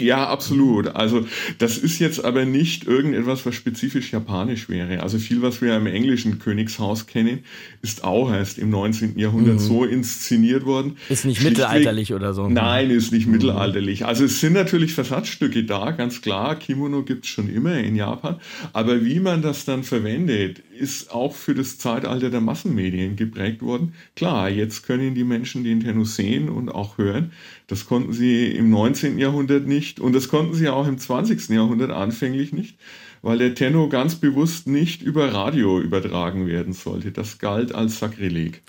Ja, 0.00 0.28
absolut. 0.28 0.88
Also 0.88 1.26
das 1.58 1.78
ist 1.78 1.98
jetzt 1.98 2.24
aber 2.24 2.44
nicht 2.44 2.86
irgendetwas, 2.86 3.46
was 3.46 3.54
spezifisch 3.54 4.12
japanisch 4.12 4.68
wäre. 4.68 5.02
Also 5.02 5.18
viel, 5.18 5.42
was 5.42 5.60
wir 5.60 5.76
im 5.76 5.86
englischen 5.86 6.38
Königshaus 6.38 7.06
kennen, 7.06 7.40
ist 7.82 8.04
auch 8.04 8.32
erst 8.32 8.58
im 8.58 8.70
19. 8.70 9.18
Jahrhundert 9.18 9.54
mhm. 9.54 9.58
so 9.58 9.84
inszeniert 9.84 10.64
worden. 10.64 10.96
Ist 11.08 11.24
nicht 11.24 11.40
Schlichtweg, 11.40 11.66
mittelalterlich 11.66 12.14
oder 12.14 12.34
so. 12.34 12.48
Nein, 12.48 12.90
ist 12.90 13.12
nicht 13.12 13.26
mhm. 13.26 13.32
mittelalterlich. 13.32 14.04
Also 14.06 14.24
es 14.24 14.40
sind 14.40 14.54
natürlich 14.54 14.94
Versatzstücke 14.94 15.64
da, 15.64 15.90
ganz 15.90 16.22
klar. 16.22 16.56
Kimono 16.56 17.02
gibt 17.02 17.24
es 17.24 17.30
schon 17.30 17.48
immer 17.48 17.78
in 17.78 17.96
Japan. 17.96 18.36
Aber 18.72 19.04
wie 19.04 19.20
man 19.20 19.42
das 19.42 19.64
dann 19.64 19.82
verwendet, 19.82 20.62
ist 20.80 21.12
auch 21.12 21.34
für 21.34 21.54
das 21.54 21.78
Zeitalter 21.78 22.30
der 22.30 22.40
Massenmedien 22.40 23.14
geprägt 23.14 23.62
worden. 23.62 23.94
Klar, 24.16 24.48
jetzt 24.48 24.86
können 24.86 25.14
die 25.14 25.24
Menschen 25.24 25.62
den 25.62 25.80
Tenno 25.80 26.04
sehen 26.04 26.48
und 26.48 26.70
auch 26.70 26.96
hören. 26.96 27.32
Das 27.66 27.86
konnten 27.86 28.12
sie 28.12 28.46
im 28.46 28.70
19. 28.70 29.18
Jahrhundert 29.18 29.66
nicht 29.66 30.00
und 30.00 30.14
das 30.14 30.28
konnten 30.28 30.54
sie 30.54 30.68
auch 30.68 30.88
im 30.88 30.98
20. 30.98 31.50
Jahrhundert 31.50 31.90
anfänglich 31.90 32.52
nicht, 32.52 32.78
weil 33.20 33.38
der 33.38 33.54
Tenno 33.54 33.88
ganz 33.88 34.14
bewusst 34.14 34.66
nicht 34.66 35.02
über 35.02 35.32
Radio 35.34 35.80
übertragen 35.80 36.46
werden 36.46 36.72
sollte. 36.72 37.12
Das 37.12 37.38
galt 37.38 37.74
als 37.74 37.98
Sakrileg. 37.98 38.62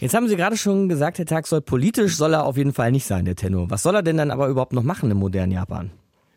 Jetzt 0.00 0.14
haben 0.14 0.26
Sie 0.26 0.34
gerade 0.34 0.56
schon 0.56 0.88
gesagt, 0.88 1.18
Herr 1.18 1.26
Tag 1.26 1.46
soll 1.46 1.60
politisch 1.60 2.16
soll 2.16 2.34
er 2.34 2.44
auf 2.44 2.56
jeden 2.56 2.72
Fall 2.72 2.90
nicht 2.90 3.06
sein, 3.06 3.24
der 3.24 3.36
Tenno. 3.36 3.70
Was 3.70 3.84
soll 3.84 3.94
er 3.94 4.02
denn 4.02 4.16
dann 4.16 4.32
aber 4.32 4.48
überhaupt 4.48 4.72
noch 4.72 4.82
machen 4.82 5.12
im 5.12 5.18
modernen 5.18 5.52
Japan? 5.52 5.92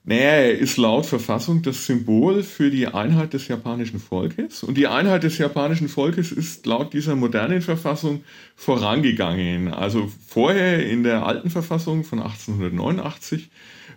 Naja, 0.08 0.52
ist 0.52 0.78
laut 0.78 1.08
Verfassung 1.08 1.64
das 1.64 1.88
Symbol 1.88 2.44
für 2.44 2.70
die 2.70 2.86
Einheit 2.86 3.34
des 3.34 3.48
japanischen 3.48 4.00
Volkes. 4.00 4.62
Und 4.62 4.78
die 4.78 4.86
Einheit 4.86 5.24
des 5.24 5.40
japanischen 5.40 5.90
Volkes 5.90 6.32
ist 6.32 6.68
laut 6.68 6.94
dieser 6.94 7.16
modernen 7.16 7.64
Verfassung 7.64 8.24
vorangegangen. 8.56 9.74
Also 9.74 10.12
vorher 10.28 10.88
in 10.88 11.02
der 11.02 11.26
alten 11.26 11.50
Verfassung 11.50 12.04
von 12.04 12.20
1889 12.20 13.50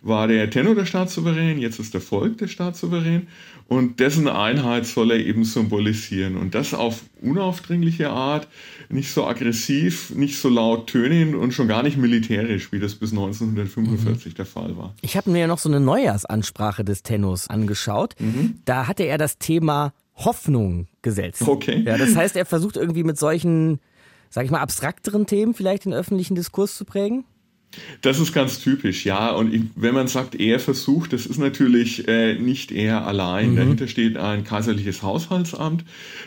war 0.03 0.29
der 0.29 0.49
Tenno 0.51 0.75
der 0.75 0.87
Staatssouverän, 0.87 1.59
jetzt 1.59 1.79
ist 1.79 1.95
der 1.95 2.01
Volk 2.01 2.39
der 2.39 2.49
Staatssouverän 2.49 3.29
und 3.67 4.01
dessen 4.01 4.29
Einheit 4.29 4.87
soll 4.87 5.11
er 5.11 5.19
eben 5.19 5.45
symbolisieren 5.45 6.37
und 6.37 6.55
das 6.55 6.75
auf 6.75 7.03
unaufdringliche 7.21 8.11
Art, 8.11 8.49
nicht 8.89 9.13
so 9.13 9.27
aggressiv, 9.27 10.11
nicht 10.15 10.39
so 10.39 10.49
laut 10.49 10.87
tönend 10.87 11.35
und 11.35 11.53
schon 11.53 11.69
gar 11.69 11.83
nicht 11.83 11.97
militärisch, 11.97 12.73
wie 12.73 12.79
das 12.79 12.95
bis 12.95 13.11
1945 13.11 14.33
mhm. 14.33 14.37
der 14.37 14.47
Fall 14.47 14.77
war. 14.77 14.95
Ich 15.03 15.17
habe 15.17 15.31
mir 15.31 15.41
ja 15.41 15.47
noch 15.47 15.59
so 15.59 15.69
eine 15.69 15.81
Neujahrsansprache 15.81 16.85
des 16.85 17.03
Tennos 17.03 17.49
angeschaut. 17.49 18.15
Mhm. 18.19 18.61
Da 18.65 18.87
hatte 18.87 19.03
er 19.03 19.19
das 19.19 19.39
Thema 19.39 19.93
Hoffnung 20.15 20.89
gesetzt. 21.03 21.43
Okay. 21.47 21.83
Ja, 21.85 21.97
das 21.97 22.17
heißt, 22.17 22.37
er 22.37 22.47
versucht 22.47 22.77
irgendwie 22.77 23.05
mit 23.05 23.19
solchen, 23.19 23.81
sag 24.31 24.45
ich 24.45 24.51
mal, 24.51 24.61
abstrakteren 24.61 25.27
Themen 25.27 25.55
vielleicht 25.55 25.85
den 25.85 25.93
öffentlichen 25.93 26.35
Diskurs 26.35 26.77
zu 26.77 26.85
prägen? 26.85 27.25
Das 28.01 28.19
ist 28.19 28.33
ganz 28.33 28.61
typisch, 28.61 29.05
ja. 29.05 29.31
Und 29.31 29.53
ich, 29.53 29.63
wenn 29.77 29.95
man 29.95 30.09
sagt, 30.09 30.35
er 30.35 30.59
versucht, 30.59 31.13
das 31.13 31.27
ist 31.27 31.39
natürlich 31.39 32.09
äh, 32.09 32.35
nicht 32.35 32.73
er 32.73 33.07
allein. 33.07 33.53
Mhm. 33.53 33.57
Dahinter 33.57 33.89
steht 33.89 34.17
ein 34.17 34.45
kaiserliches 34.45 35.03
Haushaltsamt. 35.03 35.85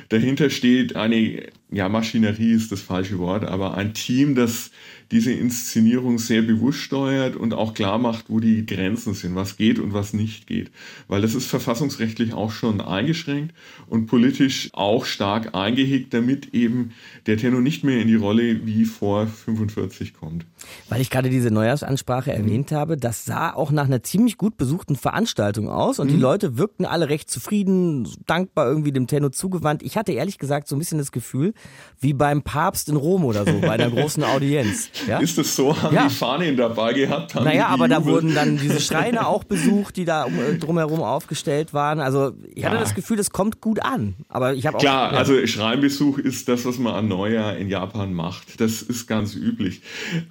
Dahinter 0.09 0.49
steht 0.49 0.95
eine, 0.95 1.43
ja, 1.71 1.89
Maschinerie 1.89 2.53
ist 2.53 2.71
das 2.71 2.81
falsche 2.81 3.17
Wort, 3.19 3.43
aber 3.43 3.75
ein 3.75 3.93
Team, 3.93 4.35
das 4.35 4.71
diese 5.11 5.33
Inszenierung 5.33 6.17
sehr 6.17 6.41
bewusst 6.41 6.79
steuert 6.79 7.35
und 7.35 7.53
auch 7.53 7.73
klar 7.73 7.97
macht, 7.97 8.25
wo 8.29 8.39
die 8.39 8.65
Grenzen 8.65 9.13
sind, 9.13 9.35
was 9.35 9.57
geht 9.57 9.77
und 9.77 9.93
was 9.93 10.13
nicht 10.13 10.47
geht. 10.47 10.71
Weil 11.07 11.21
das 11.21 11.35
ist 11.35 11.47
verfassungsrechtlich 11.47 12.33
auch 12.33 12.51
schon 12.51 12.79
eingeschränkt 12.79 13.53
und 13.87 14.07
politisch 14.07 14.69
auch 14.71 15.05
stark 15.05 15.53
eingehegt, 15.53 16.13
damit 16.13 16.53
eben 16.53 16.91
der 17.25 17.37
Tenor 17.37 17.61
nicht 17.61 17.83
mehr 17.83 18.01
in 18.01 18.07
die 18.07 18.15
Rolle 18.15 18.65
wie 18.65 18.85
vor 18.85 19.27
45 19.27 20.13
kommt. 20.13 20.45
Weil 20.87 21.01
ich 21.01 21.09
gerade 21.09 21.29
diese 21.29 21.51
Neujahrsansprache 21.51 22.31
mhm. 22.31 22.37
erwähnt 22.37 22.71
habe, 22.71 22.95
das 22.95 23.25
sah 23.25 23.53
auch 23.53 23.71
nach 23.71 23.85
einer 23.85 24.03
ziemlich 24.03 24.37
gut 24.37 24.55
besuchten 24.55 24.95
Veranstaltung 24.95 25.69
aus 25.69 25.99
und 25.99 26.07
mhm. 26.07 26.11
die 26.11 26.19
Leute 26.19 26.57
wirkten 26.57 26.85
alle 26.85 27.09
recht 27.09 27.29
zufrieden, 27.29 28.07
dankbar 28.27 28.67
irgendwie 28.67 28.93
dem 28.93 29.07
Tenno 29.07 29.29
zugewandt. 29.29 29.83
Ich 29.83 29.97
hatte 29.97 30.13
ehrlich 30.13 30.37
gesagt 30.37 30.69
so 30.69 30.75
ein 30.75 30.79
bisschen 30.79 30.99
das 30.99 31.11
Gefühl, 31.11 31.53
wie 31.99 32.13
beim 32.13 32.43
Papst 32.43 32.87
in 32.87 32.95
Rom 32.95 33.25
oder 33.25 33.45
so, 33.45 33.59
bei 33.59 33.71
einer 33.71 33.89
großen 33.91 34.23
Audienz. 34.23 34.89
Ja? 35.07 35.19
Ist 35.19 35.37
es 35.37 35.55
so? 35.55 35.79
Haben 35.81 35.95
ja. 35.95 36.07
die 36.07 36.13
Fahnen 36.13 36.57
dabei 36.57 36.93
gehabt? 36.93 37.35
Naja, 37.35 37.67
aber 37.67 37.87
da 37.87 38.05
wurden 38.05 38.33
dann 38.35 38.57
diese 38.57 38.79
Schreine 38.81 39.27
auch 39.27 39.43
besucht, 39.43 39.97
die 39.97 40.05
da 40.05 40.27
äh, 40.27 40.57
drumherum 40.57 41.01
aufgestellt 41.01 41.73
waren. 41.73 41.99
Also 41.99 42.31
ich 42.53 42.65
hatte 42.65 42.77
das 42.77 42.95
Gefühl, 42.95 43.17
das 43.17 43.31
kommt 43.31 43.61
gut 43.61 43.81
an. 43.81 44.15
Aber 44.29 44.53
ich 44.53 44.65
habe 44.65 44.77
Klar, 44.77 45.13
ja. 45.13 45.17
also 45.17 45.45
Schreinbesuch 45.45 46.17
ist 46.17 46.47
das, 46.47 46.65
was 46.65 46.77
man 46.77 46.93
an 46.93 47.07
Neujahr 47.07 47.57
in 47.57 47.69
Japan 47.69 48.13
macht. 48.13 48.59
Das 48.59 48.81
ist 48.81 49.07
ganz 49.07 49.35
üblich. 49.35 49.81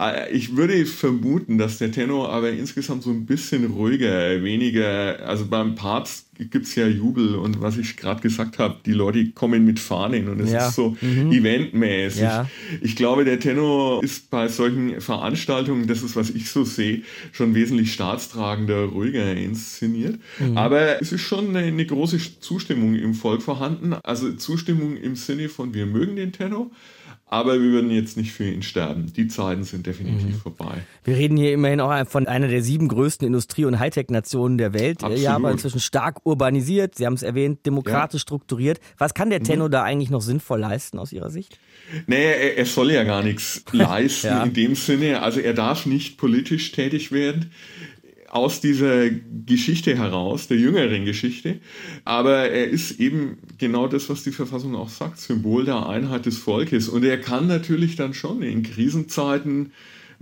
Äh, 0.01 0.31
ich 0.33 0.57
würde 0.57 0.85
vermuten, 0.87 1.59
dass 1.59 1.79
der 1.79 1.93
Tenor 1.93 2.31
aber 2.31 2.51
insgesamt 2.51 3.03
so 3.03 3.11
ein 3.11 3.27
bisschen 3.27 3.67
ruhiger, 3.67 4.43
weniger, 4.43 5.19
also 5.27 5.47
beim 5.47 5.75
Papst 5.75 6.31
gibt 6.49 6.67
es 6.67 6.75
ja 6.75 6.87
Jubel 6.87 7.35
und 7.35 7.61
was 7.61 7.77
ich 7.77 7.97
gerade 7.97 8.21
gesagt 8.23 8.59
habe, 8.59 8.77
die 8.87 8.93
Leute 8.93 9.31
kommen 9.33 9.65
mit 9.65 9.79
Fahnen 9.79 10.29
und 10.29 10.41
es 10.41 10.53
ist 10.53 10.75
so 10.75 10.97
mhm. 11.01 11.33
eventmäßig. 11.33 12.29
Ich 12.81 12.97
glaube, 12.97 13.25
der 13.25 13.39
Tenor 13.41 14.03
ist 14.03 14.31
bei 14.31 14.49
solchen 14.61 15.01
Veranstaltungen, 15.01 15.87
das 15.87 16.03
ist, 16.03 16.17
was 16.17 16.29
ich 16.29 16.51
so 16.51 16.65
sehe, 16.65 17.03
schon 17.33 17.55
wesentlich 17.55 17.95
staatstragender, 17.95 18.85
ruhiger 18.85 19.35
inszeniert. 19.35 20.19
Mhm. 20.39 20.59
Aber 20.59 21.01
es 21.01 21.13
ist 21.13 21.23
schon 21.23 21.57
eine, 21.57 21.67
eine 21.67 21.87
große 21.87 22.19
Zustimmung 22.41 22.95
im 22.95 23.15
Volk 23.15 23.41
vorhanden. 23.43 23.95
Also 24.03 24.33
Zustimmung 24.33 24.99
im 24.99 25.17
Sinne 25.17 25.49
von, 25.49 25.73
wir 25.73 25.87
mögen 25.87 26.17
den 26.17 26.33
Tenor. 26.33 26.71
Aber 27.33 27.55
wir 27.63 27.71
würden 27.71 27.93
jetzt 27.93 28.17
nicht 28.17 28.33
für 28.33 28.45
ihn 28.45 28.61
sterben. 28.61 29.13
Die 29.13 29.29
Zeiten 29.29 29.63
sind 29.63 29.87
definitiv 29.87 30.35
mhm. 30.35 30.41
vorbei. 30.41 30.83
Wir 31.05 31.17
reden 31.17 31.37
hier 31.37 31.53
immerhin 31.53 31.81
auch 31.81 32.05
von 32.09 32.27
einer 32.27 32.49
der 32.49 32.61
sieben 32.61 32.89
größten 32.89 33.25
Industrie- 33.25 33.67
und 33.67 33.79
Hightech-Nationen 33.79 34.59
der 34.59 34.75
Welt. 34.75 35.05
Absolut. 35.05 35.23
Japan 35.23 35.53
inzwischen 35.53 35.79
stark 35.79 36.27
urbanisiert, 36.27 36.97
Sie 36.97 37.07
haben 37.07 37.15
es 37.15 37.23
erwähnt, 37.23 37.65
demokratisch 37.67 38.23
ja. 38.23 38.23
strukturiert. 38.23 38.81
Was 38.99 39.15
kann 39.15 39.31
der 39.31 39.45
Tenno 39.45 39.69
mhm. 39.69 39.71
da 39.71 39.85
eigentlich 39.85 40.11
noch 40.11 40.23
sinnvoll 40.23 40.59
leisten 40.59 40.99
aus 40.99 41.13
Ihrer 41.13 41.31
Sicht? 41.31 41.61
Nee, 42.09 42.17
er, 42.17 42.59
er 42.59 42.67
soll 42.67 42.91
ja 42.91 43.05
gar 43.05 43.23
nichts 43.23 43.63
leisten 43.71 44.27
ja. 44.27 44.43
in 44.43 44.53
dem 44.53 44.75
Sinne. 44.75 45.23
Also 45.23 45.39
er 45.39 45.55
darf 45.55 45.87
nicht 45.87 46.19
politisch 46.19 46.73
tätig 46.73 47.13
werden 47.13 47.53
aus 48.31 48.61
dieser 48.61 49.11
Geschichte 49.11 49.97
heraus, 49.97 50.47
der 50.47 50.57
jüngeren 50.57 51.05
Geschichte. 51.05 51.61
Aber 52.05 52.49
er 52.49 52.69
ist 52.69 53.01
eben 53.01 53.39
genau 53.59 53.89
das, 53.89 54.09
was 54.09 54.23
die 54.23 54.31
Verfassung 54.31 54.77
auch 54.77 54.89
sagt, 54.89 55.19
Symbol 55.19 55.65
der 55.65 55.89
Einheit 55.89 56.27
des 56.27 56.39
Volkes. 56.39 56.89
Und 56.89 57.05
er 57.05 57.21
kann 57.21 57.49
natürlich 57.49 57.97
dann 57.97 58.15
schon 58.15 58.43
in 58.43 58.63
Krisenzeiten 58.63 59.73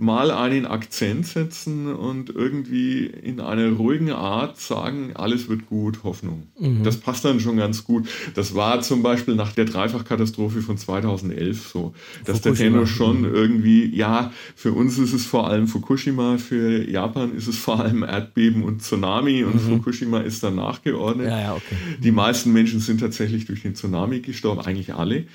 mal 0.01 0.31
einen 0.31 0.65
Akzent 0.65 1.27
setzen 1.27 1.93
und 1.93 2.29
irgendwie 2.29 3.05
in 3.05 3.41
einer 3.41 3.69
ruhigen 3.71 4.11
Art 4.11 4.57
sagen, 4.57 5.11
alles 5.13 5.49
wird 5.49 5.65
gut, 5.65 6.05
Hoffnung. 6.05 6.43
Mhm. 6.57 6.85
Das 6.85 6.95
passt 6.95 7.25
dann 7.25 7.41
schon 7.41 7.57
ganz 7.57 7.83
gut. 7.83 8.07
Das 8.33 8.55
war 8.55 8.79
zum 8.79 9.03
Beispiel 9.03 9.35
nach 9.35 9.51
der 9.51 9.65
Dreifachkatastrophe 9.65 10.61
von 10.61 10.77
2011 10.77 11.67
so, 11.67 11.93
dass 12.23 12.39
Fukushima. 12.39 12.55
der 12.55 12.71
Tenno 12.71 12.85
schon 12.85 13.25
irgendwie, 13.25 13.93
ja, 13.93 14.31
für 14.55 14.71
uns 14.71 14.97
ist 14.97 15.11
es 15.11 15.25
vor 15.25 15.49
allem 15.49 15.67
Fukushima, 15.67 16.37
für 16.37 16.89
Japan 16.89 17.35
ist 17.35 17.49
es 17.49 17.57
vor 17.57 17.81
allem 17.81 18.03
Erdbeben 18.03 18.63
und 18.63 18.81
Tsunami 18.81 19.43
und 19.43 19.55
mhm. 19.55 19.59
Fukushima 19.59 20.21
ist 20.21 20.41
dann 20.43 20.55
nachgeordnet. 20.55 21.27
Ja, 21.27 21.39
ja, 21.41 21.53
okay. 21.55 21.75
Die 22.01 22.11
meisten 22.11 22.53
Menschen 22.53 22.79
sind 22.79 23.01
tatsächlich 23.01 23.47
durch 23.47 23.63
den 23.63 23.75
Tsunami 23.75 24.21
gestorben, 24.21 24.61
eigentlich 24.61 24.93
alle. 24.93 25.25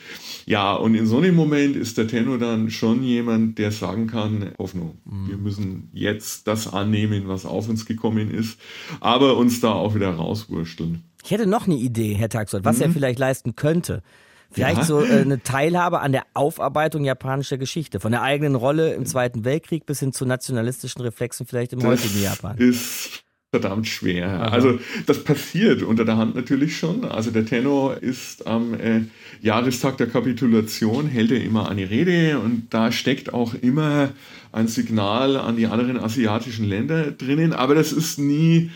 Ja, 0.47 0.73
und 0.73 0.95
in 0.95 1.07
so 1.07 1.19
einem 1.19 1.35
Moment 1.35 1.77
ist 1.77 1.99
der 1.99 2.09
Tenno 2.09 2.39
dann 2.39 2.71
schon 2.71 3.03
jemand, 3.03 3.59
der 3.59 3.71
sagen 3.71 4.07
kann, 4.07 4.54
Hoffnung. 4.59 4.99
Mhm. 5.05 5.29
Wir 5.29 5.37
müssen 5.37 5.91
jetzt 5.93 6.47
das 6.47 6.73
annehmen, 6.73 7.29
was 7.29 7.47
auf 7.47 7.69
uns 7.69 7.87
gekommen 7.87 8.31
ist, 8.31 8.59
aber 9.01 9.37
uns 9.37 9.61
da 9.61 9.73
auch 9.73 9.95
wieder 9.95 10.11
rauswursteln. 10.11 11.05
Ich 11.25 11.31
hätte 11.31 11.47
noch 11.47 11.67
eine 11.67 11.77
Idee, 11.77 12.15
Herr 12.15 12.29
Taxot, 12.29 12.65
was 12.65 12.77
mhm. 12.77 12.83
er 12.83 12.91
vielleicht 12.91 13.19
leisten 13.19 13.57
könnte. 13.57 14.03
Vielleicht 14.51 14.79
ja. 14.79 14.85
so 14.85 15.03
äh, 15.03 15.23
eine 15.23 15.43
Teilhabe 15.43 16.01
an 16.01 16.13
der 16.13 16.25
Aufarbeitung 16.35 17.05
japanischer 17.05 17.59
Geschichte, 17.59 17.99
von 17.99 18.13
der 18.13 18.23
eigenen 18.23 18.55
Rolle 18.55 18.95
im 18.95 19.05
Zweiten 19.05 19.45
Weltkrieg 19.45 19.85
bis 19.85 19.99
hin 19.99 20.13
zu 20.13 20.27
nationalistischen 20.27 21.03
Reflexen 21.03 21.47
vielleicht 21.47 21.73
im 21.73 21.81
das 21.81 21.89
heutigen 21.89 22.23
Japan. 22.23 22.57
Ist 22.59 23.25
verdammt 23.51 23.87
schwer. 23.87 24.29
Aha. 24.29 24.49
Also 24.49 24.81
das 25.07 25.23
passiert 25.23 25.83
unter 25.83 26.05
der 26.05 26.17
Hand 26.17 26.35
natürlich 26.35 26.77
schon. 26.77 27.05
Also 27.05 27.31
der 27.31 27.47
Tenor 27.47 28.03
ist 28.03 28.49
am 28.49 28.75
äh, 28.75 29.03
Jahrestag 29.41 29.97
der 29.97 30.09
Kapitulation, 30.09 31.07
hält 31.07 31.31
er 31.31 31.41
immer 31.41 31.69
eine 31.69 31.89
Rede 31.89 32.41
und 32.41 32.75
da 32.75 32.91
steckt 32.91 33.33
auch 33.33 33.55
immer 33.55 34.11
ein 34.55 34.69
Signal 34.69 35.37
an 35.37 35.57
die 35.57 35.67
anderen 35.67 35.99
asiatischen 35.99 36.65
Länder 36.65 37.11
drinnen, 37.11 37.53
aber 37.53 37.75
das 37.75 37.93
ist 37.93 38.19
nie 38.19 38.71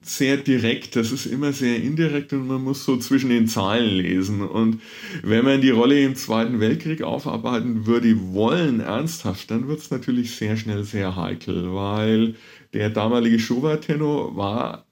sehr 0.00 0.36
direkt, 0.36 0.94
das 0.94 1.10
ist 1.10 1.26
immer 1.26 1.52
sehr 1.52 1.82
indirekt 1.82 2.32
und 2.32 2.46
man 2.46 2.62
muss 2.62 2.84
so 2.84 2.96
zwischen 2.96 3.30
den 3.30 3.48
Zeilen 3.48 3.90
lesen. 3.90 4.40
Und 4.40 4.80
wenn 5.24 5.44
man 5.44 5.60
die 5.60 5.70
Rolle 5.70 6.00
im 6.00 6.14
Zweiten 6.14 6.60
Weltkrieg 6.60 7.02
aufarbeiten 7.02 7.86
würde, 7.86 8.16
wollen 8.32 8.78
ernsthaft, 8.78 9.50
dann 9.50 9.66
wird 9.66 9.80
es 9.80 9.90
natürlich 9.90 10.36
sehr 10.36 10.56
schnell 10.56 10.84
sehr 10.84 11.16
heikel, 11.16 11.74
weil 11.74 12.36
der 12.72 12.90
damalige 12.90 13.40
Showa-Tenno 13.40 14.36
war 14.36 14.86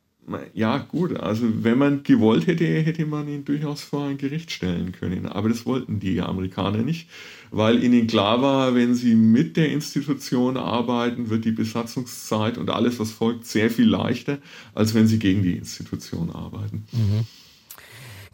ja, 0.54 0.78
gut, 0.78 1.20
also 1.20 1.46
wenn 1.64 1.78
man 1.78 2.02
gewollt 2.02 2.46
hätte, 2.46 2.64
hätte 2.64 3.04
man 3.04 3.28
ihn 3.28 3.44
durchaus 3.44 3.82
vor 3.82 4.06
ein 4.06 4.16
Gericht 4.16 4.50
stellen 4.50 4.92
können. 4.92 5.26
Aber 5.26 5.48
das 5.50 5.66
wollten 5.66 6.00
die 6.00 6.20
Amerikaner 6.20 6.78
nicht, 6.78 7.08
weil 7.56 7.84
ihnen 7.84 8.06
klar 8.06 8.42
war, 8.42 8.74
wenn 8.74 8.94
sie 8.94 9.14
mit 9.14 9.56
der 9.56 9.70
Institution 9.70 10.56
arbeiten, 10.56 11.30
wird 11.30 11.44
die 11.44 11.52
Besatzungszeit 11.52 12.58
und 12.58 12.68
alles, 12.68 12.98
was 12.98 13.12
folgt, 13.12 13.46
sehr 13.46 13.70
viel 13.70 13.88
leichter, 13.88 14.38
als 14.74 14.94
wenn 14.94 15.06
sie 15.06 15.18
gegen 15.18 15.42
die 15.42 15.56
Institution 15.56 16.30
arbeiten. 16.30 16.84
Mhm. 16.92 17.26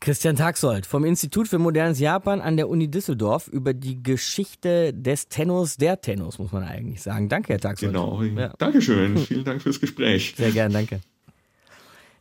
Christian 0.01 0.37
Taxold 0.37 0.87
vom 0.87 1.05
Institut 1.05 1.49
für 1.49 1.59
modernes 1.59 2.01
Japan 2.01 2.41
an 2.41 2.57
der 2.57 2.71
Uni 2.71 2.91
Düsseldorf 2.91 3.49
über 3.49 3.75
die 3.75 4.03
Geschichte 4.03 4.95
des 4.95 5.29
Tennos, 5.29 5.77
der 5.77 6.01
Tennos, 6.01 6.39
muss 6.39 6.53
man 6.53 6.63
eigentlich 6.63 7.03
sagen. 7.03 7.29
Danke, 7.29 7.53
Herr 7.53 7.61
Taxold. 7.61 7.93
Genau, 7.93 8.23
ja. 8.23 8.55
Dankeschön. 8.57 9.19
Vielen 9.27 9.45
Dank 9.45 9.61
fürs 9.61 9.79
Gespräch. 9.79 10.33
Sehr 10.39 10.53
gern, 10.53 10.73
danke. 10.73 11.01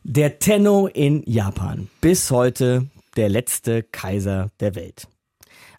Der 0.04 0.38
Tenno 0.38 0.88
in 0.88 1.22
Japan. 1.24 1.88
Bis 2.02 2.30
heute 2.30 2.86
der 3.16 3.30
letzte 3.30 3.82
Kaiser 3.82 4.50
der 4.60 4.74
Welt. 4.74 5.08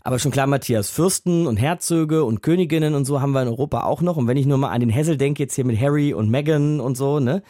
Aber 0.03 0.17
schon 0.17 0.31
klar, 0.31 0.47
Matthias, 0.47 0.89
Fürsten 0.89 1.45
und 1.45 1.57
Herzöge 1.57 2.23
und 2.23 2.41
Königinnen 2.41 2.95
und 2.95 3.05
so 3.05 3.21
haben 3.21 3.33
wir 3.33 3.43
in 3.43 3.47
Europa 3.47 3.83
auch 3.83 4.01
noch. 4.01 4.17
Und 4.17 4.27
wenn 4.27 4.37
ich 4.37 4.47
nur 4.47 4.57
mal 4.57 4.69
an 4.69 4.79
den 4.79 4.89
Hessel 4.89 5.17
denke, 5.17 5.43
jetzt 5.43 5.55
hier 5.55 5.65
mit 5.65 5.79
Harry 5.79 6.13
und 6.13 6.29
Meghan 6.29 6.79
und 6.79 6.97
so, 6.97 7.19
ne? 7.19 7.43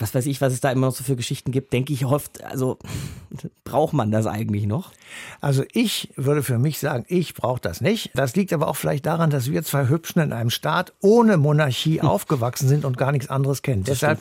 Was 0.00 0.14
weiß 0.14 0.26
ich, 0.26 0.40
was 0.40 0.52
es 0.52 0.60
da 0.60 0.72
immer 0.72 0.86
noch 0.86 0.94
so 0.94 1.04
für 1.04 1.16
Geschichten 1.16 1.52
gibt, 1.52 1.72
denke 1.72 1.92
ich 1.92 2.04
oft, 2.04 2.42
also 2.44 2.78
braucht 3.64 3.92
man 3.92 4.10
das 4.10 4.26
eigentlich 4.26 4.66
noch? 4.66 4.92
Also 5.40 5.64
ich 5.72 6.12
würde 6.16 6.42
für 6.42 6.58
mich 6.58 6.78
sagen, 6.78 7.04
ich 7.08 7.34
brauche 7.34 7.60
das 7.60 7.80
nicht. 7.80 8.10
Das 8.14 8.34
liegt 8.36 8.52
aber 8.52 8.68
auch 8.68 8.76
vielleicht 8.76 9.06
daran, 9.06 9.30
dass 9.30 9.50
wir 9.50 9.62
zwei 9.62 9.88
Hübschen 9.88 10.22
in 10.22 10.32
einem 10.32 10.50
Staat 10.50 10.92
ohne 11.00 11.36
Monarchie 11.36 12.00
aufgewachsen 12.00 12.68
sind 12.68 12.84
und 12.84 12.96
gar 12.96 13.12
nichts 13.12 13.28
anderes 13.28 13.62
kennen. 13.62 13.84
Das 13.84 14.00
Deshalb 14.00 14.20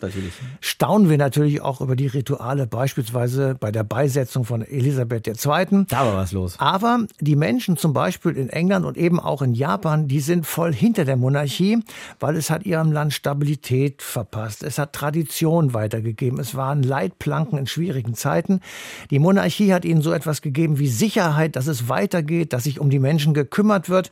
staunen 0.60 1.10
wir 1.10 1.18
natürlich 1.18 1.62
auch 1.62 1.82
über 1.82 1.96
die 1.96 2.08
Rituale, 2.08 2.68
beispielsweise 2.68 3.56
bei 3.56 3.72
der 3.72 3.84
Beisetzung 3.84 4.46
von 4.46 4.62
Elisabeth 4.62 5.28
II. 5.28 5.86
Da 5.88 6.06
war 6.06 6.16
was 6.16 6.32
los. 6.32 6.56
Aber 6.60 7.06
die 7.20 7.36
Menschen 7.36 7.78
zum 7.78 7.94
Beispiel 7.94 8.36
in 8.36 8.50
England 8.50 8.86
und 8.86 8.98
eben 8.98 9.20
auch 9.20 9.42
in 9.42 9.54
Japan, 9.54 10.08
die 10.08 10.20
sind 10.20 10.46
voll 10.46 10.74
hinter 10.74 11.06
der 11.06 11.16
Monarchie, 11.16 11.80
weil 12.20 12.36
es 12.36 12.50
hat 12.50 12.66
ihrem 12.66 12.92
Land 12.92 13.14
Stabilität 13.14 14.02
verpasst. 14.02 14.64
Es 14.64 14.78
hat 14.78 14.94
Tradition 14.94 15.69
weitergegeben. 15.74 16.40
Es 16.40 16.56
waren 16.56 16.84
Leitplanken 16.84 17.58
in 17.58 17.68
schwierigen 17.68 18.14
Zeiten. 18.14 18.62
Die 19.10 19.20
Monarchie 19.20 19.74
hat 19.74 19.86
ihnen 19.86 20.02
so 20.02 20.12
etwas 20.12 20.42
gegeben 20.42 20.80
wie 20.80 20.88
Sicherheit, 20.88 21.56
dass 21.56 21.68
es 21.68 21.90
weitergeht, 21.90 22.54
dass 22.54 22.64
sich 22.64 22.80
um 22.80 22.90
die 22.90 23.00
Menschen 23.00 23.34
gekümmert 23.34 23.90
wird. 23.90 24.12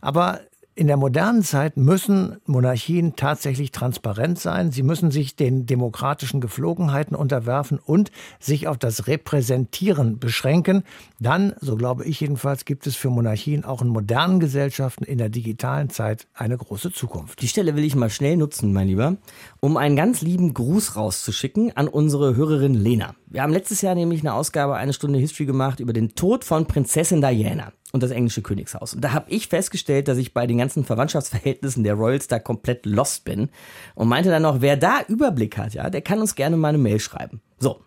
Aber 0.00 0.40
in 0.76 0.88
der 0.88 0.96
modernen 0.96 1.42
Zeit 1.42 1.76
müssen 1.76 2.40
Monarchien 2.46 3.14
tatsächlich 3.14 3.70
transparent 3.70 4.40
sein. 4.40 4.72
Sie 4.72 4.82
müssen 4.82 5.12
sich 5.12 5.36
den 5.36 5.66
demokratischen 5.66 6.40
Geflogenheiten 6.40 7.16
unterwerfen 7.16 7.78
und 7.78 8.10
sich 8.40 8.66
auf 8.66 8.76
das 8.76 9.06
Repräsentieren 9.06 10.18
beschränken. 10.18 10.82
Dann, 11.20 11.54
so 11.60 11.76
glaube 11.76 12.04
ich 12.04 12.20
jedenfalls, 12.20 12.64
gibt 12.64 12.88
es 12.88 12.96
für 12.96 13.08
Monarchien 13.08 13.64
auch 13.64 13.82
in 13.82 13.88
modernen 13.88 14.40
Gesellschaften 14.40 15.04
in 15.04 15.18
der 15.18 15.28
digitalen 15.28 15.90
Zeit 15.90 16.26
eine 16.34 16.58
große 16.58 16.92
Zukunft. 16.92 17.40
Die 17.40 17.48
Stelle 17.48 17.76
will 17.76 17.84
ich 17.84 17.94
mal 17.94 18.10
schnell 18.10 18.36
nutzen, 18.36 18.72
mein 18.72 18.88
Lieber, 18.88 19.16
um 19.60 19.76
einen 19.76 19.94
ganz 19.94 20.22
lieben 20.22 20.54
Gruß 20.54 20.96
rauszuschicken 20.96 21.76
an 21.76 21.86
unsere 21.86 22.34
Hörerin 22.34 22.74
Lena. 22.74 23.14
Wir 23.26 23.42
haben 23.42 23.52
letztes 23.52 23.80
Jahr 23.80 23.94
nämlich 23.94 24.22
eine 24.22 24.34
Ausgabe 24.34 24.74
eine 24.74 24.92
Stunde 24.92 25.20
History 25.20 25.46
gemacht 25.46 25.78
über 25.78 25.92
den 25.92 26.16
Tod 26.16 26.44
von 26.44 26.66
Prinzessin 26.66 27.20
Diana 27.20 27.72
und 27.94 28.02
das 28.02 28.10
englische 28.10 28.42
Königshaus. 28.42 28.92
Und 28.92 29.02
da 29.02 29.12
habe 29.12 29.30
ich 29.30 29.46
festgestellt, 29.46 30.08
dass 30.08 30.18
ich 30.18 30.34
bei 30.34 30.48
den 30.48 30.58
ganzen 30.58 30.84
Verwandtschaftsverhältnissen 30.84 31.84
der 31.84 31.94
Royals 31.94 32.26
da 32.26 32.40
komplett 32.40 32.86
lost 32.86 33.24
bin 33.24 33.50
und 33.94 34.08
meinte 34.08 34.30
dann 34.30 34.42
noch, 34.42 34.60
wer 34.60 34.76
da 34.76 35.02
Überblick 35.06 35.56
hat, 35.56 35.74
ja, 35.74 35.88
der 35.88 36.02
kann 36.02 36.20
uns 36.20 36.34
gerne 36.34 36.56
mal 36.56 36.70
eine 36.70 36.78
Mail 36.78 36.98
schreiben. 36.98 37.40
So. 37.58 37.80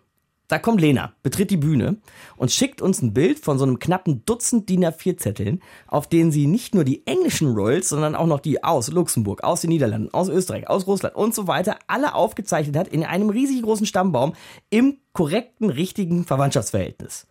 Da 0.50 0.58
kommt 0.58 0.80
Lena, 0.80 1.12
betritt 1.22 1.50
die 1.50 1.58
Bühne 1.58 1.98
und 2.38 2.50
schickt 2.50 2.80
uns 2.80 3.02
ein 3.02 3.12
Bild 3.12 3.38
von 3.38 3.58
so 3.58 3.66
einem 3.66 3.78
knappen 3.78 4.24
Dutzend 4.24 4.70
DIN 4.70 4.82
A4-Zetteln, 4.86 5.60
auf 5.86 6.08
denen 6.08 6.32
sie 6.32 6.46
nicht 6.46 6.74
nur 6.74 6.84
die 6.84 7.06
englischen 7.06 7.52
Royals, 7.52 7.90
sondern 7.90 8.14
auch 8.14 8.26
noch 8.26 8.40
die 8.40 8.64
aus 8.64 8.90
Luxemburg, 8.90 9.44
aus 9.44 9.60
den 9.60 9.68
Niederlanden, 9.68 10.14
aus 10.14 10.30
Österreich, 10.30 10.66
aus 10.66 10.86
Russland 10.86 11.16
und 11.16 11.34
so 11.34 11.48
weiter 11.48 11.76
alle 11.86 12.14
aufgezeichnet 12.14 12.78
hat 12.78 12.88
in 12.88 13.04
einem 13.04 13.28
riesig 13.28 13.60
großen 13.60 13.84
Stammbaum 13.84 14.32
im 14.70 14.96
korrekten, 15.12 15.68
richtigen 15.68 16.24
Verwandtschaftsverhältnis. 16.24 17.26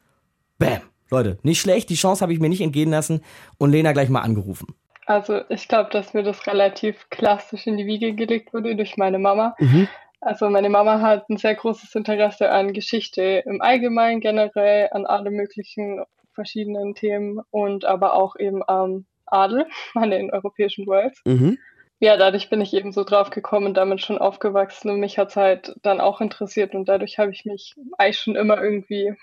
Bam! 0.59 0.81
Leute, 1.09 1.37
nicht 1.43 1.61
schlecht, 1.61 1.89
die 1.89 1.95
Chance 1.95 2.21
habe 2.21 2.33
ich 2.33 2.39
mir 2.39 2.49
nicht 2.49 2.61
entgehen 2.61 2.91
lassen 2.91 3.23
und 3.57 3.71
Lena 3.71 3.93
gleich 3.93 4.09
mal 4.09 4.21
angerufen. 4.21 4.67
Also 5.05 5.41
ich 5.49 5.69
glaube, 5.69 5.89
dass 5.91 6.13
mir 6.13 6.23
das 6.23 6.45
relativ 6.47 7.09
klassisch 7.09 7.65
in 7.65 7.77
die 7.77 7.85
Wiege 7.85 8.13
gelegt 8.13 8.53
wurde 8.53 8.75
durch 8.75 8.97
meine 8.97 9.19
Mama. 9.19 9.55
Mhm. 9.57 9.87
Also 10.19 10.49
meine 10.49 10.69
Mama 10.69 10.99
hat 10.99 11.29
ein 11.29 11.37
sehr 11.37 11.55
großes 11.55 11.95
Interesse 11.95 12.51
an 12.51 12.73
Geschichte 12.73 13.43
im 13.45 13.61
Allgemeinen, 13.61 14.19
generell 14.19 14.89
an 14.91 15.05
alle 15.05 15.31
möglichen 15.31 16.03
verschiedenen 16.33 16.93
Themen 16.93 17.39
und 17.51 17.85
aber 17.85 18.15
auch 18.15 18.35
eben 18.37 18.61
am 18.67 19.05
Adel, 19.25 19.65
an 19.95 20.11
den 20.11 20.31
europäischen 20.31 20.85
Royals. 20.85 21.21
Mhm. 21.25 21.57
Ja, 21.99 22.15
dadurch 22.17 22.49
bin 22.49 22.61
ich 22.61 22.73
eben 22.73 22.91
so 22.91 23.03
drauf 23.03 23.31
gekommen 23.31 23.67
und 23.67 23.73
damit 23.75 24.01
schon 24.01 24.19
aufgewachsen 24.19 24.91
und 24.91 24.99
mich 24.99 25.17
hat 25.17 25.29
es 25.29 25.35
halt 25.35 25.75
dann 25.81 25.99
auch 25.99 26.21
interessiert 26.21 26.75
und 26.75 26.87
dadurch 26.87 27.17
habe 27.17 27.31
ich 27.31 27.45
mich 27.45 27.75
eigentlich 27.97 28.19
schon 28.19 28.35
immer 28.35 28.61
irgendwie 28.61 29.15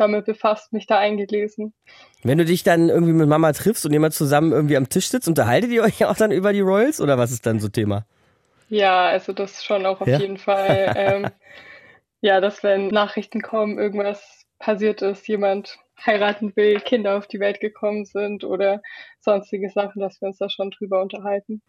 damit 0.00 0.24
befasst, 0.24 0.72
mich 0.72 0.86
da 0.86 0.98
eingelesen. 0.98 1.74
Wenn 2.22 2.38
du 2.38 2.44
dich 2.44 2.62
dann 2.62 2.88
irgendwie 2.88 3.12
mit 3.12 3.28
Mama 3.28 3.52
triffst 3.52 3.84
und 3.86 3.92
jemand 3.92 4.14
zusammen 4.14 4.52
irgendwie 4.52 4.76
am 4.76 4.88
Tisch 4.88 5.08
sitzt, 5.08 5.28
unterhaltet 5.28 5.70
ihr 5.70 5.82
euch 5.82 6.04
auch 6.06 6.16
dann 6.16 6.30
über 6.30 6.52
die 6.52 6.60
Royals 6.60 7.00
oder 7.00 7.18
was 7.18 7.30
ist 7.30 7.46
dann 7.46 7.60
so 7.60 7.68
Thema? 7.68 8.06
Ja, 8.68 9.06
also 9.08 9.32
das 9.32 9.64
schon 9.64 9.86
auch 9.86 10.00
auf 10.00 10.08
ja? 10.08 10.18
jeden 10.18 10.38
Fall. 10.38 10.92
ähm, 10.96 11.26
ja, 12.20 12.40
dass 12.40 12.62
wenn 12.62 12.88
Nachrichten 12.88 13.40
kommen, 13.40 13.78
irgendwas 13.78 14.44
passiert 14.58 15.02
ist, 15.02 15.26
jemand 15.28 15.78
heiraten 16.04 16.54
will, 16.56 16.80
Kinder 16.80 17.16
auf 17.16 17.26
die 17.26 17.40
Welt 17.40 17.60
gekommen 17.60 18.04
sind 18.04 18.44
oder 18.44 18.82
sonstige 19.20 19.70
Sachen, 19.70 20.00
dass 20.00 20.20
wir 20.20 20.28
uns 20.28 20.38
da 20.38 20.48
schon 20.48 20.70
drüber 20.70 21.02
unterhalten. 21.02 21.62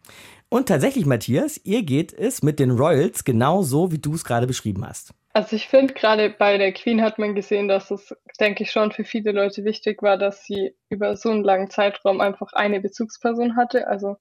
Und 0.50 0.68
tatsächlich, 0.68 1.06
Matthias, 1.06 1.60
ihr 1.64 1.84
geht 1.84 2.14
es 2.14 2.44
mit 2.44 2.60
den 2.60 2.72
Royals 2.72 3.24
genau 3.24 3.64
so, 3.64 3.92
wie 3.92 4.00
du 4.00 4.14
es 4.14 4.24
gerade 4.24 4.48
beschrieben 4.48 4.86
hast. 4.88 5.14
Also 5.34 5.56
ich 5.56 5.68
finde, 5.68 5.94
gerade 5.94 6.30
bei 6.30 6.58
der 6.58 6.74
Queen 6.74 7.02
hat 7.02 7.20
man 7.20 7.36
gesehen, 7.36 7.68
dass 7.68 7.92
es, 7.92 8.16
denke 8.40 8.64
ich, 8.64 8.72
schon 8.72 8.92
für 8.92 9.04
viele 9.04 9.32
Leute 9.32 9.64
wichtig 9.64 10.02
war, 10.02 10.18
dass 10.18 10.44
sie 10.44 10.76
über 10.90 11.16
so 11.16 11.30
einen 11.30 11.44
langen 11.44 11.70
Zeitraum 11.70 12.20
einfach 12.20 12.52
eine 12.54 12.82
Bezugsperson 12.82 13.56
hatte. 13.56 13.88
Also 13.88 14.18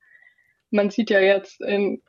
man 0.71 0.91
sieht 0.91 1.11
ja 1.11 1.21
jetzt 1.21 1.61
in 1.63 2.03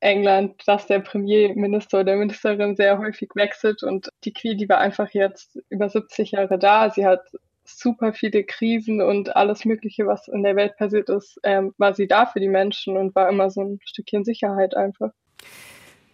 England, 0.00 0.62
dass 0.66 0.86
der 0.86 0.98
Premierminister 0.98 2.00
oder 2.00 2.16
Ministerin 2.16 2.76
sehr 2.76 2.98
häufig 2.98 3.30
wechselt 3.34 3.82
und 3.82 4.08
die 4.24 4.32
Queen, 4.32 4.58
die 4.58 4.68
war 4.68 4.78
einfach 4.78 5.10
jetzt 5.10 5.58
über 5.70 5.88
70 5.88 6.32
Jahre 6.32 6.58
da. 6.58 6.90
Sie 6.90 7.06
hat 7.06 7.22
super 7.64 8.12
viele 8.12 8.44
Krisen 8.44 9.00
und 9.00 9.34
alles 9.36 9.64
Mögliche, 9.64 10.06
was 10.06 10.28
in 10.28 10.42
der 10.42 10.56
Welt 10.56 10.76
passiert 10.76 11.08
ist, 11.08 11.38
ähm, 11.44 11.72
war 11.78 11.94
sie 11.94 12.08
da 12.08 12.26
für 12.26 12.40
die 12.40 12.48
Menschen 12.48 12.96
und 12.96 13.14
war 13.14 13.28
immer 13.28 13.50
so 13.50 13.62
ein 13.62 13.78
Stückchen 13.84 14.24
Sicherheit 14.24 14.76
einfach. 14.76 15.12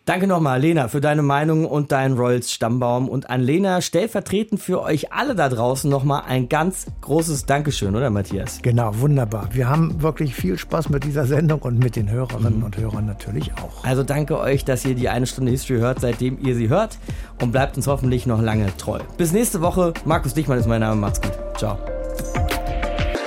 Danke 0.09 0.27
nochmal, 0.27 0.59
Lena, 0.59 0.89
für 0.89 1.03
deine 1.03 1.21
Meinung 1.21 1.67
und 1.67 1.93
deinen 1.93 2.17
Royals 2.17 2.51
Stammbaum. 2.51 3.11
Und 3.11 3.29
an 3.29 3.43
Lena 3.43 3.83
stellvertretend 3.83 4.59
für 4.59 4.81
euch 4.81 5.13
alle 5.13 5.35
da 5.35 5.51
draußen 5.51 5.91
nochmal 5.91 6.23
ein 6.27 6.49
ganz 6.49 6.87
großes 7.03 7.45
Dankeschön, 7.45 7.95
oder 7.95 8.09
Matthias? 8.09 8.61
Genau, 8.63 8.99
wunderbar. 9.01 9.51
Wir 9.53 9.69
haben 9.69 10.01
wirklich 10.01 10.35
viel 10.35 10.57
Spaß 10.57 10.89
mit 10.89 11.05
dieser 11.05 11.27
Sendung 11.27 11.61
und 11.61 11.79
mit 11.79 11.95
den 11.95 12.11
Hörerinnen 12.11 12.61
mhm. 12.61 12.65
und 12.65 12.79
Hörern 12.79 13.05
natürlich 13.05 13.53
auch. 13.63 13.85
Also 13.85 14.03
danke 14.03 14.39
euch, 14.39 14.65
dass 14.65 14.83
ihr 14.87 14.95
die 14.95 15.11
eine 15.11 15.27
Stunde 15.27 15.51
History 15.51 15.79
hört, 15.79 16.01
seitdem 16.01 16.43
ihr 16.43 16.55
sie 16.55 16.71
hört 16.71 16.97
und 17.43 17.53
bleibt 17.53 17.77
uns 17.77 17.87
hoffentlich 17.87 18.25
noch 18.25 18.41
lange 18.41 18.75
treu. 18.79 19.01
Bis 19.19 19.33
nächste 19.33 19.61
Woche. 19.61 19.93
Markus 20.07 20.33
Dichmann 20.33 20.59
ist 20.59 20.67
mein 20.67 20.81
Name. 20.81 20.99
Macht's 20.99 21.21
gut. 21.21 21.33
Ciao. 21.59 21.77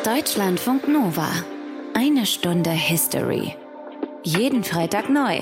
Deutschlandfunk 0.03 0.87
Nova. 0.87 1.27
Eine 1.93 2.25
Stunde 2.25 2.71
History. 2.71 3.53
Jeden 4.23 4.63
Freitag 4.63 5.11
neu 5.11 5.41